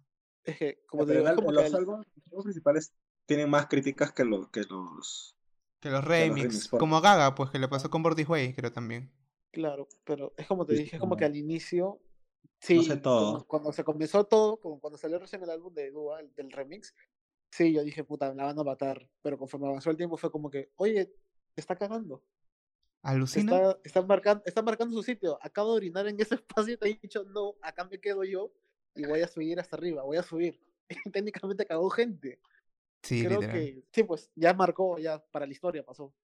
Es 0.45 0.57
que, 0.59 0.83
como 0.87 1.05
te 1.07 1.13
digo, 1.13 1.35
como 1.35 1.53
los 1.53 1.63
que 1.65 1.69
el- 1.69 1.75
álbumes 1.77 2.07
los 2.31 2.45
principales 2.45 2.93
tienen 3.27 3.51
más 3.51 3.67
críticas 3.67 4.13
que, 4.13 4.25
lo- 4.25 4.51
que 4.51 4.63
los... 4.65 5.35
Que 5.81 5.91
los 5.91 6.01
los 6.01 6.05
remix, 6.05 6.41
remix, 6.43 6.69
por- 6.69 6.81
como 6.81 7.01
Gaga, 7.01 7.35
pues 7.35 7.51
que 7.51 7.59
le 7.59 7.69
pasó 7.69 7.91
con 7.91 8.03
Bordy 8.03 8.25
Way, 8.25 8.55
creo 8.55 8.73
también. 8.73 9.11
Claro, 9.53 9.89
pero 10.05 10.33
es 10.37 10.47
como 10.47 10.67
te 10.67 10.75
dije, 10.75 10.97
es 10.97 11.01
como- 11.01 11.17
que 11.17 11.25
al 11.25 11.37
inicio, 11.37 11.99
sí, 12.61 12.83
sé 12.83 13.01
como 13.01 13.03
todo. 13.03 13.47
cuando 13.47 13.73
se 13.73 13.85
comenzó 13.85 14.25
todo, 14.25 14.59
como 14.59 14.81
cuando 14.81 14.99
salió 14.99 15.19
recién 15.19 15.43
el 15.43 15.51
álbum 15.51 15.73
de 15.75 15.91
Dua, 15.91 16.21
el 16.21 16.35
del 16.35 16.51
remix, 16.51 16.95
sí, 17.51 17.73
yo 17.73 17.83
dije, 17.83 18.05
puta, 18.05 18.31
me 18.31 18.37
la 18.37 18.45
van 18.45 18.59
a 18.59 18.65
matar, 18.65 19.09
pero 19.23 19.39
conforme 19.39 19.69
avanzó 19.69 19.91
el 19.91 19.97
tiempo 19.97 20.17
fue 20.17 20.31
como 20.31 20.51
que, 20.51 20.71
oye, 20.77 21.07
te 21.55 21.61
está 21.61 21.77
cagando, 21.77 22.23
¿Alucina? 23.03 23.57
está, 23.57 23.81
está, 23.85 24.03
marcando, 24.03 24.43
está 24.47 24.63
marcando 24.63 24.97
su 24.97 25.03
sitio, 25.03 25.39
acabo 25.43 25.73
de 25.73 25.77
orinar 25.77 26.07
en 26.09 26.21
ese 26.21 26.35
espacio 26.65 26.75
y 26.75 26.77
te 26.77 26.89
he 26.89 26.99
dicho, 27.01 27.25
no, 27.25 27.55
acá 27.63 27.85
me 27.85 28.01
quedo 28.01 28.25
yo 28.25 28.53
y 28.95 29.07
voy 29.07 29.21
a 29.21 29.29
subir 29.29 29.61
hasta 29.61 29.77
arriba, 29.77 30.03
voy 30.03 30.17
a 30.17 30.23
subir. 30.23 30.61
Técnicamente 31.13 31.67
cagó 31.67 31.91
gente. 31.91 32.41
Sí, 33.03 33.25
Creo 33.25 33.41
literal. 33.41 33.57
que, 33.61 33.85
sí, 33.93 34.03
pues, 34.05 34.31
ya 34.35 34.55
marcó, 34.55 34.99
ya 34.99 35.25
para 35.31 35.47
la 35.47 35.53
historia 35.53 35.85
pasó. 35.85 36.15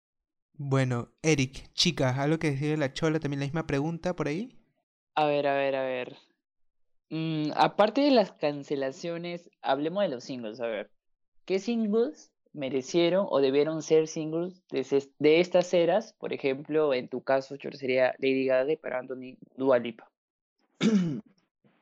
Bueno, 0.55 1.13
Eric, 1.23 1.73
chica, 1.75 2.21
algo 2.23 2.39
que 2.39 2.51
decir 2.51 2.71
de 2.71 2.77
la 2.77 2.93
chola, 2.93 3.21
también 3.21 3.41
la 3.41 3.47
misma 3.47 3.67
pregunta 3.67 4.15
por 4.15 4.29
ahí. 4.29 4.59
A 5.15 5.27
ver, 5.27 5.47
a 5.47 5.55
ver, 5.55 5.77
a 5.77 5.83
ver. 5.83 6.17
Mm, 7.11 7.51
aparte 7.57 8.01
de 8.01 8.11
las 8.11 8.33
cancelaciones, 8.33 9.51
hablemos 9.61 10.03
de 10.03 10.09
los 10.09 10.25
singles, 10.25 10.61
a 10.61 10.67
ver. 10.67 10.91
¿Qué 11.45 11.59
singles 11.59 12.31
merecieron 12.53 13.27
o 13.29 13.41
debieron 13.41 13.83
ser 13.83 14.09
singles 14.09 14.63
de, 14.71 15.09
de 15.19 15.41
estas 15.41 15.75
eras? 15.75 16.15
Por 16.15 16.33
ejemplo, 16.33 16.95
en 16.95 17.09
tu 17.09 17.23
caso, 17.23 17.57
yo 17.57 17.71
sería 17.73 18.15
Lady 18.19 18.47
Gaga 18.47 18.75
para 18.81 18.99
Anthony 18.99 19.37
Dua 19.57 19.79
Lipa. 19.79 20.11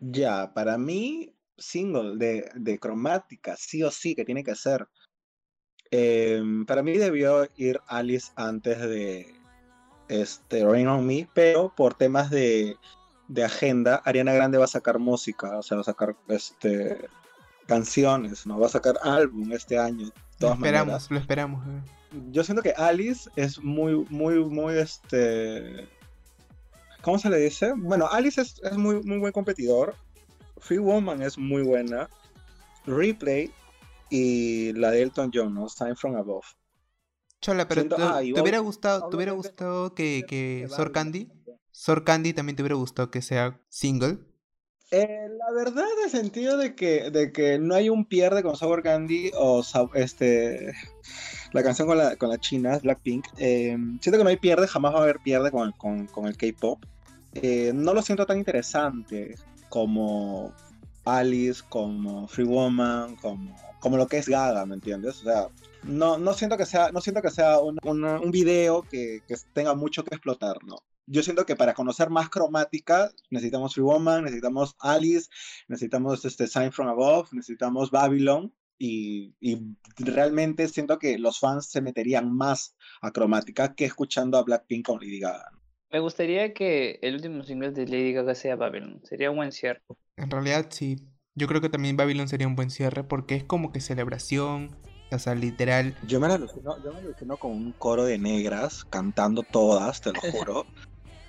Ya, 0.03 0.51
para 0.55 0.79
mí, 0.79 1.35
single 1.59 2.17
de, 2.17 2.51
de 2.55 2.79
cromática, 2.79 3.55
sí 3.59 3.83
o 3.83 3.91
sí, 3.91 4.15
que 4.15 4.25
tiene 4.25 4.43
que 4.43 4.55
ser. 4.55 4.89
Em, 5.91 6.65
para 6.65 6.83
mí 6.83 6.97
debió 6.97 7.47
ir 7.57 7.81
Alice 7.87 8.33
antes 8.35 8.81
de 8.81 9.27
este, 10.09 10.65
Rain 10.65 10.89
on 10.89 11.07
Me, 11.07 11.29
pero 11.35 11.75
por 11.77 11.95
temas 11.95 12.31
de, 12.31 12.77
de 13.31 13.45
agenda, 13.45 14.03
Ariana 14.05 14.33
Grande 14.33 14.59
va 14.59 14.65
a 14.65 14.69
sacar 14.69 14.99
música, 14.99 15.57
o 15.59 15.63
sea, 15.63 15.77
va 15.77 15.81
a 15.83 15.85
sacar 15.85 16.17
este, 16.29 17.09
canciones, 17.67 18.45
¿no? 18.45 18.59
Va 18.59 18.67
a 18.67 18.71
sacar 18.71 18.97
álbum 19.03 19.53
este 19.53 19.79
año. 19.79 20.11
Lo 20.41 20.53
esperamos, 20.53 20.87
maneras. 20.87 21.11
lo 21.11 21.19
esperamos. 21.19 21.67
eh. 21.67 21.81
Yo 22.33 22.43
siento 22.43 22.61
que 22.63 22.73
Alice 22.73 23.31
es 23.37 23.63
muy, 23.63 24.05
muy, 24.11 24.45
muy, 24.45 24.77
este... 24.79 25.89
¿Cómo 27.03 27.19
se 27.21 27.31
le 27.31 27.39
dice? 27.39 27.73
Bueno, 27.77 28.09
Alice 28.11 28.41
es, 28.41 28.61
es 28.65 28.77
muy, 28.77 29.01
muy 29.05 29.19
buen 29.19 29.33
competidor. 29.33 29.95
Free 30.59 30.79
Woman 30.79 31.23
es 31.23 31.39
muy 31.39 31.63
buena. 31.63 32.11
Replay 32.85 33.53
y 34.11 34.73
la 34.73 34.91
de 34.91 35.03
Elton 35.03 35.31
John, 35.33 35.55
¿no? 35.55 35.69
Sign 35.69 35.97
from 35.97 36.17
Above. 36.17 36.47
Chola, 37.41 37.67
pero 37.69 37.83
Siento- 37.83 37.97
te, 37.97 38.03
ah, 38.03 38.19
te 38.21 38.41
hubiera 38.41 38.59
gustado, 38.59 39.09
te 39.09 39.17
hubiera 39.17 39.33
gustado 39.33 39.95
que, 39.95 40.25
que 40.29 40.67
Sor 40.69 40.91
Candy. 40.93 41.31
Sor 41.73 42.05
Candy 42.05 42.33
también 42.33 42.57
te 42.57 42.63
hubiera 42.63 42.77
gustado 42.77 43.11
que 43.11 43.23
sea 43.23 43.61
single. 43.69 44.19
Eh, 44.93 45.29
la 45.39 45.53
verdad, 45.55 45.85
en 45.99 46.05
el 46.05 46.11
sentido 46.11 46.57
de 46.57 46.75
que, 46.75 47.11
de 47.11 47.31
que 47.33 47.59
no 47.61 47.77
hay 47.77 47.89
un 47.89 48.05
pierde 48.07 48.43
con 48.43 48.57
Sour 48.57 48.83
Candy 48.83 49.31
o 49.39 49.63
este, 49.95 50.73
la 51.53 51.63
canción 51.63 51.87
con 51.87 51.97
la, 51.99 52.17
con 52.17 52.29
la 52.29 52.39
china, 52.39 52.79
Blackpink. 52.83 53.25
eh, 53.39 53.77
siento 54.01 54.19
que 54.19 54.25
no 54.25 54.31
hay 54.31 54.37
pierde, 54.39 54.67
jamás 54.67 54.93
va 54.95 54.99
a 54.99 55.03
haber 55.03 55.21
pierde 55.21 55.53
con, 55.53 55.71
con, 55.73 56.07
con 56.09 56.27
el 56.27 56.37
K-pop. 56.37 56.85
Eh, 57.35 57.71
no 57.73 57.95
lo 57.95 58.03
siento 58.03 58.27
tan 58.27 58.39
interesante 58.39 59.37
como 59.69 60.53
Alice, 61.05 61.63
como 61.69 62.27
Free 62.27 62.45
Woman, 62.45 63.15
como, 63.17 63.57
como 63.79 63.97
lo 63.97 64.09
que 64.09 64.19
es 64.19 64.29
Gaga, 64.29 64.67
¿me 64.67 64.75
entiendes? 64.75 65.21
O 65.21 65.23
sea, 65.25 65.47
no, 65.85 66.19
no 66.19 66.35
siento 66.35 66.57
que 66.57 66.67
sea, 66.67 66.91
no 66.91 67.01
siento 67.01 67.23
que 67.23 67.31
sea 67.31 67.61
una- 67.61 67.81
una- 67.85 68.21
un 68.21 68.33
video 68.33 68.83
que, 68.83 69.21
que 69.29 69.37
tenga 69.53 69.75
mucho 69.75 70.03
que 70.05 70.17
explotar, 70.17 70.57
¿no? 70.65 70.77
Yo 71.13 71.25
siento 71.25 71.45
que 71.45 71.57
para 71.57 71.75
conocer 71.75 72.09
más 72.09 72.29
cromática 72.29 73.11
necesitamos 73.31 73.75
Free 73.75 73.83
Woman, 73.83 74.23
necesitamos 74.23 74.77
Alice, 74.79 75.29
necesitamos 75.67 76.25
este 76.25 76.47
Sign 76.47 76.71
from 76.71 76.87
Above, 76.87 77.31
necesitamos 77.33 77.91
Babylon 77.91 78.55
y, 78.79 79.35
y 79.41 79.59
realmente 79.99 80.69
siento 80.69 81.01
que 81.01 81.19
los 81.19 81.41
fans 81.41 81.67
se 81.67 81.81
meterían 81.81 82.33
más 82.33 82.77
a 83.01 83.11
cromática 83.11 83.75
que 83.75 83.87
escuchando 83.87 84.39
a 84.39 84.45
Blackpink 84.45 84.87
con 84.87 85.01
Lady 85.01 85.19
Gaga. 85.19 85.51
Me 85.91 85.99
gustaría 85.99 86.55
que 86.55 87.01
el 87.03 87.17
último 87.17 87.43
single 87.43 87.73
de 87.73 87.87
Lady 87.87 88.13
Gaga 88.13 88.37
sea 88.37 88.55
Babylon. 88.55 89.01
Sería 89.03 89.33
un 89.33 89.37
buen 89.39 89.51
cierre. 89.51 89.83
En 90.17 90.31
realidad 90.31 90.69
sí. 90.71 90.97
Yo 91.35 91.49
creo 91.49 91.61
que 91.61 91.69
también 91.69 91.97
Babylon 91.97 92.29
sería 92.29 92.47
un 92.47 92.55
buen 92.55 92.71
cierre 92.71 93.03
porque 93.03 93.35
es 93.35 93.43
como 93.43 93.73
que 93.73 93.81
celebración, 93.81 94.77
o 95.11 95.19
sea, 95.19 95.35
literal. 95.35 95.97
Yo 96.07 96.21
me 96.21 96.29
la 96.29 96.35
alucino, 96.35 96.81
yo 96.85 96.93
me 96.93 97.01
alucino 97.01 97.37
con 97.37 97.51
un 97.51 97.73
coro 97.73 98.05
de 98.05 98.19
negras 98.19 98.85
cantando 98.85 99.43
todas, 99.43 100.01
te 100.01 100.13
lo 100.13 100.21
juro. 100.33 100.67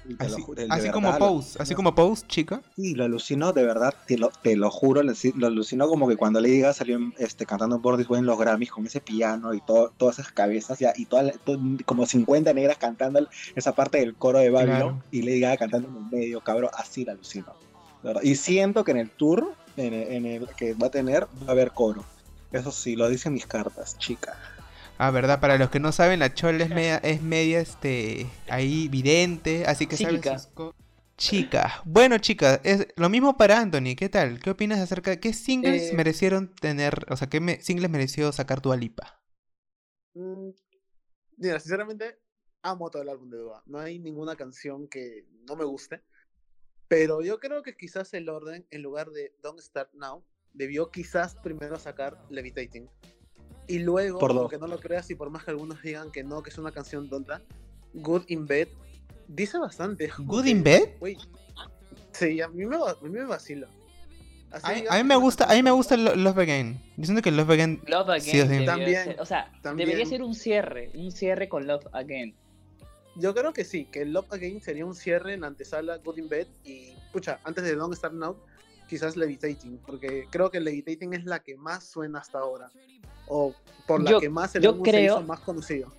Lo 0.05 0.25
Así, 0.69 0.89
como 0.89 1.11
lo 1.11 1.17
Pose, 1.19 1.61
así 1.61 1.75
como 1.75 1.93
Pose, 1.93 2.25
chica. 2.27 2.61
Sí, 2.75 2.95
lo 2.95 3.03
alucino 3.05 3.53
de 3.53 3.63
verdad, 3.63 3.93
te 4.07 4.17
lo, 4.17 4.29
te 4.29 4.55
lo 4.55 4.69
juro, 4.71 5.03
lo, 5.03 5.13
lo 5.35 5.47
alucino 5.47 5.87
como 5.87 6.07
que 6.07 6.15
cuando 6.17 6.39
Lady 6.41 6.59
Gaga 6.61 6.73
salió 6.73 6.99
este, 7.17 7.45
cantando 7.45 7.75
en 7.75 7.81
Bordy 7.81 8.05
en 8.17 8.25
los 8.25 8.37
Grammys 8.39 8.71
con 8.71 8.85
ese 8.85 8.99
piano 8.99 9.53
y 9.53 9.61
todo, 9.61 9.93
todas 9.97 10.19
esas 10.19 10.31
cabezas 10.31 10.79
ya, 10.79 10.93
y 10.95 11.05
toda 11.05 11.23
la- 11.23 11.31
to- 11.33 11.59
como 11.85 12.05
50 12.05 12.53
negras 12.53 12.77
cantando 12.77 13.27
esa 13.55 13.73
parte 13.73 13.99
del 13.99 14.15
coro 14.15 14.39
de 14.39 14.49
Babylon 14.49 14.77
Claro. 14.77 15.03
y 15.11 15.21
Lady 15.21 15.39
Gaga 15.41 15.57
cantando 15.57 15.87
en 15.89 15.97
el 15.97 16.05
medio, 16.11 16.41
cabrón, 16.41 16.71
así 16.75 17.05
la 17.05 17.15
de 17.15 17.21
verdad. 18.03 18.21
Y 18.23 18.35
siento 18.35 18.83
que 18.83 18.91
en 18.91 18.97
el 18.97 19.09
tour 19.11 19.53
en 19.77 19.93
el, 19.93 20.11
en 20.11 20.25
el 20.25 20.47
que 20.57 20.73
va 20.73 20.87
a 20.87 20.91
tener 20.91 21.23
va 21.43 21.49
a 21.49 21.51
haber 21.51 21.71
coro. 21.71 22.03
Eso 22.51 22.71
sí, 22.71 22.95
lo 22.95 23.07
dicen 23.07 23.33
mis 23.33 23.45
cartas, 23.45 23.97
chica. 23.97 24.35
Ah, 25.03 25.09
verdad, 25.09 25.39
para 25.39 25.57
los 25.57 25.71
que 25.71 25.79
no 25.79 25.91
saben, 25.91 26.19
la 26.19 26.31
Chola 26.31 26.63
es 26.63 26.69
media, 26.69 26.97
es 26.97 27.23
media 27.23 27.59
este, 27.59 28.27
ahí 28.49 28.87
vidente, 28.87 29.65
así 29.65 29.87
que 29.87 29.97
sus 29.97 30.07
Chica, 31.17 31.81
bueno 31.85 32.19
chicas, 32.19 32.61
es 32.63 32.87
lo 32.97 33.09
mismo 33.09 33.35
para 33.35 33.59
Anthony, 33.59 33.95
¿qué 33.97 34.09
tal? 34.09 34.39
¿Qué 34.39 34.51
opinas 34.51 34.79
acerca 34.79 35.09
de 35.09 35.19
qué 35.19 35.33
singles 35.33 35.91
Eh, 35.91 35.95
merecieron 35.95 36.53
tener, 36.53 37.07
o 37.09 37.17
sea, 37.17 37.27
qué 37.27 37.39
me- 37.39 37.59
singles 37.63 37.89
mereció 37.89 38.31
sacar 38.31 38.61
tu 38.61 38.71
Alipa? 38.71 39.19
Mm, 40.13 40.51
Mira, 41.37 41.59
sinceramente, 41.59 42.19
amo 42.61 42.91
todo 42.91 43.01
el 43.01 43.09
álbum 43.09 43.31
de 43.31 43.37
Dua. 43.37 43.63
No 43.65 43.79
hay 43.79 43.97
ninguna 43.97 44.35
canción 44.35 44.87
que 44.87 45.25
no 45.47 45.55
me 45.55 45.65
guste. 45.65 46.03
Pero 46.87 47.23
yo 47.23 47.39
creo 47.39 47.63
que 47.63 47.75
quizás 47.75 48.13
el 48.13 48.29
orden, 48.29 48.67
en 48.69 48.83
lugar 48.83 49.09
de 49.09 49.33
Don't 49.41 49.59
Start 49.61 49.93
Now, 49.95 50.23
debió 50.53 50.91
quizás 50.91 51.35
primero 51.37 51.79
sacar 51.79 52.23
Levitating. 52.29 52.87
Y 53.71 53.79
luego, 53.79 54.19
Por 54.19 54.31
aunque 54.31 54.57
no 54.57 54.67
lo 54.67 54.79
creas 54.79 55.09
y 55.11 55.15
por 55.15 55.29
más 55.29 55.43
que 55.45 55.51
algunos 55.51 55.81
digan 55.81 56.11
que 56.11 56.23
no, 56.23 56.43
que 56.43 56.49
es 56.49 56.57
una 56.57 56.71
canción 56.71 57.09
tonta, 57.09 57.41
Good 57.93 58.23
in 58.27 58.45
Bed 58.45 58.67
dice 59.27 59.57
bastante. 59.57 60.11
¿Good 60.17 60.45
in 60.45 60.63
Bed? 60.63 60.89
sí, 62.11 62.41
a 62.41 62.47
mí 62.49 62.65
me, 62.65 62.75
a 62.75 62.95
mí 63.01 63.09
me 63.09 63.23
vacila. 63.25 63.67
Así 64.51 64.85
A, 64.89 64.95
a 64.95 64.97
mí 64.97 65.07
me 65.07 65.15
gusta, 65.15 65.45
a 65.49 65.53
mí 65.53 65.63
me 65.63 65.71
gusta 65.71 65.95
Lo- 65.95 66.13
Love 66.15 66.39
Again. 66.39 66.81
Yo 66.97 67.05
siento 67.05 67.21
que 67.21 67.31
Love 67.31 67.51
Again 67.51 67.81
Love 67.87 68.09
Again 68.09 68.21
Sí, 68.21 68.37
debió 68.47 68.65
También, 68.65 69.03
ser- 69.05 69.21
o 69.21 69.25
sea, 69.25 69.49
también. 69.61 69.87
debería 69.87 70.05
ser 70.09 70.21
un 70.21 70.35
cierre, 70.35 70.91
un 70.93 71.11
cierre 71.11 71.47
con 71.47 71.65
Love 71.67 71.87
Again. 71.93 72.35
Yo 73.15 73.33
creo 73.33 73.53
que 73.53 73.63
sí, 73.63 73.85
que 73.85 74.03
Love 74.05 74.27
Again 74.31 74.61
sería 74.61 74.85
un 74.85 74.95
cierre 74.95 75.33
en 75.33 75.41
la 75.41 75.47
antesala 75.47 75.97
Good 75.97 76.17
in 76.17 76.27
Bed 76.29 76.47
y, 76.65 76.93
pucha, 77.13 77.39
antes 77.45 77.63
de 77.63 77.75
Don't 77.75 77.93
Start 77.95 78.13
Now, 78.13 78.35
quizás 78.91 79.15
Levitating, 79.15 79.79
porque 79.85 80.27
creo 80.29 80.51
que 80.51 80.59
Levitating 80.59 81.13
es 81.13 81.23
la 81.23 81.39
que 81.39 81.55
más 81.55 81.85
suena 81.85 82.19
hasta 82.19 82.39
ahora, 82.39 82.69
o 83.29 83.55
por 83.87 84.03
la 84.03 84.11
Yo- 84.11 84.19
que 84.19 84.27
más 84.29 84.53
el 84.55 84.67
álbum 84.67 84.83
se 84.83 84.91
creo- 84.91 85.15
hizo 85.17 85.25
más 85.25 85.39
conocido. 85.39 85.93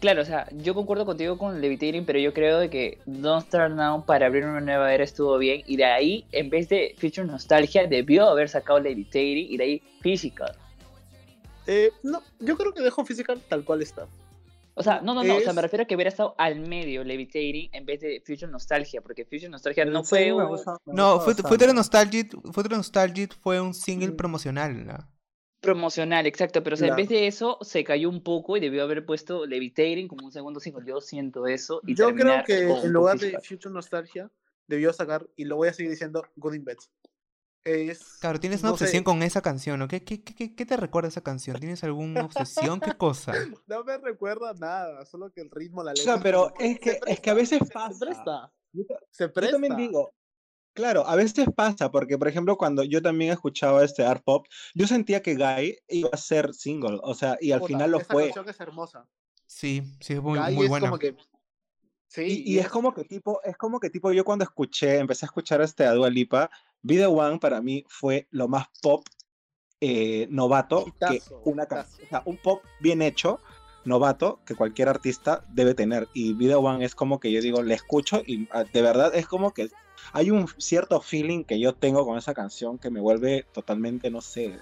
Claro, 0.00 0.22
o 0.22 0.24
sea, 0.24 0.48
yo 0.52 0.72
concuerdo 0.74 1.04
contigo 1.04 1.36
con 1.36 1.60
Levitating, 1.60 2.06
pero 2.06 2.18
yo 2.18 2.32
creo 2.32 2.58
de 2.58 2.70
que 2.70 2.98
Don't 3.04 3.44
Start 3.48 3.74
Now 3.74 4.06
para 4.06 4.26
abrir 4.26 4.46
una 4.46 4.60
nueva 4.62 4.94
era 4.94 5.04
estuvo 5.04 5.36
bien. 5.36 5.62
Y 5.66 5.76
de 5.76 5.84
ahí, 5.84 6.24
en 6.32 6.48
vez 6.48 6.70
de 6.70 6.94
Future 6.98 7.26
Nostalgia, 7.26 7.86
debió 7.86 8.26
haber 8.28 8.48
sacado 8.48 8.80
Levitating 8.80 9.52
y 9.52 9.56
de 9.58 9.64
ahí 9.64 9.82
Physical. 10.00 10.56
Eh, 11.66 11.90
no, 12.02 12.22
yo 12.38 12.56
creo 12.56 12.72
que 12.72 12.80
dejó 12.82 13.04
Physical 13.04 13.42
tal 13.46 13.62
cual 13.64 13.82
está. 13.82 14.06
O 14.80 14.82
sea, 14.82 15.00
no, 15.00 15.14
no, 15.14 15.22
no, 15.22 15.36
o 15.36 15.40
sea, 15.40 15.52
me 15.52 15.62
refiero 15.62 15.82
a 15.84 15.86
que 15.86 15.94
hubiera 15.94 16.08
estado 16.08 16.34
al 16.38 16.58
medio 16.60 17.04
Levitating 17.04 17.70
en 17.72 17.84
vez 17.86 18.00
de 18.00 18.22
Future 18.26 18.50
Nostalgia, 18.50 19.00
porque 19.02 19.24
Future 19.24 19.48
Nostalgia 19.48 19.84
no 19.84 20.02
fue 20.04 20.32
un- 20.32 20.56
No. 20.86 21.20
Future 21.20 21.72
Nostalgic, 21.72 22.32
Future 22.52 22.76
Nostalgic 22.76 23.34
fue 23.38 23.60
un 23.60 23.74
single 23.74 24.12
Mm. 24.12 24.16
promocional. 24.16 24.86
¿no? 24.86 24.98
promocional, 25.60 26.26
exacto, 26.26 26.62
pero 26.62 26.72
o 26.74 26.76
sea, 26.78 26.88
en 26.88 26.96
vez 26.96 27.08
de 27.10 27.26
eso 27.26 27.58
se 27.60 27.84
cayó 27.84 28.08
un 28.08 28.22
poco 28.22 28.56
y 28.56 28.60
debió 28.60 28.82
haber 28.82 29.04
puesto 29.04 29.44
Levitating 29.44 30.08
como 30.08 30.24
un 30.24 30.32
segundo 30.32 30.58
single. 30.58 30.84
Yo 30.86 31.02
siento 31.02 31.46
eso. 31.46 31.82
Y 31.86 31.94
Yo 31.94 32.14
creo 32.14 32.42
que 32.44 32.60
en 32.62 32.92
lugar 32.92 33.18
de. 33.18 33.38
Future 33.42 33.72
Nostalgia, 33.72 34.30
debió 34.66 34.90
sacar, 34.94 35.28
y 35.36 35.44
lo 35.44 35.56
voy 35.56 35.68
a 35.68 35.74
seguir 35.74 35.90
diciendo, 35.90 36.22
Good 36.36 36.54
in 36.54 36.64
Bed. 36.64 36.78
Es, 37.64 38.18
Claro, 38.18 38.38
tienes 38.38 38.62
una 38.62 38.70
no 38.70 38.76
sé, 38.76 38.84
obsesión 38.84 39.02
con 39.04 39.22
esa 39.22 39.40
canción, 39.42 39.78
¿no? 39.78 39.88
¿Qué, 39.88 40.04
qué, 40.04 40.22
qué, 40.22 40.54
qué 40.54 40.66
te 40.66 40.76
recuerda 40.76 41.08
esa 41.08 41.22
canción? 41.22 41.58
¿Tienes 41.58 41.82
alguna 41.84 42.24
obsesión? 42.24 42.80
¿Qué 42.80 42.96
cosa? 42.96 43.32
No 43.66 43.84
me 43.84 43.98
recuerda 43.98 44.54
nada, 44.54 45.04
solo 45.06 45.32
que 45.32 45.40
el 45.42 45.50
ritmo, 45.50 45.82
la 45.82 45.94
O 45.94 45.94
letra. 45.94 46.02
sea, 46.02 46.22
pero 46.22 46.54
es 46.58 46.78
que, 46.80 46.92
se 46.92 47.00
es 47.06 47.20
que 47.20 47.30
a 47.30 47.34
presta, 47.34 47.34
veces 47.34 47.60
pasa. 47.72 48.52
Se 49.10 49.28
presta. 49.28 49.46
Yo 49.46 49.50
también 49.50 49.76
digo, 49.76 50.14
claro, 50.74 51.06
a 51.06 51.16
veces 51.16 51.46
pasa, 51.56 51.90
porque 51.90 52.18
por 52.18 52.28
ejemplo, 52.28 52.56
cuando 52.58 52.84
yo 52.84 53.02
también 53.02 53.32
escuchaba 53.32 53.84
este 53.84 54.04
art 54.04 54.22
pop, 54.24 54.46
yo 54.74 54.86
sentía 54.86 55.22
que 55.22 55.36
Guy 55.36 55.78
iba 55.88 56.10
a 56.12 56.16
ser 56.16 56.54
single, 56.54 56.98
o 57.02 57.14
sea, 57.14 57.38
y 57.40 57.52
al 57.52 57.60
Puta, 57.60 57.66
final 57.66 57.90
lo 57.92 57.98
esa 57.98 58.06
fue. 58.12 58.24
canción 58.26 58.48
es 58.48 58.60
hermosa. 58.60 59.08
Sí, 59.46 59.82
sí, 60.00 60.14
es 60.14 60.22
muy, 60.22 60.38
Guy 60.38 60.50
muy 60.50 60.66
es 60.66 60.68
buena. 60.68 60.86
como 60.88 60.98
que. 60.98 61.16
Sí, 62.12 62.42
Y, 62.44 62.54
y 62.54 62.58
es 62.58 62.68
como 62.68 62.92
que 62.92 63.04
tipo, 63.04 63.40
es 63.44 63.56
como 63.56 63.78
que 63.78 63.88
tipo, 63.88 64.10
yo 64.10 64.24
cuando 64.24 64.42
escuché, 64.44 64.98
empecé 64.98 65.24
a 65.24 65.28
escuchar 65.28 65.60
este 65.60 65.84
a 65.86 65.92
Dua 65.92 66.10
Lipa, 66.10 66.50
Be 66.82 67.06
One 67.06 67.38
para 67.38 67.60
mí 67.62 67.84
fue 67.88 68.26
lo 68.32 68.48
más 68.48 68.66
pop 68.82 69.06
eh, 69.80 70.26
novato 70.28 70.84
que 70.84 70.90
Hitazo, 70.90 71.40
una 71.44 71.62
hitazo. 71.62 71.68
canción, 71.68 72.06
o 72.06 72.08
sea, 72.10 72.22
un 72.26 72.36
pop 72.36 72.64
bien 72.80 73.00
hecho, 73.00 73.38
novato, 73.84 74.40
que 74.44 74.56
cualquier 74.56 74.88
artista 74.88 75.44
debe 75.54 75.74
tener. 75.74 76.08
Y 76.12 76.32
Be 76.34 76.52
One 76.54 76.84
es 76.84 76.96
como 76.96 77.20
que 77.20 77.30
yo 77.30 77.40
digo, 77.40 77.62
le 77.62 77.74
escucho 77.74 78.22
y 78.26 78.48
ah, 78.50 78.64
de 78.64 78.82
verdad 78.82 79.14
es 79.14 79.26
como 79.28 79.52
que 79.52 79.70
hay 80.12 80.32
un 80.32 80.48
cierto 80.58 81.00
feeling 81.00 81.44
que 81.44 81.60
yo 81.60 81.74
tengo 81.76 82.04
con 82.04 82.18
esa 82.18 82.34
canción 82.34 82.76
que 82.78 82.90
me 82.90 83.00
vuelve 83.00 83.46
totalmente, 83.52 84.10
no 84.10 84.20
sé. 84.20 84.58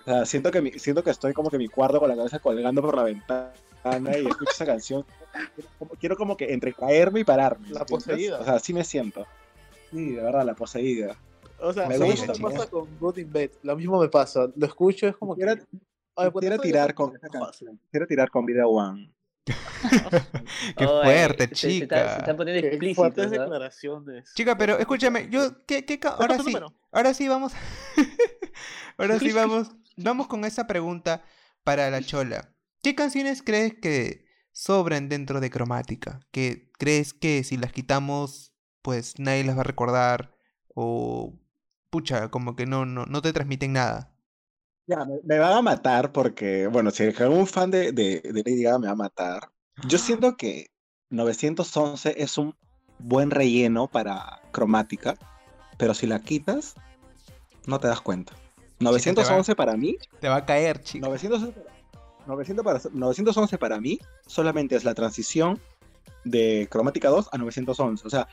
O 0.00 0.04
sea, 0.04 0.24
siento 0.24 0.50
que, 0.50 0.62
mi- 0.62 0.78
siento 0.78 1.04
que 1.04 1.10
estoy 1.10 1.34
como 1.34 1.50
que 1.50 1.58
mi 1.58 1.68
cuarto 1.68 2.00
con 2.00 2.08
la 2.08 2.16
cabeza 2.16 2.38
colgando 2.38 2.80
por 2.80 2.96
la 2.96 3.02
ventana 3.04 3.52
y 3.84 4.26
escucho 4.26 4.50
esa 4.52 4.64
canción. 4.66 5.04
Quiero 5.54 5.68
como, 5.78 5.90
quiero 5.92 6.16
como 6.16 6.36
que 6.36 6.52
entre 6.52 6.72
caerme 6.72 7.20
y 7.20 7.24
pararme. 7.24 7.68
La 7.70 7.80
¿entiendes? 7.80 8.06
poseída. 8.06 8.40
O 8.40 8.44
sea, 8.44 8.54
así 8.54 8.72
me 8.72 8.84
siento. 8.84 9.26
Sí, 9.90 10.12
de 10.12 10.22
verdad, 10.22 10.44
la 10.44 10.54
poseída. 10.54 11.16
O 11.60 11.72
sea, 11.72 11.86
Me 11.88 11.96
lo 11.98 12.06
gusta, 12.06 12.32
mismo 12.32 12.48
me 12.48 12.54
chica. 12.54 12.60
pasa 12.64 12.70
con 12.70 12.98
Good 12.98 13.16
in 13.18 13.32
Bed. 13.32 13.50
Lo 13.62 13.76
mismo 13.76 14.00
me 14.00 14.08
pasa. 14.08 14.46
Lo 14.54 14.66
escucho, 14.66 15.06
es 15.08 15.16
como 15.16 15.34
que. 15.36 15.42
Quisiera 15.42 15.54
esto 16.26 16.40
ya 16.40 16.58
tirar 16.58 16.90
está 16.90 16.94
con. 16.94 17.12
Quisiera 17.86 18.06
tirar 18.06 18.30
con 18.30 18.44
Video 18.46 18.68
One. 18.68 19.12
Qué 20.76 20.86
Oye, 20.86 21.02
fuerte, 21.02 21.48
se- 21.48 21.54
se 21.56 21.78
está- 21.78 21.96
Se, 21.96 22.02
chica. 22.04 22.16
están 22.18 22.36
poniendo 22.36 22.68
¿no? 22.68 23.30
declaraciones. 23.30 24.32
Chica, 24.34 24.56
pero 24.56 24.78
escúchame, 24.78 25.28
yo, 25.30 25.64
¿qué, 25.66 25.84
qué, 25.84 25.98
ahora 26.04 26.38
sí, 26.38 26.44
número. 26.44 26.72
ahora 26.92 27.12
sí 27.14 27.26
vamos, 27.28 27.52
ahora 28.98 29.18
sí 29.18 29.32
vamos, 29.32 29.72
vamos 29.96 30.28
con 30.28 30.44
esa 30.44 30.66
pregunta 30.68 31.24
para 31.64 31.90
la 31.90 32.00
chola. 32.02 32.52
¿Qué 32.82 32.94
canciones 32.94 33.42
crees 33.42 33.74
que 33.74 34.24
sobran 34.52 35.08
dentro 35.08 35.40
de 35.40 35.50
cromática? 35.50 36.20
¿Que 36.30 36.70
crees 36.78 37.14
que 37.14 37.44
si 37.44 37.56
las 37.56 37.72
quitamos, 37.72 38.52
pues 38.82 39.18
nadie 39.18 39.44
las 39.44 39.56
va 39.56 39.62
a 39.62 39.64
recordar? 39.64 40.34
O, 40.74 41.34
pucha, 41.90 42.30
como 42.30 42.56
que 42.56 42.66
no, 42.66 42.86
no, 42.86 43.06
no 43.06 43.22
te 43.22 43.32
transmiten 43.32 43.72
nada. 43.74 44.14
Ya, 44.86 45.04
me, 45.04 45.20
me 45.24 45.38
van 45.38 45.52
a 45.52 45.62
matar 45.62 46.12
porque, 46.12 46.66
bueno, 46.66 46.90
si 46.90 47.04
algún 47.04 47.46
fan 47.46 47.70
de, 47.70 47.92
de, 47.92 48.20
de 48.20 48.42
Lady 48.44 48.62
Gaga 48.62 48.78
me 48.78 48.86
va 48.86 48.92
a 48.92 48.96
matar. 48.96 49.50
Yo 49.88 49.98
siento 49.98 50.36
que 50.36 50.66
911 51.10 52.14
es 52.16 52.38
un 52.38 52.54
buen 52.98 53.30
relleno 53.30 53.86
para 53.88 54.40
cromática, 54.50 55.16
pero 55.78 55.94
si 55.94 56.06
la 56.06 56.20
quitas, 56.20 56.74
no 57.66 57.78
te 57.78 57.88
das 57.88 58.00
cuenta. 58.00 58.32
911 58.80 59.54
para 59.54 59.76
mí, 59.76 59.96
Te 60.20 60.28
va 60.28 60.36
a 60.36 60.46
caer, 60.46 60.82
chica. 60.82 61.06
911 61.06 61.52
para, 61.52 61.71
900 62.26 62.64
para- 62.64 62.80
911 62.92 63.58
para 63.58 63.80
mí 63.80 63.98
solamente 64.26 64.76
es 64.76 64.84
la 64.84 64.94
transición 64.94 65.60
de 66.24 66.68
cromática 66.70 67.08
2 67.08 67.28
a 67.32 67.38
911. 67.38 68.06
O 68.06 68.10
sea, 68.10 68.28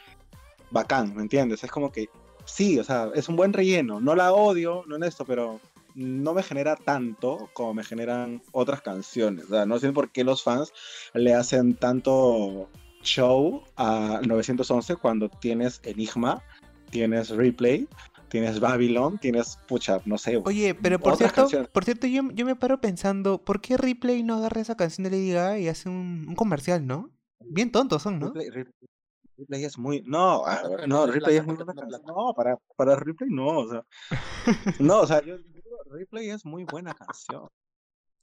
bacán, 0.72 1.16
¿me 1.16 1.22
entiendes? 1.22 1.64
Es 1.64 1.72
como 1.72 1.92
que 1.92 2.10
sí, 2.46 2.80
o 2.80 2.84
sea, 2.84 3.10
es 3.16 3.30
un 3.30 3.36
buen 3.36 3.54
relleno. 3.54 4.00
No 4.00 4.16
la 4.16 4.34
odio, 4.34 4.84
no 4.88 4.96
en 4.96 5.04
esto, 5.04 5.26
pero 5.26 5.60
no 5.96 6.34
me 6.34 6.44
genera 6.44 6.76
tanto 6.76 7.50
como 7.54 7.74
me 7.74 7.84
generan 7.84 8.42
otras 8.52 8.82
canciones. 8.82 9.46
O 9.46 9.50
sea, 9.50 9.66
no 9.66 9.80
sé 9.80 9.92
por 9.92 10.12
qué 10.12 10.24
los 10.24 10.44
fans 10.44 10.72
le 11.14 11.34
hacen 11.34 11.76
tanto 11.76 12.70
show 13.02 13.64
a 13.76 14.22
911 14.26 14.96
cuando 14.98 15.30
tienes 15.30 15.82
Enigma, 15.84 16.44
tienes 16.90 17.30
Replay, 17.30 17.88
tienes 18.30 18.60
Babylon, 18.60 19.18
tienes, 19.18 19.58
pucha, 19.68 20.02
no 20.06 20.18
sé. 20.18 20.42
Oye, 20.46 20.76
pero 20.76 21.00
por 21.00 21.16
cierto, 21.18 21.42
canciones. 21.44 21.70
por 21.70 21.84
cierto, 21.86 22.08
yo, 22.08 22.24
yo 22.34 22.46
me 22.46 22.56
paro 22.56 22.80
pensando, 22.82 23.44
¿por 23.44 23.62
qué 23.62 23.78
Ripley 23.78 24.24
no 24.24 24.36
agarra 24.36 24.62
esa 24.62 24.76
canción 24.76 25.04
de 25.04 25.12
Lady 25.12 25.32
Gaga 25.32 25.60
y 25.60 25.68
hace 25.68 25.90
un, 25.90 26.26
un 26.28 26.36
comercial, 26.36 26.86
no? 26.88 27.10
Bien 27.40 27.72
tontos 27.72 28.02
son, 28.04 28.20
¿no? 28.20 28.28
Ripley, 28.28 28.50
Ripley- 28.50 28.90
Ripley 29.38 29.64
es 29.64 29.78
muy. 29.78 30.02
No, 30.06 30.46
ah, 30.46 30.60
Pero 30.64 30.88
no, 30.88 31.08
no 31.08 31.12
Ripley 31.14 31.38
es 31.38 31.46
muy 31.46 31.56
no 31.58 31.64
buena 31.66 31.82
canción. 31.82 32.02
No, 32.06 32.34
para, 32.36 32.58
para 32.76 32.96
Ripley 32.98 33.30
no, 33.32 33.60
o 33.60 33.70
sea. 33.70 33.86
No, 34.80 35.00
o 35.02 35.08
sea, 35.08 35.22
yo, 35.22 35.38
yo 35.38 35.44
digo, 35.64 35.78
Ripley 35.92 36.30
es 36.30 36.46
muy 36.46 36.66
buena 36.66 36.94
canción. 36.94 37.48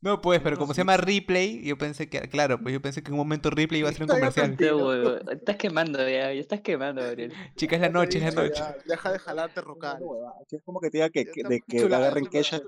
No, 0.02 0.20
pues, 0.20 0.40
pero 0.40 0.56
como 0.58 0.74
se 0.74 0.82
llama 0.82 0.96
Ripley, 0.98 1.62
yo 1.64 1.76
pensé 1.78 2.08
que, 2.08 2.20
claro, 2.28 2.60
pues 2.60 2.72
yo 2.72 2.80
pensé 2.82 3.02
que 3.02 3.08
en 3.08 3.14
un 3.14 3.18
momento 3.18 3.50
Ripley 3.50 3.80
iba 3.80 3.88
a 3.88 3.92
hacer 3.92 4.02
un 4.02 4.08
comercial. 4.08 4.56
Te- 4.56 5.34
Estás 5.34 5.56
quemando 5.56 5.98
ya, 6.00 6.32
ya 6.32 6.40
estás 6.40 6.60
quemando, 6.60 7.02
Gabriel. 7.02 7.32
Chica, 7.56 7.76
es 7.76 7.82
la 7.82 7.88
noche, 7.88 8.18
es 8.18 8.34
la 8.34 8.42
noche. 8.42 8.54
ya, 8.60 8.76
Deja 8.86 9.12
de 9.12 9.18
jalarte 9.18 9.60
rocal. 9.62 9.98
Así 10.42 10.56
es 10.56 10.62
como 10.62 10.80
que 10.80 10.90
te 10.90 10.98
diga 10.98 11.10
que, 11.10 11.24
Ya 11.24 11.32
que- 11.32 11.42
de 11.44 11.60
que 11.66 11.80
chulada, 11.80 12.06
agarren. 12.06 12.26
Kesha, 12.26 12.60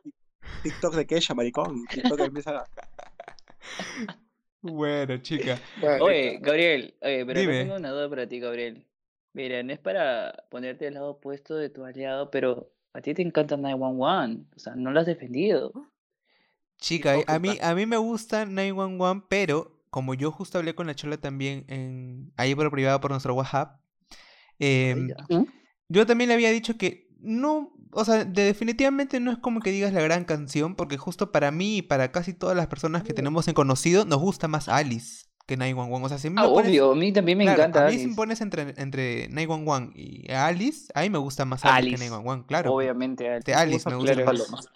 TikTok 0.62 0.94
de 0.94 1.06
Kesha, 1.06 1.34
maricón. 1.34 1.86
TikTok 1.86 2.18
empieza 2.20 2.58
a. 2.60 2.66
Bueno, 4.60 5.18
chica. 5.18 5.58
Oye, 6.00 6.38
Gabriel, 6.40 6.94
oye, 7.02 7.24
pero 7.26 7.40
Dime. 7.40 7.60
tengo 7.60 7.76
una 7.76 7.90
duda 7.90 8.08
para 8.08 8.26
ti, 8.26 8.40
Gabriel. 8.40 8.84
Mira, 9.34 9.62
no 9.62 9.72
es 9.72 9.78
para 9.78 10.34
ponerte 10.50 10.88
al 10.88 10.94
lado 10.94 11.10
opuesto 11.10 11.54
de 11.56 11.68
tu 11.70 11.84
aliado, 11.84 12.30
pero 12.30 12.72
a 12.92 13.00
ti 13.00 13.14
te 13.14 13.22
encanta 13.22 13.56
911, 13.56 14.44
o 14.56 14.58
sea, 14.58 14.74
no 14.74 14.90
lo 14.90 14.98
has 15.00 15.06
defendido. 15.06 15.72
Chica, 16.80 17.14
a 17.26 17.34
a 17.34 17.38
mí, 17.38 17.58
a 17.60 17.74
mí 17.74 17.86
me 17.86 17.96
gusta 17.96 18.44
911, 18.46 19.26
pero 19.28 19.80
como 19.90 20.14
yo 20.14 20.30
justo 20.30 20.58
hablé 20.58 20.74
con 20.74 20.86
la 20.86 20.94
chola 20.94 21.16
también 21.16 21.64
en, 21.68 22.32
ahí 22.36 22.54
por 22.54 22.70
privado 22.70 23.00
por 23.00 23.10
nuestro 23.10 23.34
WhatsApp, 23.34 23.80
em, 24.58 25.08
ya. 25.08 25.16
yo 25.88 26.06
también 26.06 26.28
le 26.28 26.34
había 26.34 26.50
dicho 26.50 26.76
que 26.76 27.08
no, 27.20 27.72
o 27.92 28.04
sea, 28.04 28.24
de- 28.24 28.44
definitivamente 28.44 29.18
no 29.20 29.32
es 29.32 29.38
como 29.38 29.60
que 29.60 29.70
digas 29.70 29.92
la 29.92 30.02
gran 30.02 30.24
canción, 30.24 30.74
porque 30.76 30.98
justo 30.98 31.32
para 31.32 31.50
mí 31.50 31.78
y 31.78 31.82
para 31.82 32.12
casi 32.12 32.32
todas 32.32 32.56
las 32.56 32.66
personas 32.68 33.02
que 33.02 33.14
tenemos 33.14 33.48
en 33.48 33.54
conocido, 33.54 34.04
nos 34.04 34.20
gusta 34.20 34.46
más 34.48 34.68
Alice 34.68 35.26
que 35.46 35.56
911. 35.56 36.04
O 36.04 36.08
sea, 36.10 36.18
si 36.18 36.26
a 36.28 36.30
mí 36.30 36.34
me 36.36 36.42
Ah, 36.42 36.48
pones- 36.48 36.68
obvio, 36.68 36.92
a 36.92 36.94
mí 36.94 37.12
también 37.12 37.38
me 37.38 37.44
claro, 37.44 37.62
encanta 37.62 37.86
a 37.86 37.90
mí 37.90 37.98
si 37.98 38.06
me 38.08 38.14
pones 38.14 38.40
entre, 38.42 38.74
entre 38.76 39.28
911 39.30 39.92
y 39.98 40.30
Alice, 40.30 40.92
a 40.94 41.00
mí 41.00 41.10
me 41.10 41.18
gusta 41.18 41.44
más 41.46 41.64
Alice, 41.64 41.88
que 41.88 41.94
Alice, 41.96 42.10
911, 42.10 42.46
claro. 42.46 42.74
Obviamente, 42.74 43.28
Alice 43.54 43.88
me 43.88 43.96
gusta 43.96 44.14
claro. 44.14 44.44
más. 44.50 44.68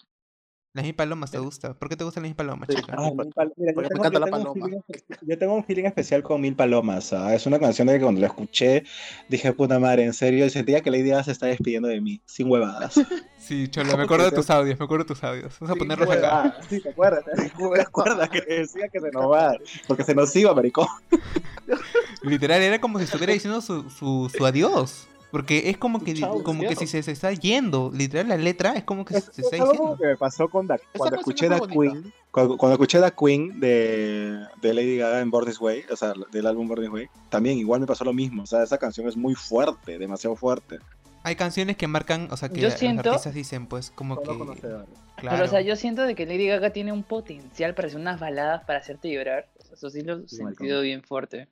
Las 0.75 0.87
mil 0.87 0.95
palomas 0.95 1.31
te 1.31 1.39
gusta. 1.39 1.75
¿Por 1.75 1.91
qué 1.91 1.97
te 1.97 2.05
gustan 2.05 2.23
las 2.23 2.31
mil 2.31 2.35
palomas, 2.37 2.67
chica? 2.71 2.95
Ah, 2.97 3.11
Mil 3.11 3.31
Pal- 3.35 3.53
mira, 3.59 3.73
yo 3.75 3.89
tengo- 3.89 4.05
yo 4.05 4.09
un 4.25 4.31
paloma. 4.31 4.53
feeling 4.55 4.79
espe- 4.89 5.19
Yo 5.21 5.39
tengo 5.39 5.55
un 5.55 5.65
feeling 5.65 5.85
especial 5.85 6.23
con 6.23 6.41
Mil 6.41 6.57
Palomas. 6.57 7.13
¿ah? 7.13 7.35
Es 7.35 7.45
una 7.45 7.59
canción 7.59 7.89
de 7.89 7.95
que 7.99 8.01
cuando 8.03 8.23
la 8.23 8.29
escuché 8.29 8.83
dije, 9.29 9.53
puta 9.53 9.79
madre, 9.79 10.05
en 10.05 10.15
serio, 10.15 10.49
sentía 10.49 10.81
que 10.81 10.91
Lady 10.91 11.11
Gaga 11.11 11.25
se 11.25 11.33
está 11.33 11.45
despidiendo 11.47 11.89
de 11.89 12.01
mí, 12.01 12.23
sin 12.25 12.51
huevadas. 12.51 12.95
Sí, 13.39 13.69
Cholo, 13.69 13.87
me 13.89 13.93
¿Cómo 13.93 14.05
acuerdo 14.05 14.25
de 14.31 14.33
tus 14.37 14.49
audios, 14.49 14.79
me 14.79 14.85
acuerdo 14.87 15.05
de 15.05 15.09
tus 15.09 15.23
audios. 15.23 15.55
Vamos 15.61 15.77
a 15.77 15.79
ponerlos 15.79 16.09
acá. 16.11 16.57
Sí, 16.71 16.81
te 16.83 16.89
acuerdas, 16.89 17.23
te 17.27 17.81
acuerdas 17.83 18.29
que 18.31 18.41
decía 18.41 18.89
que 18.89 18.99
se 19.01 19.11
nos 19.11 19.31
va, 19.31 19.55
porque 19.87 20.05
se 20.05 20.15
nos 20.15 20.35
iba, 20.37 20.55
maricón. 20.55 20.87
Literal, 22.23 22.63
era 22.63 22.81
como 22.81 22.99
si 22.99 23.05
estuviera 23.05 23.35
diciendo 23.35 23.61
su, 23.61 23.91
su, 23.91 24.31
su 24.35 24.47
adiós. 24.47 25.07
Porque 25.33 25.71
es 25.71 25.79
como 25.79 25.99
que, 26.05 26.21
como 26.45 26.63
que 26.63 26.77
si 26.77 26.87
se, 26.87 27.03
se 27.03 27.11
está 27.11 27.33
yendo. 27.33 27.91
Literal, 27.93 28.29
la 28.29 28.37
letra 28.37 28.75
es 28.75 28.85
como 28.85 29.05
que 29.05 29.17
Es, 29.17 29.25
se 29.25 29.41
está 29.43 29.57
es 29.57 29.63
diciendo. 29.63 29.97
que 29.99 30.07
me 30.07 30.17
pasó 30.17 30.49
con 30.49 30.67
Da- 30.69 30.79
cuando 30.97 31.17
escuché 31.17 31.47
es 31.47 31.51
Da. 31.53 31.67
Queen, 31.67 32.13
cuando, 32.31 32.57
cuando 32.59 32.75
escuché 32.75 32.99
Da 33.01 33.11
Queen 33.11 33.59
de, 33.59 34.39
de 34.61 34.75
Lady 34.75 34.99
Gaga 34.99 35.21
en 35.21 35.31
Born 35.31 35.47
This 35.49 35.61
Way, 35.61 35.87
o 35.91 35.97
sea, 35.97 36.13
del 36.31 36.47
álbum 36.47 36.69
Born 36.69 36.83
This 36.83 36.91
Way, 36.93 37.07
también 37.31 37.59
igual 37.59 37.81
me 37.81 37.87
pasó 37.87 38.05
lo 38.05 38.13
mismo. 38.13 38.43
O 38.43 38.47
sea, 38.47 38.63
esa 38.63 38.79
canción 38.79 39.09
es 39.09 39.17
muy 39.17 39.35
fuerte, 39.35 39.99
demasiado 39.99 40.37
fuerte. 40.37 40.79
Hay 41.25 41.35
canciones 41.37 41.77
que 41.77 41.87
marcan, 41.87 42.29
o 42.31 42.37
sea, 42.37 42.49
que 42.51 42.61
Yo 42.61 42.69
los 42.69 42.79
siento- 42.79 43.09
artistas 43.11 43.33
dicen, 43.35 43.67
pues, 43.67 43.91
como 43.91 44.21
que. 44.21 44.25
Claro. 44.27 44.87
Pero, 45.17 45.45
o 45.45 45.49
sea, 45.49 45.61
yo 45.61 45.77
siento 45.77 46.03
de 46.03 46.15
que 46.15 46.27
Lady 46.27 46.47
Gaga 46.49 46.71
tiene 46.71 46.93
un 46.93 47.05
potencial 47.05 47.75
para 47.75 47.89
hacer 47.89 48.01
unas 48.01 48.19
baladas 48.21 48.65
para 48.65 48.81
hacerte 48.81 49.11
llorar. 49.11 49.49
O 49.61 49.63
sea, 49.65 49.75
eso 49.75 49.89
sí 49.89 50.03
lo 50.03 50.19
he 50.19 50.29
sentido 50.29 50.81
bien 50.83 51.03
fuerte. 51.03 51.49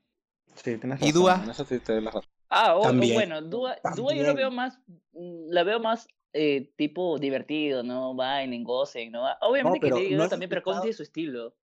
Sí, 0.57 0.76
tienes 0.76 1.01
¿Y 1.01 1.07
razón, 1.07 1.12
Dua? 1.14 1.41
en 1.45 1.51
eso 1.51 1.64
sí 1.64 1.78
te 1.78 1.93
doy 1.93 2.03
la 2.03 2.11
razón. 2.11 2.30
Ah, 2.51 2.74
o- 2.74 2.80
o 2.80 2.82
También. 2.82 3.14
bueno, 3.14 3.40
Dua, 3.42 3.76
Dua 3.96 4.14
yo 4.14 4.24
lo 4.24 4.34
veo 4.34 4.51
más, 4.51 4.78
mm, 5.12 5.51
la 5.51 5.62
veo 5.62 5.80
más 5.80 6.09
eh, 6.32 6.72
tipo 6.76 7.18
divertido, 7.18 7.82
¿no? 7.82 8.14
Bailen, 8.14 8.64
gocen, 8.64 9.12
¿no? 9.12 9.24
Obviamente 9.40 9.80
pero 9.80 9.96
que 9.96 10.03
Lady 10.05 10.14
no 10.16 10.28
también, 10.28 10.48
pero 10.48 10.62
tiene 10.62 10.92
su 10.92 11.03
estilo. 11.03 11.55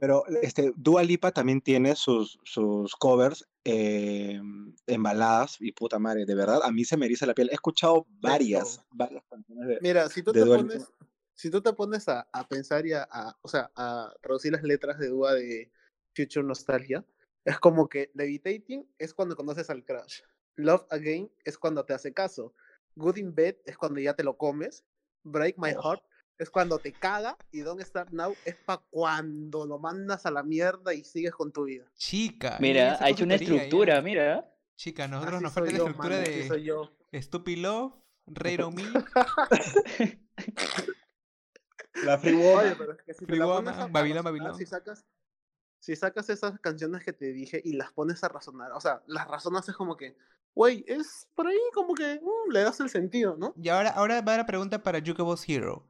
Pero 0.00 0.24
este, 0.26 0.72
Dua 0.76 1.02
Lipa 1.02 1.32
también 1.32 1.60
tiene 1.60 1.94
sus, 1.96 2.38
sus 2.44 2.94
covers 2.96 3.46
eh, 3.64 4.40
en 4.86 5.02
baladas 5.02 5.58
y 5.60 5.72
puta 5.72 5.98
madre, 5.98 6.24
de 6.24 6.34
verdad, 6.34 6.60
a 6.62 6.70
mí 6.72 6.84
se 6.84 6.96
me 6.96 7.04
eriza 7.06 7.26
la 7.26 7.34
piel. 7.34 7.50
He 7.50 7.54
escuchado 7.54 8.06
varias, 8.08 8.82
varias 8.90 9.22
canciones 9.28 9.68
de... 9.68 9.78
Mira, 9.82 10.08
si 10.08 10.22
tú 10.22 10.32
de 10.32 10.40
te 10.40 10.46
Dua 10.46 10.56
Lipa. 10.56 10.68
pones, 10.70 10.92
si 11.34 11.50
tú 11.50 11.60
te 11.60 11.72
pones 11.74 12.08
a, 12.08 12.26
a 12.32 12.48
pensar 12.48 12.86
y 12.86 12.92
a, 12.94 13.06
a- 13.10 13.36
o 13.42 13.48
sea, 13.48 13.70
a 13.76 14.14
traducir 14.22 14.52
las 14.52 14.62
letras 14.62 14.98
de 14.98 15.08
Dua 15.08 15.34
de 15.34 15.70
Future 16.16 16.46
Nostalgia, 16.46 17.04
es 17.44 17.58
como 17.58 17.88
que 17.88 18.10
Levitating 18.14 18.86
es 18.98 19.14
cuando 19.14 19.36
conoces 19.36 19.68
al 19.70 19.84
crush. 19.84 20.20
Love 20.56 20.86
Again 20.90 21.30
es 21.44 21.58
cuando 21.58 21.84
te 21.84 21.94
hace 21.94 22.12
caso. 22.12 22.54
Good 22.96 23.16
in 23.16 23.34
Bed 23.34 23.56
es 23.64 23.76
cuando 23.78 24.00
ya 24.00 24.14
te 24.14 24.22
lo 24.22 24.36
comes. 24.36 24.84
Break 25.24 25.56
My 25.58 25.70
Heart 25.70 26.02
es 26.38 26.50
cuando 26.50 26.78
te 26.78 26.92
caga. 26.92 27.36
Y 27.50 27.60
Don't 27.60 27.80
Start 27.82 28.10
Now 28.10 28.34
es 28.44 28.56
para 28.56 28.82
cuando 28.90 29.66
lo 29.66 29.78
mandas 29.78 30.26
a 30.26 30.30
la 30.30 30.42
mierda 30.42 30.92
y 30.94 31.04
sigues 31.04 31.32
con 31.32 31.52
tu 31.52 31.64
vida. 31.64 31.90
Chica. 31.94 32.58
Mira, 32.60 32.94
esa 32.94 33.04
ha 33.06 33.08
hecho 33.10 33.24
una 33.24 33.36
ya. 33.36 33.42
estructura, 33.44 34.02
mira. 34.02 34.48
Chica, 34.76 35.06
nosotros 35.08 35.34
Así 35.36 35.44
nos 35.44 35.52
falta 35.52 35.70
la 35.70 35.78
yo, 35.78 35.84
estructura 35.86 36.16
mano, 36.16 36.28
así 36.28 36.48
soy 36.48 36.60
de 36.60 36.66
yo. 36.66 36.90
Stupid 37.14 37.58
Love, 37.58 37.94
on 38.64 38.74
Me. 38.74 38.82
La 42.04 42.18
Free 42.18 42.32
Woman. 42.34 42.74
pero 42.78 42.92
es 42.92 43.02
que 43.02 43.14
si 43.14 43.20
te 43.20 43.26
Free 43.26 43.38
la 43.38 43.46
Woman, 43.46 43.64
pones 43.64 43.78
a- 43.80 43.84
a 43.84 43.86
Babylon, 43.88 44.16
razonar, 44.24 44.32
Babylon. 44.40 44.58
Si 44.58 44.66
sacas, 44.66 45.04
si 45.82 45.96
sacas 45.96 46.30
esas 46.30 46.60
canciones 46.60 47.04
que 47.04 47.12
te 47.12 47.32
dije 47.32 47.60
y 47.64 47.72
las 47.72 47.92
pones 47.92 48.22
a 48.22 48.28
razonar, 48.28 48.70
o 48.72 48.80
sea, 48.80 49.02
las 49.06 49.26
razonas 49.26 49.68
es 49.68 49.74
como 49.74 49.96
que, 49.96 50.16
güey, 50.54 50.84
es 50.86 51.26
por 51.34 51.48
ahí 51.48 51.58
como 51.74 51.92
que 51.94 52.20
mm, 52.22 52.52
le 52.52 52.60
das 52.62 52.78
el 52.78 52.88
sentido, 52.88 53.36
¿no? 53.36 53.52
Y 53.60 53.68
ahora, 53.68 53.90
ahora 53.90 54.20
va 54.20 54.36
la 54.36 54.46
pregunta 54.46 54.80
para 54.80 55.00
Jukebox 55.00 55.48
Hero. 55.48 55.84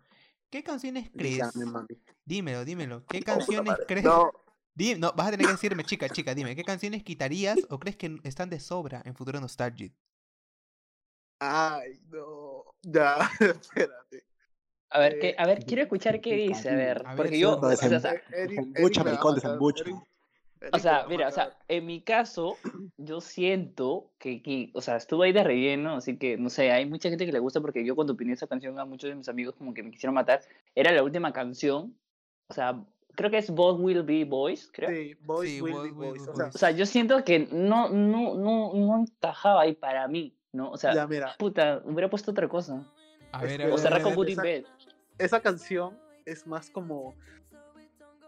¿Qué 0.49 0.63
canciones 0.63 1.11
crees? 1.11 1.53
Dígame, 1.53 1.71
mami. 1.71 2.03
Dímelo, 2.25 2.65
dímelo. 2.65 3.05
¿Qué 3.07 3.23
canciones 3.23 3.75
crees? 3.87 4.05
No, 4.07 4.33
Di- 4.75 4.95
no, 4.95 5.13
vas 5.13 5.29
a 5.29 5.31
tener 5.33 5.47
que 5.47 5.53
decirme, 5.53 5.85
chica, 5.85 6.09
chica, 6.09 6.35
dime, 6.35 6.57
¿qué 6.57 6.65
canciones 6.65 7.03
quitarías 7.03 7.59
o 7.69 7.79
crees 7.79 7.97
que 7.99 8.19
están 8.25 8.49
de 8.49 8.61
sobra 8.61 9.03
en 9.05 9.15
Futuro 9.15 9.41
Nostalgic? 9.41 9.93
ay, 11.41 12.01
no, 12.09 12.65
ya, 12.83 13.17
espérate. 13.41 14.25
A 14.93 14.99
ver, 14.99 15.19
qué, 15.19 15.29
Eh, 15.31 15.35
a 15.39 15.47
ver, 15.47 15.65
quiero 15.65 15.83
escuchar 15.83 16.21
qué 16.21 16.35
dice, 16.35 16.71
a 16.71 16.75
ver. 16.75 17.03
A 17.05 17.15
ver, 17.15 17.17
Porque 17.17 17.39
yo, 17.39 17.59
o 17.59 17.77
sea, 17.77 18.01
sea, 18.01 18.15
Eh, 18.33 18.49
maricón, 19.05 19.43
O 20.73 20.79
sea, 20.79 21.07
mira, 21.09 21.29
o 21.29 21.31
sea, 21.33 21.57
en 21.67 21.87
mi 21.87 22.03
caso, 22.03 22.57
yo 22.97 23.21
siento 23.21 24.11
que, 24.19 24.43
que, 24.43 24.71
o 24.75 24.81
sea, 24.81 24.97
estuvo 24.97 25.23
ahí 25.23 25.33
de 25.33 25.43
relleno, 25.43 25.97
así 25.97 26.17
que, 26.17 26.37
no 26.37 26.51
sé, 26.51 26.71
hay 26.71 26.87
mucha 26.87 27.09
gente 27.09 27.27
que 27.27 27.33
le 27.33 27.41
gusta 27.41 27.61
porque 27.61 27.85
yo 27.85 27.97
cuando 27.97 28.13
opiné 28.13 28.35
esa 28.35 28.47
canción 28.47 28.79
a 28.79 28.85
muchos 28.85 29.11
de 29.11 29.17
mis 29.17 29.29
amigos 29.29 29.57
como 29.57 29.75
que 29.75 29.83
me 29.83 29.91
quisieron 29.91 30.15
matar, 30.15 30.41
era 30.75 30.93
la 30.93 31.03
última 31.03 31.33
canción, 31.33 31.97
o 32.49 32.55
sea, 32.55 32.85
creo 33.17 33.31
que 33.31 33.39
es 33.39 33.51
Both 33.51 33.81
Will 33.81 34.03
Be 34.03 34.25
Boys, 34.25 34.71
creo. 34.73 34.91
Sí, 34.91 35.17
Boys 35.25 35.51
Sí, 35.51 35.61
will 35.63 35.83
be 35.83 35.91
boys. 35.91 36.29
O 36.29 36.35
sea, 36.37 36.45
boys. 36.45 36.55
O 36.55 36.59
sea, 36.59 36.71
yo 36.71 36.87
siento 36.87 37.25
que 37.25 37.49
no, 37.51 37.89
no, 37.89 38.35
no, 38.35 38.73
no 38.75 38.99
encajaba 39.01 39.63
ahí 39.63 39.75
para 39.75 40.07
mí, 40.07 40.37
¿no? 40.53 40.71
O 40.71 40.77
sea, 40.77 40.95
ya 40.95 41.07
mira, 41.07 41.35
puta, 41.39 41.83
hubiera 41.85 42.09
puesto 42.09 42.31
otra 42.31 42.49
cosa. 42.49 42.87
A 43.33 43.39
Es 43.45 43.51
ver, 43.51 43.57
que- 43.59 43.63
a 43.63 43.67
ver, 43.67 43.75
O 43.75 43.79
cerrar 43.79 44.03
con 44.03 44.13
a 44.13 44.15
Good 44.17 44.25
ver. 44.27 44.31
in 44.31 44.33
esa- 44.35 44.43
Bed. 44.43 44.65
esa 45.19 45.41
canción 45.41 45.99
es 46.25 46.47
más 46.47 46.71
como 46.71 47.15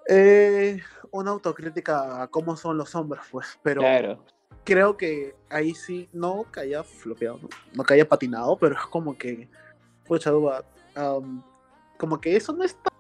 eh, 0.09 0.83
una 1.13 1.31
autocrítica 1.31 2.23
a 2.23 2.29
cómo 2.29 2.57
son 2.57 2.77
los 2.77 2.95
hombres, 2.95 3.23
pues, 3.31 3.59
pero 3.63 3.81
Claro. 3.81 4.25
creo 4.65 4.97
que 4.99 5.35
ahí 5.49 5.75
sí, 5.75 6.09
no 6.13 6.45
que 6.53 6.61
haya 6.61 6.83
flopeado, 6.85 7.39
no, 7.41 7.49
no 7.73 7.85
que 7.85 7.95
haya 7.95 8.07
patinado, 8.07 8.57
pero 8.59 8.75
es 8.75 8.83
como 8.87 9.17
que, 9.17 9.49
pucha, 10.05 10.31
Duba, 10.31 10.63
am, 10.95 11.43
como 11.99 12.21
que 12.21 12.37
eso 12.37 12.53
no 12.53 12.65
está 12.65 12.91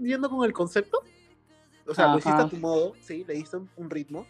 yendo 0.00 0.30
con 0.30 0.44
el 0.44 0.52
concepto. 0.52 1.02
O 1.88 1.94
sea, 1.94 2.06
lo 2.12 2.18
hiciste 2.18 2.38
Ajá. 2.38 2.46
a 2.46 2.48
tu 2.50 2.56
modo, 2.58 2.94
sí, 3.00 3.24
le 3.26 3.34
diste 3.34 3.56
un, 3.56 3.68
un 3.76 3.90
ritmo. 3.90 4.24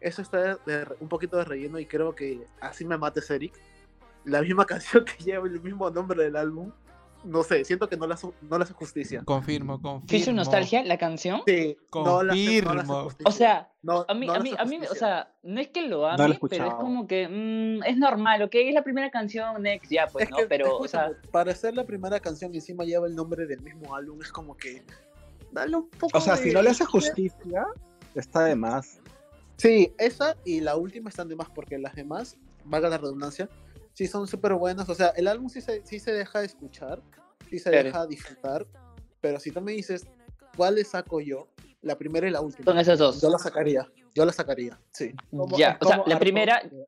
Eso 0.00 0.22
está 0.22 0.56
de 0.56 0.88
un 0.98 1.08
poquito 1.08 1.36
de 1.36 1.44
relleno 1.44 1.78
y 1.78 1.86
creo 1.86 2.12
que 2.14 2.44
así 2.60 2.84
me 2.84 2.98
mates, 2.98 3.30
Eric. 3.30 3.54
La 4.24 4.42
misma 4.42 4.64
canción 4.66 5.04
que 5.04 5.22
lleva 5.24 5.46
el 5.46 5.60
mismo 5.60 5.90
nombre 5.90 6.22
del 6.24 6.36
álbum. 6.36 6.72
No 7.22 7.42
sé, 7.42 7.66
siento 7.66 7.86
que 7.86 7.98
no 7.98 8.06
le 8.06 8.14
hace, 8.14 8.28
no 8.40 8.56
le 8.56 8.64
hace 8.64 8.72
justicia. 8.72 9.22
Confirmo, 9.26 9.74
confirmo. 9.82 10.08
Future 10.08 10.32
Nostalgia, 10.32 10.82
la 10.84 10.96
canción. 10.96 11.42
Sí, 11.46 11.76
no 11.94 12.00
hace- 12.20 12.24
no 12.26 12.32
hace 12.32 12.62
Confirmo. 12.64 13.02
justicia. 13.04 13.28
O 13.28 13.30
sea, 13.32 13.72
No- 13.82 14.06
a 14.08 14.14
mí, 14.14 14.26
no 14.26 14.32
a 14.32 14.38
mí, 14.40 14.54
a 14.58 14.64
mí, 14.64 14.78
o 14.90 14.94
sea, 14.94 15.30
no 15.42 15.60
es 15.60 15.68
que 15.68 15.82
lo 15.86 16.06
ame, 16.06 16.38
pero 16.48 16.66
es 16.68 16.74
como 16.76 17.06
que 17.06 17.28
mm, 17.28 17.84
es 17.84 17.98
normal, 17.98 18.40
ok, 18.42 18.54
es 18.54 18.72
la 18.74 18.82
primera 18.82 19.10
canción, 19.10 19.60
next, 19.62 19.90
ya, 19.92 20.06
pues, 20.06 20.24
Es 20.24 20.30
¿no? 20.30 20.38
que, 20.38 20.46
Pero, 20.46 20.78
o 20.78 20.88
sea, 20.88 21.10
para 21.30 21.54
ser 21.54 21.74
la 21.74 21.84
primera 21.84 22.18
canción 22.20 22.54
y 22.54 22.56
encima 22.56 22.84
lleva 22.84 23.06
el 23.06 23.14
nombre 23.14 23.46
del 23.46 23.60
mismo 23.60 23.94
álbum, 23.94 24.18
es 24.22 24.32
como 24.32 24.56
que. 24.56 24.82
Dale 25.52 25.76
un 25.76 25.90
poco. 25.90 26.16
O 26.16 26.20
sea, 26.22 26.36
si 26.36 26.48
de- 26.48 26.54
no 26.54 26.62
le 26.62 26.70
hace 26.70 26.86
justicia, 26.86 27.66
está 28.14 28.44
de 28.44 28.56
más. 28.56 28.98
Sí, 29.58 29.92
esa 29.98 30.36
y 30.46 30.60
la 30.62 30.76
última 30.76 31.10
están 31.10 31.28
de 31.28 31.36
más 31.36 31.50
porque 31.50 31.76
las 31.76 31.94
demás, 31.94 32.38
valga 32.64 32.88
la 32.88 32.96
redundancia, 32.96 33.46
sí 34.00 34.06
son 34.06 34.26
súper 34.26 34.54
buenas. 34.54 34.88
O 34.88 34.94
sea, 34.94 35.08
el 35.08 35.28
álbum 35.28 35.50
sí 35.50 35.60
se, 35.60 35.84
sí 35.84 36.00
se 36.00 36.10
deja 36.14 36.42
escuchar, 36.42 37.02
sí 37.50 37.58
se 37.58 37.68
Claro. 37.70 37.84
deja 37.84 38.06
disfrutar, 38.06 38.66
pero 39.20 39.38
si 39.38 39.50
tú 39.50 39.60
me 39.60 39.72
dices, 39.72 40.06
¿cuál 40.56 40.76
le 40.76 40.84
saco 40.84 41.20
yo? 41.20 41.48
La 41.82 41.98
primera 41.98 42.26
y 42.26 42.30
la 42.30 42.40
última. 42.40 42.64
son 42.64 42.78
esas 42.78 42.98
dos. 42.98 43.20
Yo 43.20 43.28
la 43.28 43.38
sacaría, 43.38 43.86
yo 44.14 44.24
la 44.24 44.32
sacaría, 44.32 44.80
sí. 44.90 45.12
Como- 45.30 45.58
Ya, 45.58 45.76
o 45.82 45.84
sea, 45.84 45.98
la 46.06 46.14
Art 46.14 46.20
primera- 46.20 46.62
eh. 46.64 46.84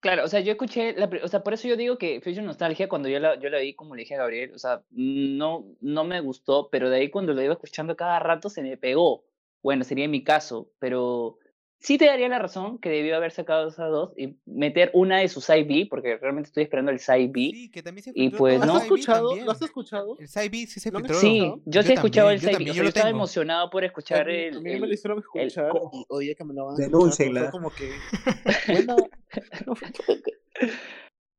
Claro, 0.00 0.24
o 0.24 0.28
sea, 0.28 0.40
yo 0.40 0.50
escuché, 0.52 0.92
la, 0.94 1.08
o 1.22 1.28
sea, 1.28 1.44
por 1.44 1.54
eso 1.54 1.68
yo 1.68 1.76
digo 1.76 1.96
que 1.98 2.20
Future 2.20 2.42
Nostalgia, 2.42 2.88
cuando 2.88 3.08
yo 3.08 3.20
la, 3.20 3.38
yo 3.38 3.48
la 3.48 3.58
vi, 3.60 3.74
como 3.74 3.94
le 3.94 4.00
dije 4.02 4.16
a 4.16 4.18
Gabriel, 4.18 4.52
o 4.54 4.58
sea, 4.58 4.82
no, 4.90 5.64
no 5.80 6.02
me 6.04 6.20
gustó, 6.20 6.68
pero 6.68 6.90
de 6.90 6.96
ahí 6.96 7.10
cuando 7.10 7.32
lo 7.32 7.40
iba 7.42 7.54
escuchando 7.54 7.96
cada 7.96 8.18
rato 8.18 8.50
se 8.50 8.60
me 8.62 8.76
pegó. 8.76 9.24
Bueno, 9.62 9.84
sería 9.84 10.08
mi 10.08 10.22
caso, 10.24 10.68
pero 10.80 11.38
sí 11.84 11.98
te 11.98 12.06
daría 12.06 12.28
la 12.28 12.38
razón 12.38 12.78
que 12.78 12.88
debió 12.88 13.14
haber 13.14 13.30
sacado 13.30 13.68
esas 13.68 13.90
dos 13.90 14.12
y 14.16 14.36
meter 14.46 14.90
una 14.94 15.18
de 15.18 15.28
sus 15.28 15.44
side 15.44 15.64
B, 15.64 15.86
porque 15.88 16.16
realmente 16.16 16.48
estoy 16.48 16.62
esperando 16.62 16.90
el 16.90 16.98
side 16.98 17.28
B. 17.28 17.50
Sí, 17.52 17.70
que 17.70 17.82
también 17.82 18.02
se 18.04 18.12
Y 18.14 18.30
pues, 18.30 18.58
¿Lo 18.58 18.64
el 18.64 18.70
has 18.70 18.82
escuchado? 18.84 19.36
¿Lo 19.36 19.50
has 19.50 19.60
escuchado? 19.60 20.16
El 20.18 20.26
Side 20.26 20.48
B 20.48 20.66
sí 20.66 20.80
se 20.80 20.90
¿Lo 20.90 20.98
han 20.98 21.04
filtró. 21.04 21.20
Sí, 21.20 21.52
yo 21.66 21.82
sí 21.82 21.90
he 21.90 21.94
escuchado 21.94 22.30
el 22.30 22.40
side 22.40 22.56
B, 22.56 22.64
yo 22.72 22.84
estaba 22.84 23.10
emocionado 23.10 23.68
por 23.68 23.82
A 23.84 23.86
escuchar 23.86 24.30
el... 24.30 24.56
a 24.56 24.60
mí 24.60 24.80
me 24.80 24.86
lo 24.86 24.92
hicieron 24.92 25.18
escuchar 25.18 25.70
odié 26.08 26.34
que 26.34 26.44
me 26.44 26.54
lo 26.54 26.68
porque 26.68 27.30
fue 27.30 27.50
como 27.50 27.70
que, 27.70 27.90
bueno, 28.68 28.96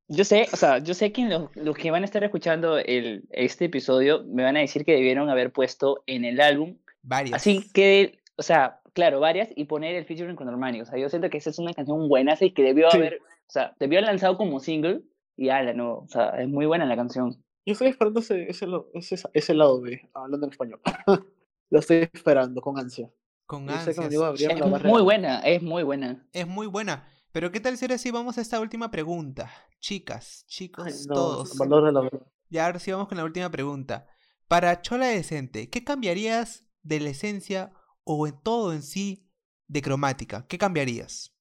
Yo 0.08 0.24
sé, 0.24 0.48
o 0.54 0.56
sea, 0.56 0.78
yo 0.78 0.94
sé 0.94 1.12
que 1.12 1.26
los, 1.26 1.50
los 1.56 1.76
que 1.76 1.90
van 1.90 2.04
a 2.04 2.06
estar 2.06 2.24
escuchando 2.24 2.78
el, 2.78 3.24
este 3.32 3.66
episodio 3.66 4.24
me 4.28 4.44
van 4.44 4.56
a 4.56 4.60
decir 4.60 4.86
que 4.86 4.92
debieron 4.92 5.32
haber 5.32 5.52
puesto 5.52 6.04
en 6.06 6.26
el 6.26 6.40
álbum, 6.42 6.78
Varias. 7.02 7.38
así 7.38 7.68
que, 7.74 8.20
o 8.36 8.44
sea, 8.44 8.82
claro, 8.96 9.20
varias, 9.20 9.50
y 9.56 9.66
poner 9.66 9.96
el 9.96 10.06
featuring 10.06 10.36
con 10.36 10.48
Normani. 10.48 10.82
O 10.82 10.86
sea, 10.86 10.98
yo 10.98 11.10
siento 11.10 11.30
que 11.30 11.38
esa 11.38 11.52
es 11.52 11.60
una 11.60 11.74
canción 11.74 12.08
buena 12.10 12.36
y 12.40 12.52
que 12.52 12.64
debió 12.64 12.90
Sí. 12.90 12.98
haber, 12.98 13.20
o 13.22 13.50
sea, 13.52 13.76
debió 13.80 14.00
haber 14.00 14.10
lanzado 14.10 14.38
como 14.38 14.60
single 14.60 15.04
y 15.38 15.50
ala, 15.50 15.74
no, 15.74 16.00
o 16.00 16.08
sea, 16.08 16.30
es 16.42 16.48
muy 16.48 16.66
buena 16.66 16.86
la 16.86 16.96
canción. 16.96 17.44
Yo 17.66 17.74
estoy 17.74 17.90
esperando 17.90 18.22
ese, 18.22 18.50
ese, 18.50 18.66
ese, 18.94 19.16
ese 19.34 19.54
lado 19.54 19.82
B, 19.82 20.10
hablando 20.14 20.48
en 20.48 20.52
español. 20.52 20.80
lo 21.70 21.80
estoy 21.80 22.10
esperando 22.12 22.62
con 22.62 22.80
ansia. 22.80 23.12
Con 23.46 23.66
me 23.66 23.74
Es 23.76 24.84
muy 24.84 25.02
buena, 25.04 25.40
es 25.42 25.62
muy 25.62 25.84
buena. 25.84 26.28
Es 26.34 26.48
muy 26.48 26.68
buena. 26.68 27.08
Pero 27.32 27.52
¿qué 27.52 27.60
tal 27.60 27.78
si 27.78 27.86
ahora 27.86 27.98
sí 27.98 28.12
vamos 28.12 28.38
a 28.38 28.42
esta 28.42 28.60
última 28.60 28.90
pregunta? 28.90 29.52
Chicas, 29.80 30.46
chicos, 30.48 30.86
Ay, 30.86 30.94
no, 31.08 31.14
todos. 31.14 31.58
valora 31.58 31.92
la 31.92 32.02
verdad. 32.02 32.22
Ya 32.50 32.66
ahora 32.66 32.80
sí 32.80 32.92
vamos 32.92 33.08
con 33.08 33.18
la 33.18 33.26
última 33.26 33.52
pregunta. 33.52 34.08
Para 34.48 34.82
Chola 34.82 35.08
Decente, 35.08 35.70
¿qué 35.70 35.84
cambiarías 35.84 36.66
de 36.82 37.00
la 37.02 37.10
esencia 37.10 37.74
o 38.06 38.28
en 38.28 38.40
todo 38.42 38.72
en 38.72 38.82
sí 38.82 39.28
de 39.68 39.82
cromática? 39.82 40.46
¿Qué 40.48 40.58
cambiarías? 40.58 41.34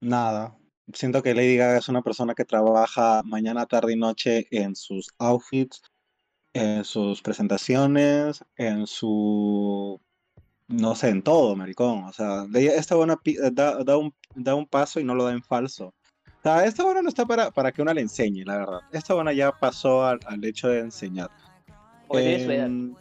Nada. 0.00 0.58
Siento 0.92 1.22
que 1.22 1.34
Lady 1.34 1.56
Gaga 1.56 1.78
es 1.78 1.88
una 1.88 2.02
persona 2.02 2.34
que 2.34 2.44
trabaja 2.44 3.22
mañana, 3.24 3.66
tarde 3.66 3.92
y 3.92 3.96
noche 3.96 4.48
en 4.50 4.74
sus 4.74 5.08
outfits, 5.18 5.80
en 6.52 6.84
sus 6.84 7.22
presentaciones, 7.22 8.44
en 8.56 8.86
su... 8.86 10.00
No 10.68 10.94
sé, 10.94 11.10
en 11.10 11.22
todo, 11.22 11.54
maricón. 11.54 12.04
O 12.04 12.12
sea, 12.12 12.46
esta 12.54 12.96
buena 12.96 13.18
da, 13.52 13.84
da 13.84 13.96
un, 13.96 14.14
da 14.34 14.54
un 14.54 14.66
paso 14.66 15.00
y 15.00 15.04
no 15.04 15.14
lo 15.14 15.24
da 15.24 15.32
en 15.32 15.42
falso. 15.42 15.94
O 16.26 16.42
sea, 16.42 16.64
esta 16.64 16.82
buena 16.82 17.02
no 17.02 17.08
está 17.08 17.26
para, 17.26 17.50
para 17.50 17.70
que 17.70 17.82
una 17.82 17.94
le 17.94 18.00
enseñe, 18.00 18.44
la 18.44 18.56
verdad. 18.56 18.80
Esta 18.90 19.14
buena 19.14 19.32
ya 19.32 19.52
pasó 19.52 20.04
al, 20.04 20.18
al 20.26 20.42
hecho 20.44 20.68
de 20.68 20.80
enseñar. 20.80 21.30
O 22.08 22.16
tiene 22.16 22.44
su 22.44 22.50
edad. 22.50 22.66
Em, 22.66 22.94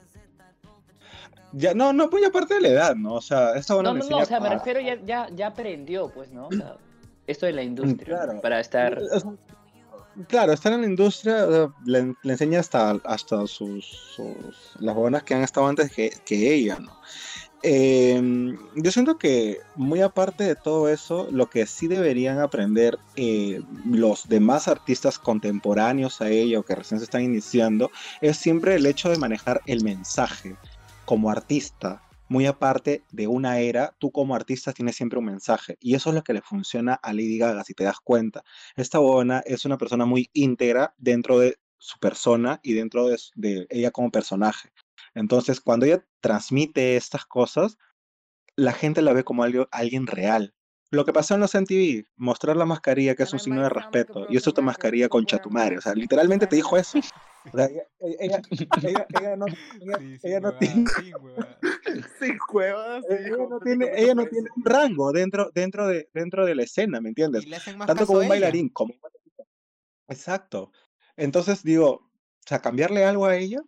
Ya, 1.54 1.74
no, 1.74 1.92
no, 1.94 2.10
pues 2.10 2.22
ya 2.22 2.30
aparte 2.30 2.54
de 2.56 2.62
la 2.62 2.68
edad, 2.70 2.96
¿no? 2.96 3.16
O 3.16 3.22
sea, 3.22 3.54
esta 3.56 3.74
buena 3.76 3.94
No, 3.94 4.00
no, 4.00 4.10
no, 4.10 4.18
o 4.18 4.26
sea, 4.26 4.40
me 4.40 4.48
a- 4.48 4.54
refiero 4.54 4.80
ya, 4.80 4.96
ya, 5.06 5.28
ya 5.36 5.48
aprendió, 5.48 6.10
pues, 6.10 6.32
¿no? 6.32 6.48
O 6.48 6.52
sea, 6.52 6.78
esto 7.28 7.46
de 7.46 7.54
la 7.54 7.64
industria, 7.64 8.06
Claro. 8.18 8.34
¿no? 8.34 8.42
para 8.42 8.60
estar... 8.60 8.98
Es- 9.14 9.26
Claro, 10.28 10.52
estar 10.52 10.74
en 10.74 10.82
la 10.82 10.88
industria 10.88 11.72
le, 11.86 12.14
le 12.22 12.34
enseña 12.34 12.60
hasta, 12.60 12.92
hasta 13.06 13.48
sus, 13.48 13.86
sus- 13.86 14.76
las 14.82 14.94
buenas 14.94 15.24
que 15.24 15.34
han 15.36 15.42
estado 15.42 15.68
antes 15.68 15.90
que, 15.90 16.12
que 16.26 16.54
ella, 16.54 16.80
¿no? 16.80 16.92
Eh, 17.64 18.54
yo 18.76 18.92
siento 18.92 19.18
que 19.18 19.60
muy 19.76 20.02
aparte 20.02 20.44
de 20.44 20.56
todo 20.56 20.90
eso, 20.90 21.28
lo 21.32 21.50
que 21.50 21.66
sí 21.66 21.88
deberían 21.88 22.40
aprender 22.40 22.98
eh, 23.16 23.62
los 23.86 24.28
demás 24.28 24.68
artistas 24.68 25.18
contemporáneos 25.18 26.20
a 26.22 26.30
ella 26.30 26.60
o 26.60 26.64
que 26.64 26.76
recién 26.76 27.00
se 27.00 27.06
están 27.06 27.22
iniciando 27.24 27.90
es 28.20 28.36
siempre 28.38 28.76
el 28.76 28.86
hecho 28.88 29.10
de 29.10 29.18
manejar 29.18 29.62
el 29.66 29.82
mensaje 29.84 30.58
como 31.06 31.30
artista. 31.30 32.02
Muy 32.28 32.46
aparte 32.46 33.04
de 33.12 33.28
una 33.28 33.60
era, 33.60 33.94
tú 34.00 34.12
como 34.12 34.36
artista 34.36 34.72
tienes 34.72 34.96
siempre 34.96 35.20
un 35.20 35.26
mensaje 35.26 35.78
y 35.82 35.96
eso 35.96 36.10
es 36.10 36.16
lo 36.16 36.24
que 36.24 36.34
le 36.34 36.42
funciona 36.42 36.94
a 36.94 37.12
Lady 37.12 37.38
Gaga, 37.38 37.64
si 37.66 37.74
te 37.74 37.84
das 37.84 38.00
cuenta. 38.00 38.44
Esta 38.78 39.00
buena 39.00 39.40
es 39.46 39.66
una 39.66 39.78
persona 39.78 40.06
muy 40.06 40.30
íntegra 40.32 40.96
dentro 40.98 41.40
de 41.40 41.58
su 41.78 42.00
persona 42.00 42.60
y 42.64 42.74
dentro 42.74 43.08
de, 43.08 43.68
ella 43.70 43.92
como 43.92 44.12
personaje. 44.12 44.72
Entonces, 45.14 45.60
cuando 45.60 45.86
ella 45.86 46.06
transmite 46.22 46.96
estas 46.96 47.26
cosas, 47.26 47.78
la 48.56 48.72
gente 48.72 49.02
la 49.02 49.14
ve 49.14 49.24
como 49.24 49.44
algo, 49.44 49.68
alguien 49.72 50.08
real. 50.08 50.54
Lo 50.92 51.06
que 51.06 51.14
pasó 51.14 51.34
en 51.34 51.42
los 51.42 51.56
MTV, 51.56 52.06
mostrar 52.16 52.56
la 52.56 52.66
mascarilla, 52.66 53.16
que 53.16 53.24
es 53.24 53.34
un 53.34 53.40
signo 53.40 53.64
de 53.64 53.70
respeto, 53.70 54.28
y 54.30 54.38
eso 54.38 54.52
es 54.52 54.54
tu 54.54 54.62
mascarilla 54.62 55.10
con 55.10 55.26
chatumare. 55.26 55.78
O 55.78 55.82
sea, 55.82 55.96
literalmente 55.96 56.48
te 56.48 56.56
dijo 56.56 56.78
eso. 56.78 57.00
O 57.44 57.58
sea, 57.58 57.66
ella, 57.66 57.84
ella- 58.00 58.42
ella- 58.84 59.08
ella 59.14 59.36
no, 59.36 59.46
ella- 59.82 59.98
Sí, 59.98 60.20
ella 60.22 60.22
sin 60.22 60.42
no 60.42 60.54
tiene, 60.58 60.86
sin 62.20 62.38
cuevas. 62.48 63.06
ella 63.10 63.36
no 63.50 63.60
tiene, 63.60 63.92
ella 63.96 64.16
no 64.16 64.26
tiene 64.28 64.50
un 64.56 64.64
rango 64.64 65.12
dentro, 65.12 65.50
dentro, 65.54 65.88
de, 65.88 66.10
dentro 66.14 66.46
de 66.46 66.56
la 66.56 66.64
escena, 66.64 67.02
¿me 67.02 67.10
entiendes? 67.10 67.44
Y 67.46 67.50
le 67.50 67.56
hacen 67.56 67.78
más 67.78 67.88
tanto 67.88 68.02
caso 68.02 68.08
como 68.08 68.20
un 68.20 68.26
ella. 68.26 68.30
bailarín, 68.34 68.70
como. 68.70 68.94
Exacto. 70.08 70.72
Entonces 71.16 71.64
digo, 71.64 71.90
o 71.92 72.12
sea, 72.46 72.60
cambiarle 72.60 73.06
algo 73.06 73.26
a 73.26 73.36
ella, 73.38 73.62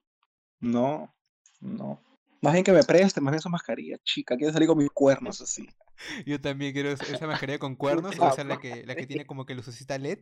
no, 0.59 1.13
no. 1.59 2.01
Más 2.41 2.53
bien 2.53 2.65
que 2.65 2.74
me 2.74 2.84
preste, 2.84 3.21
más 3.21 3.32
bien 3.32 3.41
su 3.41 3.49
mascarilla, 3.49 3.97
chica, 4.03 4.36
quiere 4.36 4.51
salir 4.53 4.67
con 4.67 4.78
mis 4.78 4.89
cuernos 4.89 5.41
así. 5.41 5.67
Yo 6.26 6.41
también 6.41 6.74
quiero 6.74 6.89
esa 6.89 7.05
esa 7.05 7.28
mascarilla 7.28 7.59
con 7.59 7.76
cuernos, 7.76 8.19
o 8.19 8.32
sea, 8.32 8.43
la 8.43 8.59
que, 8.59 8.86
la 8.86 8.95
que 8.95 9.07
tiene 9.07 9.26
como 9.26 9.45
que 9.45 9.55
lucecita 9.55 9.97
LED. 9.97 10.19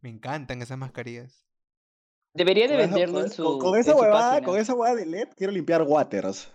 Me 0.00 0.08
encantan 0.10 0.60
esas 0.62 0.78
mascarillas. 0.78 1.43
Debería 2.34 2.66
de 2.68 2.76
venderlo 2.76 3.14
con- 3.14 3.24
en 3.24 3.30
su 3.30 3.58
con, 3.58 3.78
esa 3.78 3.94
huevada, 3.94 4.42
con 4.42 4.58
esa 4.58 4.74
huevada 4.74 4.96
de 4.96 5.06
LED, 5.06 5.28
quiero 5.36 5.52
limpiar 5.52 5.82
waters. 5.82 6.48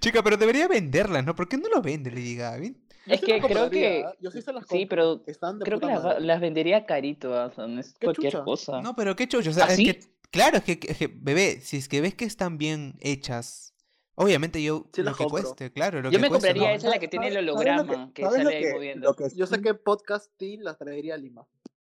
Chica, 0.00 0.22
pero 0.22 0.36
debería 0.36 0.68
venderlas, 0.68 1.24
¿no? 1.24 1.34
¿Por 1.34 1.48
qué 1.48 1.56
no 1.56 1.68
lo 1.68 1.80
vende 1.80 2.10
Lady 2.10 2.36
Gaga? 2.36 2.56
Bien- 2.58 2.76
Yo 3.06 3.14
Es 3.14 3.20
sí 3.20 3.26
que 3.26 3.40
creo 3.40 3.70
que- 3.70 4.00
¿eh? 4.00 4.04
Yo 4.20 4.30
sí 4.30 4.42
se 4.42 4.52
las 4.52 4.66
Sí, 4.68 4.86
pero 4.86 5.22
Están 5.26 5.58
de 5.58 5.64
creo 5.64 5.78
que 5.80 5.86
puta 5.86 5.94
las, 5.94 6.04
madre. 6.04 6.20
las 6.20 6.40
vendería 6.40 6.86
carito, 6.86 7.34
ah, 7.34 7.46
o 7.46 7.50
sea, 7.54 7.66
no 7.66 7.80
es 7.80 7.94
¿Qué 7.94 8.06
cualquier 8.06 8.32
chucha? 8.32 8.44
cosa. 8.44 8.80
No, 8.80 8.94
pero 8.94 9.16
qué 9.16 9.26
chucho, 9.26 9.50
o 9.50 9.52
sea, 9.52 9.64
¿Ah, 9.66 9.70
es 9.70 9.76
sí? 9.76 9.84
que, 9.86 10.00
claro, 10.30 10.58
es 10.58 10.64
que, 10.64 10.78
es 10.86 10.96
que, 10.98 11.06
bebé, 11.12 11.60
si 11.60 11.78
es 11.78 11.88
que 11.88 12.00
ves 12.00 12.14
que 12.14 12.24
están 12.24 12.58
bien 12.58 12.94
hechas, 13.00 13.74
obviamente 14.14 14.62
yo, 14.62 14.86
Sí 14.94 15.02
lo 15.02 15.12
que 15.14 15.24
compro. 15.24 15.42
cueste, 15.42 15.72
claro, 15.72 16.00
lo 16.02 16.10
Yo 16.10 16.18
que 16.18 16.22
me 16.22 16.28
cueste, 16.28 16.48
compraría 16.48 16.70
¿no? 16.70 16.76
esa, 16.76 16.88
la 16.90 16.98
que 17.00 17.08
tiene 17.08 17.28
el 17.28 17.34
¿Sabes- 17.34 17.46
sabes 17.54 17.76
lo 17.76 17.82
holograma, 17.82 18.12
que 18.14 18.22
lo 18.22 18.30
sale 18.30 18.56
ahí 18.56 18.72
moviendo. 18.72 19.08
lo 19.08 19.14
que 19.16 19.28
Yo 19.34 19.46
sé 19.46 19.60
que 19.60 19.74
Podcast 19.74 20.30
Team 20.36 20.60
las 20.62 20.78
traería 20.78 21.14
a 21.14 21.18
Lima. 21.18 21.44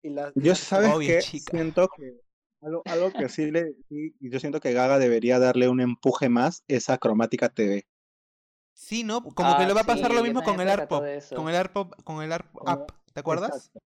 Y 0.03 0.11
las, 0.11 0.33
y 0.37 0.43
Yo 0.43 0.55
sabes 0.55 0.95
Obvio, 0.95 1.09
que 1.09 1.19
chica. 1.21 1.51
siento 1.53 1.89
que 1.97 2.21
algo, 2.61 2.83
algo 2.87 3.13
que 3.13 3.29
sí 3.29 3.51
le 3.51 3.75
sí, 3.89 4.15
y 4.21 4.31
yo 4.31 4.39
siento 4.39 4.61
que 4.61 4.73
Gaga 4.73 4.99
debería 4.99 5.39
darle 5.39 5.69
un 5.69 5.81
empuje 5.81 6.29
más 6.29 6.63
es 6.69 6.91
a 6.91 6.99
Cromática 6.99 7.49
TV. 7.49 7.87
Sí, 8.75 9.05
¿no? 9.05 9.23
Como 9.23 9.57
que 9.57 9.63
Ah, 9.63 9.67
le 9.67 9.73
va 9.75 9.83
a 9.83 9.85
pasar 9.85 10.11
sí, 10.11 10.17
lo 10.17 10.23
mismo 10.23 10.43
con 10.43 10.61
el 10.61 10.69
ARPOP, 10.69 11.05
con 11.35 11.49
el 11.49 11.57
ARPOP, 11.57 12.03
con 12.05 12.23
el 12.23 12.33
ARP 12.33 12.53
Con 12.53 12.69
app, 12.69 12.91
¿te 13.13 13.21
acuerdas? 13.21 13.51
Exacto. 13.57 13.81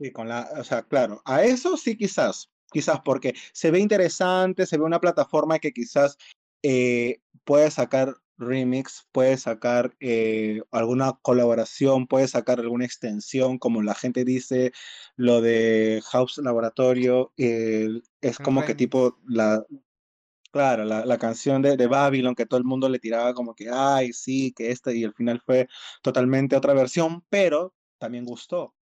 Sí, 0.00 0.12
con 0.12 0.28
la, 0.28 0.48
o 0.58 0.64
sea, 0.64 0.82
claro, 0.82 1.20
a 1.24 1.42
eso 1.42 1.76
sí 1.76 1.96
quizás, 1.96 2.50
quizás 2.70 3.00
porque 3.04 3.34
se 3.52 3.70
ve 3.70 3.80
interesante, 3.80 4.66
se 4.66 4.78
ve 4.78 4.84
una 4.84 5.00
plataforma 5.00 5.58
que 5.58 5.72
quizás 5.72 6.16
eh, 6.62 7.20
puede 7.44 7.70
sacar 7.70 8.14
remix, 8.38 9.08
puede 9.12 9.36
sacar 9.36 9.94
eh, 10.00 10.62
alguna 10.70 11.18
colaboración, 11.22 12.06
puede 12.06 12.28
sacar 12.28 12.60
alguna 12.60 12.84
extensión, 12.84 13.58
como 13.58 13.82
la 13.82 13.94
gente 13.94 14.24
dice, 14.24 14.72
lo 15.16 15.40
de 15.40 16.02
House 16.06 16.38
Laboratorio, 16.38 17.32
eh, 17.36 17.88
es 18.20 18.38
como 18.38 18.64
que 18.64 18.74
tipo 18.74 19.18
la, 19.26 19.64
claro, 20.50 20.84
la, 20.84 21.04
la 21.04 21.18
canción 21.18 21.62
de, 21.62 21.76
de 21.76 21.86
Babylon 21.86 22.34
que 22.34 22.46
todo 22.46 22.58
el 22.58 22.64
mundo 22.64 22.88
le 22.88 22.98
tiraba 22.98 23.34
como 23.34 23.54
que, 23.54 23.68
ay, 23.70 24.12
sí, 24.12 24.52
que 24.52 24.70
esta, 24.70 24.92
y 24.92 25.04
al 25.04 25.14
final 25.14 25.40
fue 25.44 25.68
totalmente 26.02 26.56
otra 26.56 26.74
versión, 26.74 27.24
pero 27.28 27.74
también 27.98 28.24
gustó. 28.24 28.74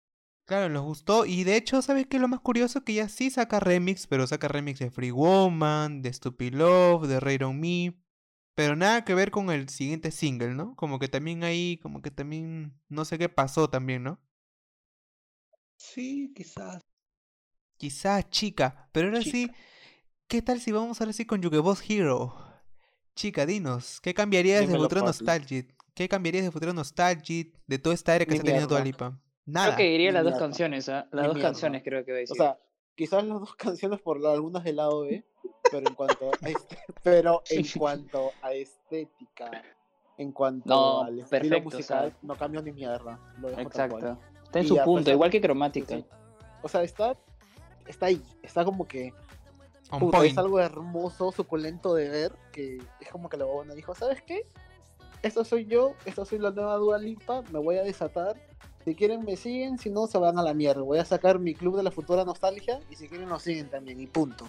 Claro, 0.45 0.70
nos 0.70 0.84
gustó. 0.84 1.26
Y 1.26 1.43
de 1.43 1.56
hecho, 1.56 1.82
¿sabes 1.82 2.06
qué 2.06 2.20
lo 2.20 2.28
más 2.28 2.39
curioso? 2.39 2.84
Que 2.84 2.91
ella 2.91 3.10
sí 3.10 3.32
saca 3.32 3.60
remix, 3.60 4.06
pero 4.06 4.28
saca 4.28 4.47
remix 4.47 4.78
de 4.78 4.91
Free 4.91 5.10
Woman, 5.10 6.03
de 6.03 6.14
Stupid 6.14 6.53
Love, 6.53 7.08
de 7.08 7.20
Rain 7.20 7.43
on 7.43 7.60
Me. 7.60 7.95
Pero 8.56 8.76
nada 8.76 9.03
que 9.06 9.14
ver 9.16 9.32
con 9.32 9.49
el 9.51 9.70
siguiente 9.70 10.12
single, 10.12 10.53
¿no? 10.56 10.76
Como 10.76 10.97
que 10.99 11.08
también 11.10 11.43
ahí, 11.43 11.78
como 11.82 12.01
que 12.01 12.12
también, 12.12 12.80
no 12.89 13.06
sé 13.06 13.18
qué 13.18 13.30
pasó 13.30 13.70
también, 13.70 14.03
¿no? 14.03 14.20
Sí, 15.78 16.34
quizás. 16.36 16.82
Quizás, 17.78 18.30
chica. 18.30 18.89
Pero 18.91 19.08
ahora 19.10 19.22
sí, 19.22 19.51
¿qué 20.28 20.41
tal 20.41 20.60
si 20.62 20.72
vamos 20.72 21.01
ahora 21.01 21.14
sí 21.14 21.26
con 21.26 21.41
Yugeboss 21.41 21.84
Hero? 21.89 22.36
Chica, 23.16 23.45
dinos, 23.45 23.99
¿qué 24.01 24.14
cambiarías 24.14 24.68
de 24.68 24.68
Dímelo, 24.68 24.84
Futuro 24.84 25.01
papi. 25.01 25.08
Nostalgic? 25.08 25.76
¿Qué 25.93 26.10
cambiarías 26.10 26.45
de 26.45 26.51
Futuro 26.51 26.74
Nostalgic? 26.74 27.58
De 27.68 27.80
toda 27.80 27.95
esta 27.95 28.16
era 28.16 28.26
que 28.26 28.32
Ni 28.32 28.38
está 28.38 28.45
teniendo 28.45 28.68
Dua. 28.68 28.82
Lipa. 28.82 29.22
Nada. 29.45 29.76
Creo 29.76 29.78
que 29.78 29.84
diría 29.91 30.12
las 30.12 30.24
dos 30.24 30.36
canciones, 30.38 30.89
¿ah? 30.89 31.08
Las 31.12 31.24
Ni 31.24 31.28
dos 31.28 31.36
mierda. 31.36 31.49
canciones 31.49 31.84
creo 31.84 32.06
que 32.06 32.12
voy 32.12 32.18
a 32.20 32.22
decir. 32.22 32.34
O 32.34 32.36
sea, 32.36 32.60
quizás 32.96 33.24
las 33.24 33.39
dos 33.39 33.56
canciones 33.58 34.00
por 34.02 34.26
algunas 34.26 34.64
del 34.64 34.78
lado 34.78 35.02
B, 35.02 35.24
pero 35.72 35.88
en 35.88 35.96
cuanto 35.96 36.32
a 36.32 36.32
este- 36.50 36.78
pero 37.04 37.41
en 37.50 37.66
cuanto 37.78 38.32
a 38.41 38.54
estética, 38.54 39.52
en 40.18 40.32
cuanto 40.32 40.70
No, 40.70 41.02
al 41.02 41.20
estilo 41.20 41.30
perfecto, 41.30 41.58
o 41.58 41.64
musical, 41.72 42.10
sea, 42.12 42.18
no 42.22 42.36
cambio 42.36 42.62
ni 42.62 42.72
mierda. 42.72 43.20
Lo 43.39 43.50
dejo 43.50 43.70
tal 43.70 43.89
cual. 43.89 44.04
Exacto. 44.04 44.26
Está 44.46 44.60
en 44.60 44.66
Y 44.66 44.68
su 44.70 44.80
a 44.80 44.84
punto, 44.86 45.00
pesar- 45.06 45.14
igual 45.14 45.30
que 45.32 45.41
cromática. 45.41 45.96
Sí. 45.98 46.06
O 46.64 46.70
sea, 46.70 46.84
está, 46.84 47.16
está 47.88 48.06
ahí, 48.08 48.22
está 48.41 48.64
como 48.66 48.88
que 48.88 49.14
puta, 50.00 50.26
es 50.26 50.38
algo 50.38 50.60
hermoso, 50.60 51.32
suculento 51.32 51.93
de 51.93 52.10
ver, 52.10 52.32
que 52.52 52.78
es 53.00 53.10
como 53.12 53.30
que 53.30 53.38
la 53.38 53.46
buena 53.46 53.74
dijo, 53.76 53.93
¿sabes 53.93 54.22
qué? 54.24 54.48
Esto 55.22 55.43
soy 55.46 55.66
yo, 55.66 55.93
esta 56.06 56.26
soy 56.26 56.39
la 56.39 56.52
nueva 56.52 56.76
Dua 56.78 56.98
Lipa, 56.98 57.41
me 57.52 57.60
voy 57.60 57.78
a 57.78 57.84
desatar. 57.84 58.36
Si 58.86 58.93
quieren 58.95 59.25
me 59.25 59.36
siguen, 59.36 59.77
si 59.79 59.89
no 59.89 60.05
se 60.07 60.17
van 60.19 60.38
a 60.38 60.43
la 60.43 60.53
mierda. 60.53 60.81
Voy 60.81 60.99
a 60.99 61.05
sacar 61.05 61.39
mi 61.39 61.55
club 61.55 61.75
de 61.77 61.83
la 61.83 61.91
futura 61.91 62.23
nostalgia 62.23 62.79
y 62.89 62.95
si 62.95 63.07
quieren 63.09 63.27
nos 63.27 63.41
siguen 63.41 63.67
también 63.69 63.99
y 63.99 64.05
punto. 64.07 64.47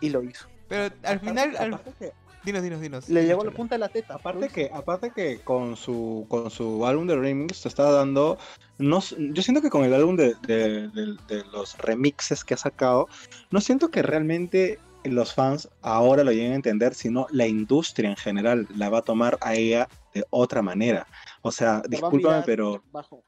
Y 0.00 0.10
lo 0.10 0.22
hizo. 0.22 0.46
Pero 0.68 0.94
al 1.02 1.20
final, 1.20 1.56
al- 1.56 1.74
aparte 1.74 1.92
que- 1.98 2.12
dinos, 2.44 2.62
dinos, 2.62 2.80
dinos. 2.80 3.08
Le 3.08 3.24
llegó 3.26 3.42
a 3.42 3.46
la 3.46 3.50
punta 3.50 3.74
de 3.74 3.78
la 3.80 3.88
teta. 3.88 4.14
Aparte 4.14 4.48
que, 4.48 4.70
aparte 4.72 5.10
que 5.10 5.40
con 5.40 5.76
su, 5.76 6.26
con 6.28 6.50
su 6.50 6.86
álbum 6.86 7.06
de 7.06 7.16
remix 7.16 7.58
se 7.58 7.68
está 7.68 7.90
dando, 7.90 8.38
no, 8.78 8.98
s- 8.98 9.16
yo 9.18 9.42
siento 9.42 9.60
que 9.62 9.70
con 9.70 9.84
el 9.84 9.94
álbum 9.94 10.16
de, 10.16 10.34
de- 10.46 10.88
de- 10.88 11.16
de 11.26 11.44
los 11.52 11.76
remixes 11.78 12.44
que 12.44 12.54
ha 12.54 12.58
sacado, 12.58 13.08
no 13.50 13.60
siento 13.60 13.90
que 13.90 14.02
realmente 14.02 14.78
los 15.04 15.34
fans 15.34 15.68
ahora 15.82 16.24
lo 16.24 16.32
lleguen 16.32 16.52
a 16.52 16.56
entender, 16.56 16.94
sino 16.94 17.26
la 17.30 17.46
industria 17.46 18.10
en 18.10 18.16
general 18.16 18.66
la 18.76 18.88
va 18.88 18.98
a 18.98 19.02
tomar 19.02 19.38
a 19.40 19.54
ella 19.54 19.88
de 20.14 20.24
otra 20.30 20.62
manera. 20.62 21.06
O 21.42 21.50
sea, 21.52 21.82
discúlpame, 21.88 22.42
pero 22.44 22.82
bajo. 22.90 23.24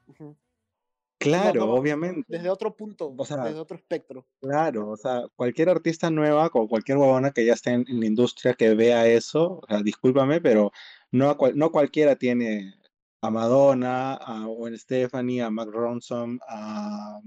claro, 1.18 1.66
no, 1.66 1.72
obviamente. 1.74 2.24
Desde 2.28 2.50
otro 2.50 2.74
punto, 2.74 3.14
O 3.16 3.24
sea, 3.24 3.38
desde 3.38 3.58
otro 3.60 3.76
espectro. 3.76 4.26
Claro, 4.40 4.90
o 4.90 4.96
sea, 4.96 5.24
cualquier 5.34 5.68
artista 5.68 6.10
nueva 6.10 6.50
o 6.52 6.68
cualquier 6.68 6.98
huevona 6.98 7.30
que 7.32 7.44
ya 7.44 7.54
esté 7.54 7.70
en, 7.70 7.84
en 7.88 8.00
la 8.00 8.06
industria 8.06 8.54
que 8.54 8.74
vea 8.74 9.06
eso, 9.06 9.60
o 9.62 9.66
sea, 9.68 9.82
discúlpame, 9.82 10.40
pero 10.40 10.72
no, 11.10 11.30
a 11.30 11.36
cual- 11.36 11.56
no 11.56 11.70
cualquiera 11.70 12.16
tiene 12.16 12.74
a 13.22 13.30
Madonna, 13.30 14.14
a 14.14 14.44
Gwen 14.46 14.78
Stefani, 14.78 15.40
a 15.40 15.50
Mark 15.50 15.70
Ronson, 15.72 16.38
a 16.48 17.20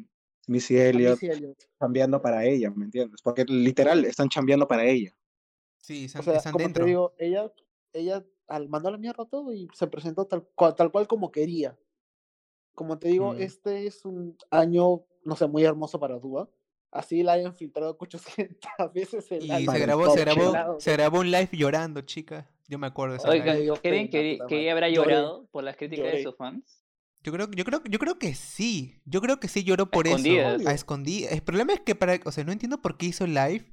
Missy 0.49 0.77
Elliott 0.77 1.21
Missy 1.21 1.27
Elliott. 1.37 1.57
chambeando 1.79 2.21
para 2.21 2.43
ella, 2.45 2.71
¿me 2.71 2.85
entiendes? 2.85 3.21
Porque 3.21 3.45
literal 3.45 4.03
están 4.05 4.29
chambeando 4.29 4.67
para 4.67 4.85
ella. 4.85 5.13
Sí, 5.77 6.03
O 6.03 6.05
están, 6.07 6.23
sea, 6.23 6.35
están 6.37 6.51
como 6.53 6.63
dentro. 6.63 6.83
te 6.83 6.89
digo, 6.89 7.13
ella, 7.17 7.51
ella 7.93 8.25
al, 8.47 8.67
mandó 8.69 8.89
a 8.89 8.91
la 8.91 8.97
mierda 8.97 9.25
todo 9.25 9.53
y 9.53 9.67
se 9.73 9.87
presentó 9.87 10.25
tal 10.25 10.47
cual, 10.55 10.75
tal 10.75 10.91
cual 10.91 11.07
como 11.07 11.31
quería. 11.31 11.77
Como 12.75 12.97
te 12.97 13.09
digo, 13.09 13.33
Mm. 13.33 13.41
este 13.41 13.85
es 13.87 14.05
un 14.05 14.37
año, 14.51 15.03
no 15.23 15.35
sé, 15.35 15.47
muy 15.47 15.63
hermoso 15.63 15.99
para 15.99 16.17
Dua. 16.19 16.49
Así 16.91 17.21
la 17.21 17.33
hayan 17.33 17.55
filtrado 17.55 17.95
800 17.99 18.57
veces 18.93 19.31
el 19.31 19.43
y 19.43 19.65
se 19.67 19.79
grabó, 19.79 20.09
se 20.09 20.21
grabó, 20.21 20.79
se 20.79 20.91
grabó 20.93 21.19
un 21.19 21.29
live 21.29 21.49
llorando, 21.53 22.01
chica. 22.01 22.49
Yo 22.67 22.79
me 22.79 22.87
acuerdo 22.87 23.13
de 23.13 23.17
esa 23.19 23.29
Oigan, 23.29 23.57
¿creen 23.81 24.09
que, 24.09 24.39
que 24.47 24.61
ella 24.61 24.71
habrá 24.73 24.89
Lloré. 24.89 25.11
llorado 25.13 25.47
por 25.51 25.63
las 25.63 25.75
críticas 25.75 26.05
de 26.05 26.11
Lloré. 26.11 26.23
sus 26.23 26.35
fans? 26.35 26.78
Yo 27.23 27.31
creo, 27.33 27.51
yo 27.51 27.65
creo, 27.65 27.83
yo 27.83 27.99
creo 27.99 28.17
que 28.17 28.33
sí. 28.33 29.01
Yo 29.05 29.21
creo 29.21 29.39
que 29.39 29.47
sí 29.47 29.63
lloró 29.63 29.89
por 29.91 30.07
eso. 30.07 30.15
A 30.67 30.73
escondidas. 30.73 31.31
El 31.33 31.41
problema 31.41 31.73
es 31.73 31.81
que 31.81 31.95
para, 31.95 32.19
o 32.25 32.31
sea, 32.31 32.43
no 32.43 32.51
entiendo 32.51 32.81
por 32.81 32.97
qué 32.97 33.07
hizo 33.07 33.27
live 33.27 33.65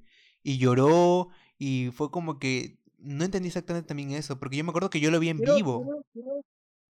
y 0.43 0.59
lloró 0.59 1.29
y 1.59 1.91
fue 1.93 2.11
como 2.11 2.39
que 2.39 2.79
no 2.99 3.25
entendí 3.25 3.49
exactamente 3.49 3.87
también 3.89 4.11
eso, 4.13 4.39
porque 4.39 4.57
yo 4.57 4.65
me 4.65 4.71
acuerdo 4.71 4.91
que 4.91 5.01
yo 5.01 5.11
lo 5.11 5.21
vi 5.21 5.29
en 5.29 5.39
Quiero- 5.39 5.55
vivo. 5.55 5.83
quiero- 5.85 6.03
quiero- 6.13 6.45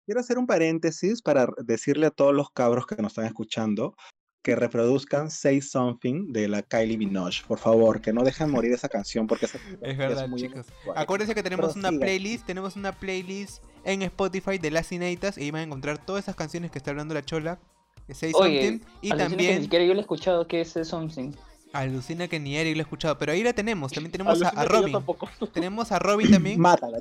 Quiero 0.06 0.22
hacer 0.22 0.40
un 0.40 0.48
paréntesis 0.48 1.22
para 1.22 1.48
decirle 1.64 2.08
a 2.08 2.10
todos 2.10 2.34
los 2.34 2.50
cabros 2.50 2.88
que 2.88 2.96
nos 2.96 3.12
están 3.12 3.26
escuchando 3.26 3.96
que 4.42 4.56
reproduzcan 4.56 5.30
Say 5.30 5.62
Something 5.62 6.32
de 6.32 6.48
la 6.48 6.62
Kylie 6.62 6.98
Minogue, 6.98 7.36
por 7.48 7.60
favor, 7.60 8.00
que 8.02 8.14
no 8.14 8.24
dejen 8.24 8.50
morir 8.50 8.72
esa 8.72 8.88
canción 8.88 9.28
porque 9.28 9.46
esa 9.46 9.58
Es 9.82 9.98
verdad, 9.98 10.28
muy 10.28 10.42
chicos. 10.42 10.66
Acuérdense 10.96 11.36
que 11.36 11.44
tenemos 11.44 11.76
una 11.76 11.92
playlist, 11.92 12.46
tenemos 12.46 12.76
una 12.76 12.92
playlist 12.94 13.64
en 13.84 14.02
Spotify 14.04 14.58
de 14.58 14.72
las 14.72 14.88
Cineitas 14.88 15.38
y 15.38 15.42
ahí 15.44 15.52
van 15.52 15.62
a 15.62 15.64
encontrar 15.66 15.98
todas 15.98 16.24
esas 16.26 16.36
canciones 16.36 16.72
que 16.72 16.78
está 16.78 16.92
hablando 16.92 17.14
la 17.14 17.24
chola, 17.24 17.60
de 18.08 18.14
Say 18.16 18.32
Oye, 18.36 18.66
Something, 18.70 18.86
y 19.02 19.12
alucina 19.12 19.18
que 19.18 19.30
ni 19.30 19.30
también 19.30 19.62
siquiera 19.64 19.86
yo 19.86 19.94
lo 19.94 20.00
he 20.00 20.02
escuchado 20.02 20.48
que 20.48 20.62
es 20.62 20.74
Something. 20.84 21.32
alucina 21.74 22.28
que 22.28 22.40
ni 22.40 22.56
Eric 22.58 22.76
lo 22.78 22.82
ha 22.82 22.84
escuchado, 22.84 23.18
pero 23.18 23.34
ahí 23.34 23.44
la 23.44 23.54
tenemos, 23.54 23.92
también 23.92 24.12
tenemos 24.12 24.42
a, 24.42 24.50
Alucina 24.50 24.62
a 24.62 24.66
Robin, 24.66 24.96
tenemos 25.54 25.92
a 25.92 26.00
Robin 26.00 26.32
también. 26.32 26.60
Mátala. 26.62 27.00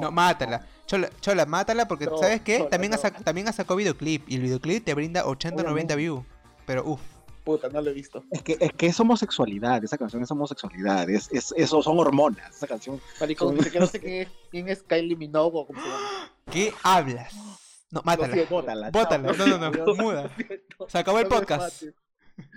No, 0.00 0.10
mátala. 0.10 0.66
Chola, 0.86 1.10
chola, 1.20 1.44
mátala 1.44 1.86
porque 1.86 2.06
No, 2.06 2.16
¿sabes 2.18 2.40
qué? 2.40 2.58
chola, 2.58 2.70
también, 2.70 2.94
ha 2.94 2.96
no. 2.96 3.02
sac- 3.02 3.22
también 3.24 3.46
ha 3.48 3.52
sacado 3.52 3.76
videoclip 3.76 4.28
y 4.28 4.36
el 4.36 4.42
videoclip 4.42 4.84
te 4.84 4.94
brinda 4.94 5.26
80 5.26 5.62
90 5.62 5.72
Obviamente. 5.72 5.96
views. 5.96 6.22
Pero 6.68 6.84
uff, 6.84 7.00
Puta, 7.44 7.70
no 7.70 7.80
lo 7.80 7.90
he 7.90 7.94
visto. 7.94 8.22
Es 8.30 8.42
que, 8.42 8.58
es 8.60 8.72
que 8.74 8.86
es 8.88 9.00
homosexualidad, 9.00 9.82
esa 9.82 9.96
canción 9.96 10.22
es 10.22 10.30
homosexualidad, 10.30 11.08
es, 11.08 11.32
es, 11.32 11.54
eso 11.56 11.82
son 11.82 11.98
hormonas, 11.98 12.54
esa 12.54 12.66
canción. 12.66 13.00
Maricón, 13.18 13.56
dice 13.56 13.70
que 13.70 13.80
no 13.80 13.86
sé 13.86 14.00
quién 14.00 14.14
es, 14.22 14.28
quién 14.50 14.68
es 14.68 14.82
Kylie 14.82 15.16
Minogue 15.16 15.58
o 15.58 15.66
cómo 15.66 15.80
se 15.80 15.88
llama. 15.88 16.30
¿qué 16.52 16.74
hablas? 16.82 17.34
No, 17.90 18.02
mátala. 18.04 18.34
siento. 18.34 18.54
Bótala, 18.54 18.90
no, 19.18 19.46
no, 19.58 19.70
no, 19.70 19.94
muda. 19.96 20.30
Se 20.88 20.98
acabó 20.98 21.20
el 21.20 21.24
No 21.24 21.30
podcast. 21.36 21.84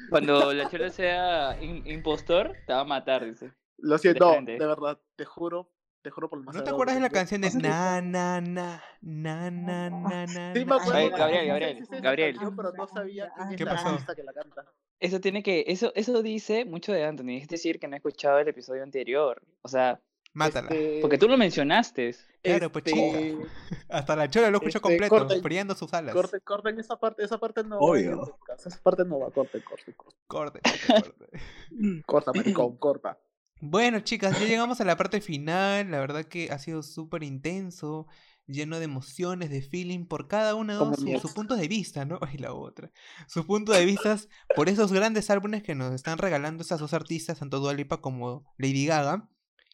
Cuando 0.09 0.51
la 0.53 0.69
chola 0.69 0.89
sea 0.89 1.57
in- 1.61 1.87
impostor, 1.87 2.53
te 2.67 2.73
va 2.73 2.81
a 2.81 2.83
matar, 2.85 3.25
dice. 3.25 3.53
Lo 3.77 3.97
siento, 3.97 4.29
De 4.41 4.57
verdad, 4.57 4.99
te 5.15 5.23
juro, 5.23 5.71
te 6.01 6.09
juro 6.09 6.29
por 6.29 6.39
el 6.39 6.45
más 6.45 6.55
¿No 6.55 6.63
te 6.63 6.69
acuerdas 6.69 6.95
de 6.95 7.01
la 7.01 7.09
canción 7.09 7.41
de 7.41 7.51
na 7.51 8.01
na 8.01 8.41
na 8.41 8.83
na 9.01 9.51
na 9.51 9.89
na 9.89 10.25
na? 10.25 10.53
Sí, 10.53 10.65
me 10.65 10.75
acuerdo. 10.75 11.17
Gabriel, 11.17 11.47
Gabriel, 11.47 11.87
Gabriel. 12.01 12.37
pero 12.55 12.71
no 12.73 12.87
sabía 12.87 13.31
quién 13.35 13.49
es 13.49 13.57
¿Qué 13.57 13.65
la 13.65 14.15
que 14.15 14.23
la 14.23 14.33
canta. 14.33 14.65
Eso 14.99 15.19
tiene 15.19 15.41
que, 15.41 15.63
eso, 15.67 15.91
eso 15.95 16.21
dice 16.21 16.65
mucho 16.65 16.91
de 16.91 17.03
Anthony, 17.05 17.37
es 17.41 17.47
decir, 17.47 17.79
que 17.79 17.87
no 17.87 17.95
he 17.95 17.97
escuchado 17.97 18.37
el 18.39 18.47
episodio 18.47 18.83
anterior. 18.83 19.41
O 19.63 19.67
sea, 19.67 19.99
Mátala. 20.33 20.69
Este, 20.69 20.99
porque 21.01 21.17
tú 21.17 21.27
lo 21.27 21.37
mencionaste. 21.37 22.15
Claro, 22.41 22.71
pues, 22.71 22.85
este, 22.87 23.37
Hasta 23.89 24.15
la 24.15 24.29
chola 24.29 24.49
lo 24.49 24.57
escucho 24.57 24.77
este, 24.77 24.97
completo, 24.97 25.41
brillando 25.41 25.75
sus 25.75 25.93
alas. 25.93 26.13
Corten, 26.13 26.39
corten 26.43 26.79
esa 26.79 26.97
parte, 26.97 27.23
esa 27.23 27.37
parte 27.37 27.63
no 27.63 27.79
va 27.79 27.85
Obvio. 27.85 28.39
Esa 28.57 28.81
parte 28.81 29.03
no 29.03 29.19
va, 29.19 29.31
corten, 29.31 29.61
corten, 29.61 29.93
corten. 29.95 30.19
Corte, 30.27 30.61
corte, 30.61 31.11
corte. 31.11 32.03
Corta, 32.05 32.31
maricón, 32.33 32.77
corta. 32.77 33.19
Bueno, 33.61 33.99
chicas, 33.99 34.39
ya 34.39 34.45
llegamos 34.47 34.81
a 34.81 34.85
la 34.85 34.97
parte 34.97 35.21
final. 35.21 35.89
La 35.91 35.99
verdad 35.99 36.25
que 36.25 36.49
ha 36.51 36.57
sido 36.59 36.81
súper 36.83 37.23
intenso, 37.23 38.07
lleno 38.47 38.79
de 38.79 38.85
emociones, 38.85 39.49
de 39.51 39.61
feeling 39.61 40.05
por 40.05 40.27
cada 40.27 40.55
uno 40.55 40.77
Como 40.79 40.95
su, 40.95 41.03
mi 41.03 41.11
su 41.19 41.27
ex. 41.27 41.33
punto 41.35 41.55
de 41.55 41.67
vista, 41.67 42.03
¿no? 42.05 42.19
Y 42.33 42.37
la 42.39 42.53
otra. 42.53 42.91
Sus 43.27 43.45
puntos 43.45 43.75
de 43.77 43.85
vista 43.85 44.17
por 44.55 44.67
esos 44.67 44.91
grandes 44.91 45.29
álbumes 45.29 45.61
que 45.63 45.75
nos 45.75 45.93
están 45.93 46.17
regalando 46.17 46.63
esas 46.63 46.79
dos 46.79 46.93
artistas, 46.93 47.39
tanto 47.39 47.59
Dua 47.59 47.73
Lipa 47.73 48.01
como 48.01 48.43
Lady 48.57 48.85
Gaga. 48.87 49.29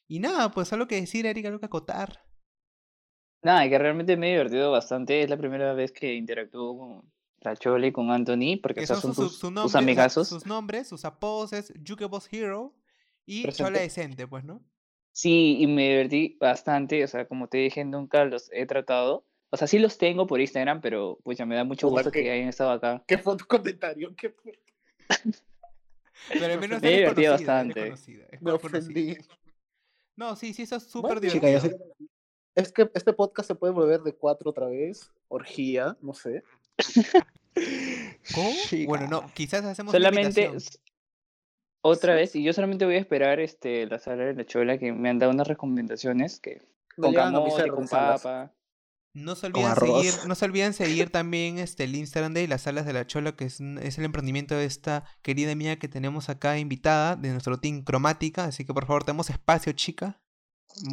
Y 0.07 0.19
nada, 0.19 0.51
pues 0.51 0.71
algo 0.73 0.87
que 0.87 0.99
decir, 0.99 1.25
Erika, 1.25 1.47
algo 1.47 1.59
que 1.59 1.65
acotar. 1.65 2.23
Nada, 3.43 3.69
que 3.69 3.77
realmente 3.77 4.17
me 4.17 4.27
he 4.29 4.31
divertido 4.31 4.71
bastante. 4.71 5.21
Es 5.21 5.29
la 5.29 5.37
primera 5.37 5.73
vez 5.73 5.91
que 5.91 6.13
interactúo 6.15 6.77
con 6.77 7.11
la 7.41 7.55
chola 7.55 7.87
y 7.87 7.91
con 7.91 8.11
Anthony, 8.11 8.57
porque 8.61 8.79
Que 8.79 8.83
esos 8.85 8.99
son 8.99 9.13
sus, 9.13 9.25
tus, 9.29 9.33
su 9.39 9.39
tus 9.47 9.51
nombre- 9.51 9.65
o 9.65 9.69
sea, 9.69 9.79
amigazos. 9.79 10.27
sus 10.27 10.45
nombres, 10.45 10.87
sus 10.87 11.05
apodos 11.05 11.53
es 11.53 11.71
Jukebox 11.87 12.27
Hero 12.33 12.75
y 13.27 13.43
Presente. 13.43 13.63
Chola 13.71 13.79
Decente, 13.81 14.27
pues, 14.27 14.43
¿no? 14.43 14.63
Sí, 15.11 15.57
y 15.59 15.67
me 15.67 15.89
divertí 15.89 16.37
bastante. 16.39 17.03
O 17.03 17.07
sea, 17.07 17.27
como 17.27 17.47
te 17.47 17.59
dije, 17.59 17.85
nunca 17.85 18.25
los 18.25 18.49
he 18.51 18.65
tratado. 18.65 19.25
O 19.49 19.57
sea, 19.57 19.67
sí 19.67 19.77
los 19.79 19.97
tengo 19.99 20.25
por 20.27 20.41
Instagram, 20.41 20.81
pero 20.81 21.19
pues 21.23 21.37
ya 21.37 21.45
me 21.45 21.55
da 21.55 21.63
mucho 21.63 21.87
gusto 21.89 22.09
que 22.11 22.23
qué- 22.23 22.31
hayan 22.31 22.47
estado 22.49 22.71
acá. 22.71 23.03
¿Qué 23.07 23.17
fue 23.19 23.37
tu 23.37 23.45
comentario? 23.45 24.13
¿Qué 24.15 24.29
fue? 24.31 24.59
Pero 26.29 26.45
al 26.53 26.59
menos 26.59 26.81
Me 26.81 26.95
eres 26.95 27.29
bastante. 27.29 27.89
es 27.89 28.07
Me 28.41 28.51
ofendí. 28.51 29.15
No, 30.15 30.35
sí, 30.35 30.51
sí, 30.53 30.63
eso 30.63 30.77
es 30.77 30.83
súper 30.83 31.19
Bueno, 31.19 31.31
Chica, 31.31 31.47
divertido. 31.47 31.77
yo 31.77 31.85
sé- 31.99 32.05
Es 32.55 32.71
que 32.73 32.89
este 32.95 33.13
podcast 33.13 33.47
se 33.47 33.55
puede 33.55 33.71
volver 33.71 34.01
de 34.01 34.13
cuatro 34.13 34.49
otra 34.49 34.65
vez. 34.67 35.11
Orgía, 35.27 35.95
no 36.01 36.13
sé. 36.15 36.43
¿Cómo? 38.33 38.49
Chica. 38.67 38.87
Bueno, 38.87 39.07
no, 39.07 39.31
quizás 39.33 39.63
hacemos 39.63 39.91
Solamente 39.91 40.51
otra 41.87 42.13
vez, 42.15 42.35
y 42.35 42.43
yo 42.43 42.53
solamente 42.53 42.85
voy 42.85 42.95
a 42.95 42.99
esperar 42.99 43.39
este 43.39 43.85
la 43.87 43.99
sala 43.99 44.25
de 44.25 44.33
la 44.33 44.45
chola 44.45 44.77
que 44.77 44.91
me 44.91 45.09
han 45.09 45.19
dado 45.19 45.31
unas 45.31 45.47
recomendaciones 45.47 46.39
que 46.39 46.61
con 46.95 47.13
camote, 47.13 47.67
con 47.69 47.87
papa. 47.87 48.53
No 49.13 49.35
se 49.35 49.47
olviden 49.47 49.73
seguir, 49.75 50.13
no 50.27 50.35
se 50.35 50.45
olviden 50.45 50.73
seguir 50.73 51.09
también 51.09 51.57
este 51.57 51.85
el 51.85 51.95
Instagram 51.95 52.33
de 52.35 52.47
las 52.47 52.61
salas 52.61 52.85
de 52.85 52.93
la 52.93 53.07
Chola, 53.07 53.31
que 53.31 53.45
es, 53.45 53.59
es 53.59 53.97
el 53.97 54.05
emprendimiento 54.05 54.53
de 54.53 54.65
esta 54.65 55.05
querida 55.23 55.51
amiga 55.51 55.77
que 55.77 55.87
tenemos 55.87 56.29
acá 56.29 56.59
invitada 56.59 57.15
de 57.15 57.31
nuestro 57.31 57.57
team 57.57 57.83
cromática, 57.83 58.45
así 58.45 58.63
que 58.63 58.75
por 58.75 58.85
favor 58.85 59.03
tenemos 59.05 59.31
espacio, 59.31 59.73
chica. 59.73 60.21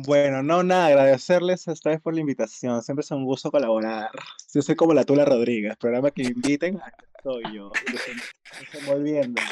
Bueno, 0.06 0.42
no, 0.42 0.62
nada, 0.62 0.86
agradecerles 0.86 1.68
esta 1.68 1.90
vez 1.90 2.00
por 2.00 2.14
la 2.14 2.20
invitación. 2.20 2.82
Siempre 2.82 3.02
es 3.02 3.10
un 3.10 3.26
gusto 3.26 3.50
colaborar. 3.50 4.08
Yo 4.54 4.62
soy 4.62 4.76
como 4.76 4.94
la 4.94 5.04
Tula 5.04 5.26
Rodríguez, 5.26 5.76
programa 5.76 6.10
que 6.10 6.22
inviten, 6.22 6.80
aquí 6.82 7.04
estoy 7.16 7.42
yo, 7.54 7.70
desem- 7.72 8.72
desenvolviendo. 8.72 9.42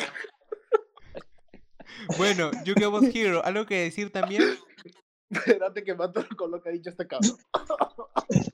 Bueno, 2.19 2.51
Jukebox 2.67 3.15
Hero, 3.15 3.45
¿algo 3.45 3.65
que 3.67 3.83
decir 3.85 4.11
también? 4.13 4.43
Espérate 5.31 5.83
que 5.85 5.95
mato 5.95 6.25
con 6.37 6.51
lo 6.51 6.61
que 6.63 6.69
ha 6.69 6.73
dicho 6.73 6.91
este 6.91 7.07
cabrón. 7.07 7.37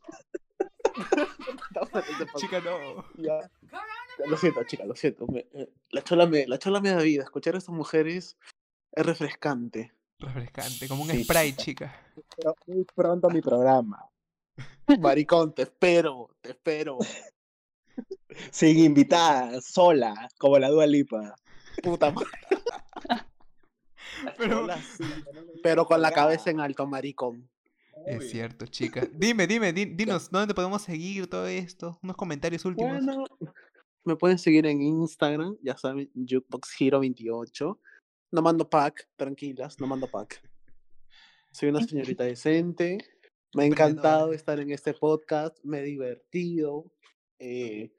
Chica, 2.36 2.61
no. 2.61 3.05
Ya. 3.16 3.51
Lo 4.26 4.36
siento, 4.36 4.64
chica, 4.64 4.84
lo 4.84 4.95
siento. 4.97 5.26
Me- 5.28 5.47
eh, 5.53 5.68
la, 5.91 6.03
chola 6.03 6.26
me, 6.26 6.47
la 6.47 6.59
chola 6.59 6.80
me 6.80 6.91
da 6.91 7.01
vida. 7.03 7.22
Escuchar 7.22 7.55
a 7.55 7.59
estas 7.59 7.74
mujeres 7.74 8.36
es 8.93 9.07
refrescante. 9.07 9.93
Refrescante, 10.18 10.89
como 10.89 11.05
un 11.05 11.11
Sí. 11.11 11.24
spray, 11.24 11.53
chica. 11.55 11.95
Pero 12.36 12.57
muy 12.66 12.84
pronto 12.84 13.30
mi 13.30 13.41
programa. 13.41 14.05
Maricón, 15.01 15.55
te 15.55 15.62
espero, 15.62 16.30
te 16.41 16.51
espero. 16.51 16.99
Sin 18.51 18.78
invitada, 18.78 19.61
sola, 19.61 20.28
como 20.39 20.59
la 20.59 20.68
Dua 20.70 20.86
Lipa. 20.86 21.34
Puta 21.82 22.11
madre. 22.11 22.28
Pero 24.36 24.66
Pero 25.62 25.86
con 25.86 26.00
la 26.00 26.10
cabeza 26.12 26.50
en 26.50 26.60
alto, 26.60 26.86
maricón. 26.86 27.48
es 28.06 28.30
cierto, 28.30 28.66
chica. 28.66 29.06
Dime, 29.12 29.46
dime, 29.46 29.72
di- 29.72 29.86
dinos, 29.86 30.30
¿dónde 30.30 30.54
podemos 30.54 30.82
seguir 30.82 31.26
todo 31.28 31.46
esto? 31.46 31.98
Unos 32.02 32.16
comentarios 32.16 32.64
últimos. 32.64 33.04
Bueno, 33.04 33.24
me 34.04 34.16
pueden 34.16 34.38
seguir 34.38 34.66
en 34.66 34.80
Instagram, 34.80 35.56
ya 35.62 35.76
saben, 35.76 36.10
Jukebox 36.14 36.74
Hero 36.80 37.00
28. 37.00 37.80
No 38.30 38.42
mando 38.42 38.68
pack, 38.68 39.08
tranquilas, 39.16 39.78
no 39.80 39.86
mando 39.86 40.06
pack. 40.06 40.42
Soy 41.52 41.70
una 41.70 41.82
señorita 41.82 42.24
decente. 42.24 42.98
Me 43.54 43.64
ha 43.64 43.66
encantado 43.66 44.32
estar 44.34 44.60
en 44.60 44.70
este 44.70 44.92
podcast, 44.94 45.56
me 45.64 45.80
he 45.80 45.82
divertido. 45.82 46.92
eh, 47.38 47.90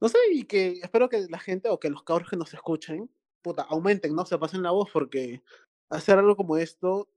no 0.00 0.08
sé, 0.08 0.18
y 0.32 0.44
que 0.44 0.78
espero 0.82 1.08
que 1.08 1.26
la 1.28 1.38
gente 1.40 1.68
o 1.68 1.80
que 1.80 1.90
los 1.90 2.02
cabros 2.04 2.28
que 2.30 2.36
nos 2.36 2.52
escuchen, 2.54 3.10
puta, 3.42 3.62
aumenten, 3.62 4.14
¿no? 4.14 4.24
Se 4.26 4.38
pasen 4.38 4.62
la 4.62 4.70
voz 4.70 4.88
porque 4.92 5.42
hacer 5.90 6.18
algo 6.18 6.36
como 6.36 6.56
esto 6.56 7.08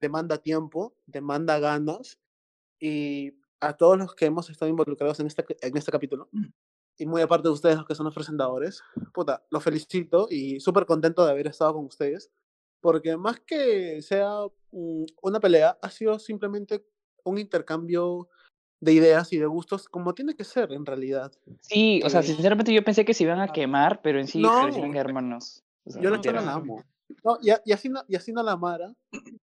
demanda 0.00 0.38
tiempo, 0.38 0.94
demanda 1.06 1.58
ganas 1.58 2.18
y 2.80 3.32
a 3.60 3.76
todos 3.76 3.98
los 3.98 4.14
que 4.14 4.26
hemos 4.26 4.50
estado 4.50 4.70
involucrados 4.70 5.20
en 5.20 5.26
este, 5.26 5.44
en 5.60 5.76
este 5.76 5.92
capítulo, 5.92 6.28
y 6.98 7.06
muy 7.06 7.22
aparte 7.22 7.48
de 7.48 7.54
ustedes, 7.54 7.76
los 7.76 7.86
que 7.86 7.94
son 7.94 8.04
los 8.04 8.14
presentadores, 8.14 8.82
puta, 9.12 9.44
los 9.50 9.64
felicito 9.64 10.26
y 10.30 10.60
súper 10.60 10.86
contento 10.86 11.24
de 11.24 11.30
haber 11.30 11.46
estado 11.46 11.74
con 11.74 11.86
ustedes, 11.86 12.30
porque 12.80 13.16
más 13.16 13.40
que 13.40 14.02
sea 14.02 14.30
mm, 14.72 15.04
una 15.22 15.40
pelea, 15.40 15.78
ha 15.80 15.90
sido 15.90 16.18
simplemente 16.18 16.86
un 17.24 17.38
intercambio 17.38 18.28
de 18.84 18.92
ideas 18.92 19.32
y 19.32 19.38
de 19.38 19.46
gustos 19.46 19.88
como 19.88 20.14
tiene 20.14 20.34
que 20.34 20.44
ser 20.44 20.72
en 20.72 20.84
realidad. 20.84 21.32
Sí, 21.60 22.00
o 22.04 22.10
sea, 22.10 22.20
Eh, 22.20 22.24
sinceramente 22.24 22.72
yo 22.72 22.84
pensé 22.84 23.04
que 23.04 23.14
se 23.14 23.24
iban 23.24 23.40
a 23.40 23.48
quemar, 23.48 24.02
pero 24.02 24.20
en 24.20 24.26
sí 24.28 24.40
No. 24.40 24.50
parecían 24.52 24.94
hermanos. 24.96 25.62
O 25.84 25.90
sea, 25.90 26.02
Yo 26.02 26.10
la 26.10 26.18
no 26.18 26.32
la 26.32 26.52
amo. 26.52 26.84
No, 27.22 27.38
y, 27.42 27.50
y 27.64 27.72
así 27.72 27.88
no, 27.88 28.02
y 28.08 28.16
así 28.16 28.32
no 28.32 28.42
la 28.42 28.56
Mara, 28.56 28.94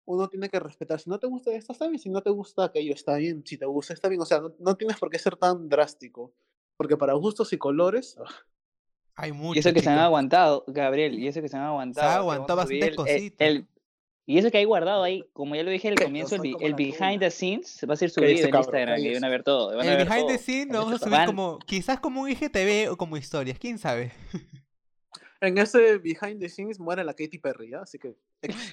uno 0.06 0.28
tiene 0.28 0.48
que 0.48 0.58
respetar. 0.60 0.98
Si 1.00 1.08
no 1.10 1.18
te 1.18 1.26
gusta 1.26 1.52
esto, 1.52 1.72
está 1.72 1.86
bien. 1.86 1.98
Si 1.98 2.08
no 2.10 2.22
te 2.22 2.30
gusta 2.30 2.64
aquello, 2.64 2.92
está 2.94 3.16
bien. 3.16 3.42
Si 3.46 3.56
te 3.58 3.66
gusta, 3.66 3.92
está 3.94 4.08
bien. 4.08 4.20
O 4.20 4.24
sea, 4.26 4.40
no, 4.40 4.52
no 4.58 4.74
tienes 4.76 4.98
por 4.98 5.10
qué 5.10 5.18
ser 5.18 5.36
tan 5.36 5.68
drástico. 5.68 6.32
Porque 6.76 6.96
para 6.96 7.12
gustos 7.14 7.52
y 7.52 7.58
colores, 7.58 8.16
ah, 8.18 8.30
Hay 9.16 9.32
mucho. 9.32 9.56
Y 9.56 9.60
eso 9.60 9.72
que 9.74 9.80
se 9.80 9.90
han 9.90 9.98
aguantado, 9.98 10.64
Gabriel, 10.66 11.18
y 11.18 11.28
eso 11.28 11.42
que 11.42 11.48
se 11.48 11.56
han 11.56 11.64
aguantado. 11.64 12.08
que 12.08 12.14
aguantado 12.16 12.56
vamos 12.56 12.64
a 12.64 12.66
subir 12.68 12.80
bastantes 12.96 13.14
el- 13.14 13.22
el- 13.22 13.26
cositas. 13.28 13.48
el- 13.48 13.66
y 14.30 14.38
eso 14.38 14.50
que 14.50 14.58
hay 14.58 14.64
guardado 14.64 15.02
ahí, 15.02 15.24
como 15.32 15.54
ya 15.56 15.62
lo 15.62 15.70
dije 15.70 15.88
al 15.88 15.94
comienzo, 15.96 16.36
el, 16.36 16.74
behind 16.74 17.20
the 17.20 17.30
scenes 17.30 17.68
se 17.68 17.86
va 17.86 17.94
a 17.94 17.96
ser 17.96 18.10
subido 18.10 18.30
en 18.32 18.50
cabrón, 18.50 18.60
Instagram, 18.62 19.02
que 19.02 19.14
van 19.14 19.24
a 19.24 19.28
ver 19.28 19.42
todo. 19.42 19.76
van 19.76 19.86
a 19.88 19.90
El 19.92 19.96
ver 19.98 20.08
behind 20.08 20.26
the 20.28 20.34
todo. 20.34 20.42
scene 20.42 20.72
lo 20.72 20.78
vamos 20.80 20.94
a 20.94 20.98
subir 20.98 21.10
van- 21.12 21.26
como, 21.26 21.58
quizás 21.60 22.00
como 22.00 22.22
un 22.22 22.30
IGTV 22.30 22.90
o 22.90 22.96
como 22.96 23.16
historias, 23.16 23.58
quién 23.58 23.78
sabe. 23.78 24.12
en 25.42 25.56
ese 25.58 25.96
behind 25.98 26.38
the 26.38 26.48
scenes 26.48 26.78
muere 26.78 27.02
la 27.02 27.14
Katy 27.14 27.38
Perry, 27.38 27.70
¿ya? 27.70 27.80
Así 27.80 27.98
que 27.98 28.14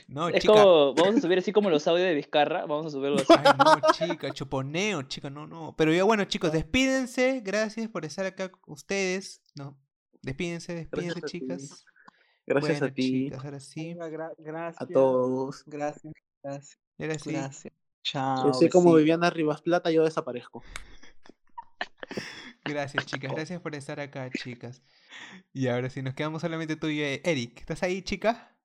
No, 0.09 0.27
Es 0.29 0.41
chica. 0.41 0.53
como, 0.53 0.93
vamos 0.93 1.15
a 1.15 1.21
subir 1.21 1.37
así 1.37 1.51
como 1.53 1.69
los 1.69 1.87
audios 1.87 2.07
de 2.07 2.13
Vizcarra, 2.13 2.65
vamos 2.65 2.87
a 2.87 2.89
subirlo 2.89 3.17
así. 3.17 3.27
Ay, 3.29 3.53
no, 3.57 3.91
chica, 3.93 4.31
chuponeo, 4.33 5.01
chica, 5.03 5.29
no, 5.29 5.47
no. 5.47 5.73
Pero 5.77 5.93
ya 5.93 6.03
bueno, 6.03 6.25
chicos, 6.25 6.51
despídense. 6.51 7.41
Gracias 7.43 7.87
por 7.89 8.03
estar 8.05 8.25
acá 8.25 8.49
con 8.51 8.73
ustedes. 8.73 9.41
No, 9.55 9.77
despídense, 10.21 10.73
despídense, 10.75 11.19
Gracias 11.21 11.23
a 11.23 11.27
ti. 11.27 11.39
chicas. 11.39 11.85
Gracias 12.47 12.79
Bueno, 12.79 12.91
a 12.91 12.95
ti, 12.95 13.01
chicas, 13.25 13.45
ahora 13.45 13.59
sí. 13.59 13.93
Venga, 13.93 14.09
gra- 14.09 14.35
gracias. 14.39 14.81
a 14.81 14.87
todos. 14.87 15.63
Gracias, 15.67 16.13
gracias, 16.41 16.79
sí. 17.21 17.31
gracias. 17.31 17.73
Chao. 18.03 18.47
Yo 18.47 18.53
soy 18.53 18.69
como 18.69 18.85
besitos. 18.93 18.97
Viviana 18.99 19.29
Rivas 19.29 19.61
Plata, 19.61 19.91
yo 19.91 20.03
desaparezco. 20.05 20.63
Gracias, 22.63 23.05
chicas. 23.05 23.31
Gracias 23.33 23.61
por 23.61 23.75
estar 23.75 23.99
acá, 23.99 24.29
chicas. 24.29 24.81
Y 25.53 25.67
ahora 25.67 25.89
sí, 25.89 26.01
nos 26.01 26.13
quedamos 26.13 26.41
solamente 26.41 26.75
tú 26.75 26.87
y 26.87 27.01
eh, 27.01 27.21
Eric. 27.23 27.59
¿Estás 27.59 27.83
ahí, 27.83 28.01
chica? 28.01 28.57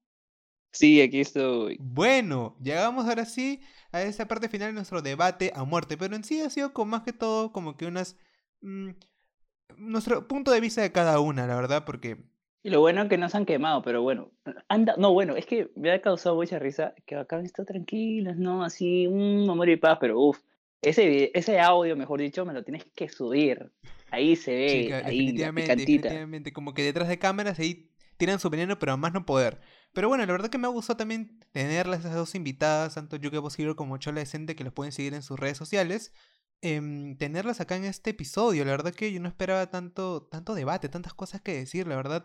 Sí, 0.72 1.00
aquí 1.00 1.20
estoy. 1.20 1.76
Bueno, 1.80 2.56
llegamos 2.62 3.06
ahora 3.06 3.26
sí 3.26 3.60
a 3.92 4.02
esa 4.02 4.26
parte 4.26 4.48
final 4.48 4.68
de 4.70 4.74
nuestro 4.74 5.02
debate 5.02 5.52
a 5.54 5.64
muerte, 5.64 5.96
pero 5.96 6.16
en 6.16 6.24
sí 6.24 6.40
ha 6.40 6.50
sido 6.50 6.72
con 6.72 6.88
más 6.88 7.02
que 7.02 7.12
todo 7.12 7.52
como 7.52 7.76
que 7.76 7.86
unas... 7.86 8.16
mm, 8.60 8.90
nuestro 9.76 10.26
punto 10.26 10.50
de 10.50 10.60
vista 10.60 10.82
de 10.82 10.92
cada 10.92 11.20
una, 11.20 11.46
la 11.46 11.54
verdad, 11.56 11.84
porque... 11.84 12.24
Y 12.64 12.70
lo 12.70 12.80
bueno 12.80 13.02
es 13.02 13.08
que 13.08 13.18
no 13.18 13.28
se 13.28 13.36
han 13.36 13.44
quemado, 13.46 13.82
pero 13.82 14.02
bueno. 14.02 14.30
Anda, 14.68 14.94
no, 14.96 15.12
bueno, 15.12 15.34
es 15.36 15.46
que 15.46 15.70
me 15.74 15.90
ha 15.90 16.00
causado 16.00 16.36
mucha 16.36 16.58
risa 16.58 16.94
que 17.06 17.16
acá 17.16 17.36
han 17.36 17.44
estado 17.44 17.66
tranquilos, 17.66 18.36
¿no? 18.36 18.62
Así, 18.62 19.06
un 19.08 19.48
amor 19.50 19.68
y 19.68 19.76
paz, 19.76 19.98
pero 20.00 20.20
uff, 20.20 20.38
ese, 20.80 21.30
ese 21.34 21.58
audio, 21.60 21.96
mejor 21.96 22.20
dicho, 22.20 22.44
me 22.44 22.52
lo 22.52 22.62
tienes 22.62 22.84
que 22.94 23.08
subir. 23.08 23.72
Ahí 24.10 24.36
se 24.36 24.54
ve, 24.54 24.82
Chica, 24.84 25.02
ahí, 25.04 25.32
definitivamente, 25.32 25.76
definitivamente, 25.76 26.52
como 26.52 26.74
que 26.74 26.82
detrás 26.82 27.08
de 27.08 27.18
cámaras 27.18 27.58
ahí 27.58 27.90
tiran 28.16 28.38
su 28.38 28.50
veneno, 28.50 28.78
pero 28.78 28.92
a 28.92 28.96
más 28.96 29.12
no 29.12 29.26
poder. 29.26 29.60
Pero 29.92 30.08
bueno, 30.08 30.24
la 30.24 30.32
verdad 30.32 30.48
que 30.50 30.58
me 30.58 30.66
ha 30.66 30.70
gustado 30.70 30.98
también 30.98 31.40
tenerlas 31.52 32.00
esas 32.00 32.14
dos 32.14 32.34
invitadas, 32.34 32.94
tanto 32.94 33.16
Yuke 33.16 33.40
Posible 33.40 33.74
como 33.74 33.96
Chola 33.98 34.20
Decente, 34.20 34.54
que 34.54 34.64
los 34.64 34.72
pueden 34.72 34.92
seguir 34.92 35.14
en 35.14 35.22
sus 35.22 35.38
redes 35.38 35.56
sociales. 35.56 36.12
em, 36.64 37.16
tenerlas 37.16 37.60
acá 37.60 37.74
en 37.76 37.84
este 37.84 38.10
episodio, 38.10 38.64
la 38.64 38.70
verdad 38.70 38.94
que 38.94 39.12
yo 39.12 39.18
no 39.20 39.28
esperaba 39.28 39.68
tanto, 39.68 40.22
tanto 40.30 40.54
debate, 40.54 40.88
tantas 40.88 41.12
cosas 41.12 41.40
que 41.40 41.54
decir, 41.54 41.88
la 41.88 41.96
verdad. 41.96 42.24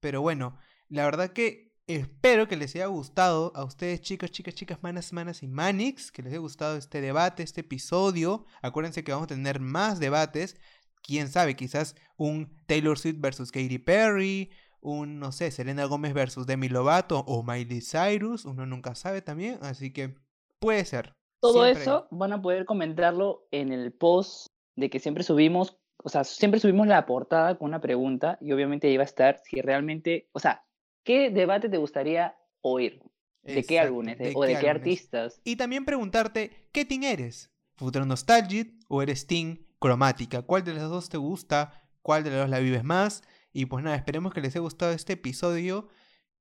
Pero 0.00 0.20
bueno, 0.20 0.58
la 0.88 1.04
verdad 1.04 1.32
que 1.32 1.72
espero 1.86 2.48
que 2.48 2.56
les 2.56 2.74
haya 2.74 2.86
gustado 2.86 3.52
a 3.54 3.64
ustedes, 3.64 4.00
chicos, 4.00 4.30
chicas, 4.30 4.54
chicas, 4.54 4.78
manas, 4.82 5.12
manas 5.12 5.42
y 5.42 5.48
manix, 5.48 6.12
que 6.12 6.22
les 6.22 6.32
haya 6.32 6.40
gustado 6.40 6.76
este 6.76 7.00
debate, 7.00 7.42
este 7.42 7.62
episodio. 7.62 8.44
Acuérdense 8.62 9.02
que 9.04 9.12
vamos 9.12 9.24
a 9.24 9.34
tener 9.34 9.60
más 9.60 9.98
debates 9.98 10.56
quién 11.02 11.28
sabe, 11.28 11.56
quizás 11.56 11.96
un 12.16 12.54
Taylor 12.66 12.98
Swift 12.98 13.20
versus 13.20 13.50
Katy 13.50 13.78
Perry, 13.78 14.50
un, 14.80 15.18
no 15.18 15.32
sé, 15.32 15.50
Selena 15.50 15.84
Gómez 15.86 16.12
versus 16.12 16.46
Demi 16.46 16.68
Lovato 16.68 17.20
o 17.26 17.42
Miley 17.42 17.80
Cyrus, 17.80 18.44
uno 18.44 18.66
nunca 18.66 18.94
sabe 18.94 19.22
también, 19.22 19.58
así 19.62 19.92
que 19.92 20.14
puede 20.60 20.84
ser. 20.84 21.14
Todo 21.40 21.64
Siempre- 21.64 21.82
eso 21.82 22.08
van 22.10 22.32
a 22.32 22.42
poder 22.42 22.64
comentarlo 22.64 23.46
en 23.50 23.72
el 23.72 23.92
post 23.92 24.48
de 24.76 24.90
que 24.90 25.00
siempre 25.00 25.24
subimos, 25.24 25.78
o 26.02 26.08
sea, 26.08 26.24
siempre 26.24 26.60
subimos 26.60 26.86
la 26.86 27.06
portada 27.06 27.56
con 27.58 27.68
una 27.68 27.80
pregunta 27.80 28.38
y 28.40 28.52
obviamente 28.52 28.96
va 28.96 29.02
a 29.02 29.06
estar 29.06 29.40
si 29.44 29.60
realmente, 29.60 30.28
o 30.32 30.38
sea, 30.38 30.64
¿qué 31.04 31.30
debate 31.30 31.68
te 31.68 31.76
gustaría 31.78 32.36
oír? 32.60 33.02
¿De 33.42 33.62
qué 33.64 33.80
álbumes? 33.80 34.18
De- 34.18 34.30
¿de 34.30 34.32
¿O 34.36 34.42
de 34.42 34.58
qué 34.58 34.68
artistas? 34.68 35.40
Y 35.44 35.56
también 35.56 35.84
preguntarte, 35.84 36.68
¿qué 36.72 36.84
team 36.84 37.02
eres? 37.04 37.50
¿Futuro 37.76 38.04
Nostalgic 38.04 38.74
o 38.88 39.02
eres 39.02 39.26
team 39.26 39.58
Cromática? 39.78 40.42
¿Cuál 40.42 40.64
de 40.64 40.74
las 40.74 40.88
dos 40.90 41.08
te 41.08 41.16
gusta? 41.16 41.72
¿Cuál 42.02 42.24
de 42.24 42.30
las 42.30 42.40
dos 42.40 42.50
la 42.50 42.58
vives 42.58 42.84
más? 42.84 43.22
Y 43.52 43.66
pues 43.66 43.82
nada, 43.84 43.96
esperemos 43.96 44.34
que 44.34 44.40
les 44.40 44.54
haya 44.54 44.60
gustado 44.60 44.92
este 44.92 45.14
episodio. 45.14 45.88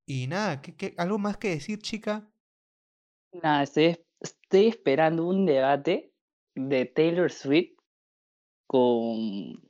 Y 0.05 0.27
nada, 0.27 0.61
¿qué, 0.61 0.75
qué- 0.75 0.93
algo 0.97 1.17
más 1.17 1.37
que 1.37 1.49
decir, 1.49 1.79
chica? 1.79 2.29
Nada, 3.31 3.63
estoy, 3.63 3.97
estoy 4.19 4.67
esperando 4.67 5.25
un 5.27 5.45
debate 5.45 6.11
de 6.55 6.85
Taylor 6.85 7.31
Swift 7.31 7.76
con, 8.68 9.61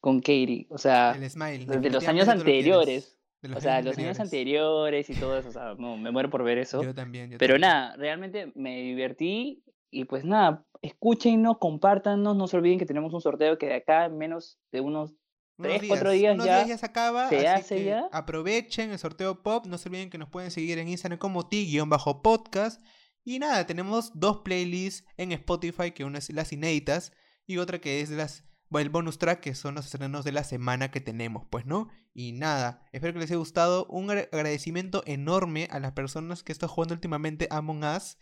con 0.00 0.20
Katie, 0.20 0.66
o 0.70 0.78
sea, 0.78 1.12
El 1.12 1.28
Smile. 1.30 1.64
desde 1.66 1.90
los 1.90 2.06
años 2.08 2.26
lo 2.26 2.32
anteriores, 2.32 3.16
De 3.40 3.48
los 3.48 3.58
o 3.58 3.60
sea, 3.60 3.76
años 3.76 3.86
los 3.86 3.98
años 3.98 4.20
anteriores. 4.20 5.06
anteriores 5.06 5.10
y 5.10 5.14
todo 5.14 5.38
eso, 5.38 5.48
o 5.48 5.52
sea, 5.52 5.74
no, 5.78 5.96
me 5.96 6.10
muero 6.10 6.28
por 6.28 6.42
ver 6.44 6.58
eso. 6.58 6.82
Yo 6.82 6.94
también. 6.94 7.30
yo 7.30 7.38
Pero 7.38 7.54
también. 7.54 7.70
nada, 7.70 7.96
realmente 7.96 8.52
me 8.54 8.82
divertí 8.82 9.62
y 9.90 10.04
pues 10.04 10.24
nada, 10.24 10.66
escúchenos, 10.82 11.58
compártanos, 11.58 12.36
no 12.36 12.46
se 12.48 12.56
olviden 12.56 12.78
que 12.78 12.86
tenemos 12.86 13.14
un 13.14 13.20
sorteo 13.20 13.58
que 13.58 13.66
de 13.66 13.74
acá 13.74 14.06
en 14.06 14.18
menos 14.18 14.58
de 14.72 14.80
unos 14.80 15.14
tres, 15.60 15.82
cuatro 15.86 16.10
días 16.10 16.34
unos 16.34 16.46
ya 16.46 16.56
días 16.56 16.68
ya 16.68 16.78
se 16.78 16.86
acaba. 16.86 17.28
se 17.28 17.46
así 17.46 17.60
hace 17.60 17.76
que 17.76 17.84
ya. 17.84 18.08
Aprovechen 18.10 18.90
el 18.90 18.98
sorteo 18.98 19.42
pop. 19.42 19.66
No 19.66 19.78
se 19.78 19.88
olviden 19.88 20.10
que 20.10 20.18
nos 20.18 20.28
pueden 20.28 20.50
seguir 20.50 20.78
en 20.78 20.88
Instagram 20.88 21.18
como 21.18 21.46
ti-podcast. 21.48 22.80
Y 23.24 23.38
nada, 23.38 23.64
tenemos 23.66 24.10
dos 24.18 24.38
playlists 24.38 25.06
en 25.16 25.30
Spotify, 25.32 25.92
que 25.92 26.04
una 26.04 26.18
es 26.18 26.32
las 26.32 26.52
inéditas 26.52 27.12
y 27.46 27.58
otra 27.58 27.80
que 27.80 28.00
es 28.00 28.10
las 28.10 28.44
el 28.80 28.88
bonus 28.88 29.18
track, 29.18 29.40
que 29.40 29.54
son 29.54 29.74
los 29.74 29.84
estrenos 29.84 30.24
de 30.24 30.32
la 30.32 30.44
semana 30.44 30.90
que 30.90 31.00
tenemos, 31.00 31.46
pues, 31.50 31.66
¿no? 31.66 31.88
Y 32.14 32.32
nada, 32.32 32.86
espero 32.92 33.12
que 33.12 33.18
les 33.18 33.30
haya 33.30 33.38
gustado. 33.38 33.84
Un 33.86 34.10
agra- 34.10 34.28
agradecimiento 34.32 35.02
enorme 35.06 35.68
a 35.70 35.78
las 35.78 35.92
personas 35.92 36.42
que 36.42 36.52
están 36.52 36.70
jugando 36.70 36.94
últimamente 36.94 37.48
Among 37.50 37.84
Us. 37.84 38.16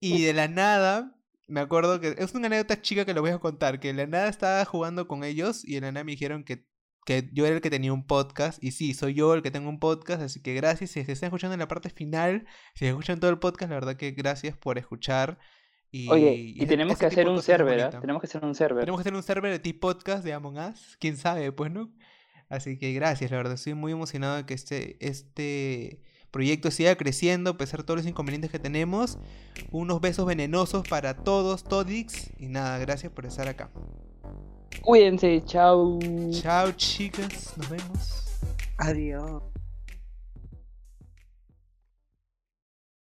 Y 0.00 0.22
de 0.22 0.32
la 0.32 0.48
nada, 0.48 1.18
me 1.46 1.60
acuerdo 1.60 2.00
que 2.00 2.14
es 2.18 2.34
una 2.34 2.46
anécdota 2.46 2.80
chica 2.80 3.04
que 3.04 3.14
lo 3.14 3.20
voy 3.20 3.30
a 3.32 3.38
contar, 3.38 3.78
que 3.80 3.88
de 3.88 3.94
la 3.94 4.06
nada 4.06 4.28
estaba 4.28 4.64
jugando 4.64 5.08
con 5.08 5.24
ellos 5.24 5.62
y 5.62 5.74
de 5.74 5.80
la 5.82 5.92
nada 5.92 6.04
me 6.04 6.12
dijeron 6.12 6.44
que, 6.44 6.66
que 7.04 7.28
yo 7.32 7.46
era 7.46 7.56
el 7.56 7.60
que 7.62 7.70
tenía 7.70 7.92
un 7.92 8.06
podcast. 8.06 8.62
Y 8.62 8.72
sí, 8.72 8.94
soy 8.94 9.14
yo 9.14 9.34
el 9.34 9.42
que 9.42 9.50
tengo 9.50 9.68
un 9.68 9.78
podcast, 9.78 10.22
así 10.22 10.40
que 10.40 10.54
gracias. 10.54 10.90
Si 10.90 11.04
se 11.04 11.12
están 11.12 11.28
escuchando 11.28 11.52
en 11.54 11.60
la 11.60 11.68
parte 11.68 11.90
final, 11.90 12.46
si 12.74 12.86
escuchan 12.86 13.20
todo 13.20 13.30
el 13.30 13.38
podcast, 13.38 13.70
la 13.70 13.76
verdad 13.76 13.96
que 13.96 14.12
gracias 14.12 14.56
por 14.56 14.78
escuchar. 14.78 15.38
Y, 16.04 16.08
Oye, 16.10 16.34
y 16.34 16.56
ese- 16.58 16.66
tenemos 16.66 16.92
ese 16.94 17.04
que 17.04 17.08
tipo 17.10 17.20
hacer 17.20 17.28
un 17.28 17.42
server, 17.42 17.78
bonita. 17.80 18.00
Tenemos 18.00 18.20
que 18.20 18.26
hacer 18.26 18.44
un 18.44 18.54
server. 18.54 18.80
Tenemos 18.84 18.98
que 19.00 19.02
hacer 19.02 19.14
un 19.14 19.22
server 19.22 19.50
de 19.52 19.58
T-Podcast 19.58 20.24
de 20.24 20.32
Among 20.34 20.58
Us. 20.58 20.96
Quién 21.00 21.16
sabe, 21.16 21.52
pues, 21.52 21.70
¿no? 21.72 21.90
Así 22.48 22.78
que 22.78 22.92
gracias, 22.92 23.30
la 23.30 23.38
verdad. 23.38 23.54
Estoy 23.54 23.74
muy 23.74 23.92
emocionado 23.92 24.36
de 24.36 24.44
que 24.46 24.54
este, 24.54 24.96
este 25.00 26.00
proyecto 26.30 26.70
siga 26.70 26.94
creciendo 26.96 27.50
a 27.50 27.56
pesar 27.56 27.80
de 27.80 27.84
todos 27.86 27.98
los 28.00 28.06
inconvenientes 28.06 28.50
que 28.50 28.58
tenemos. 28.58 29.18
Unos 29.72 30.00
besos 30.00 30.26
venenosos 30.26 30.86
para 30.86 31.14
todos, 31.14 31.64
Todix. 31.64 32.30
Y 32.38 32.48
nada, 32.48 32.78
gracias 32.78 33.10
por 33.12 33.24
estar 33.26 33.48
acá. 33.48 33.70
Cuídense, 34.82 35.42
chao. 35.46 35.98
Chao, 36.30 36.72
chicas. 36.72 37.54
Nos 37.56 37.70
vemos. 37.70 38.38
Adiós. 38.78 39.42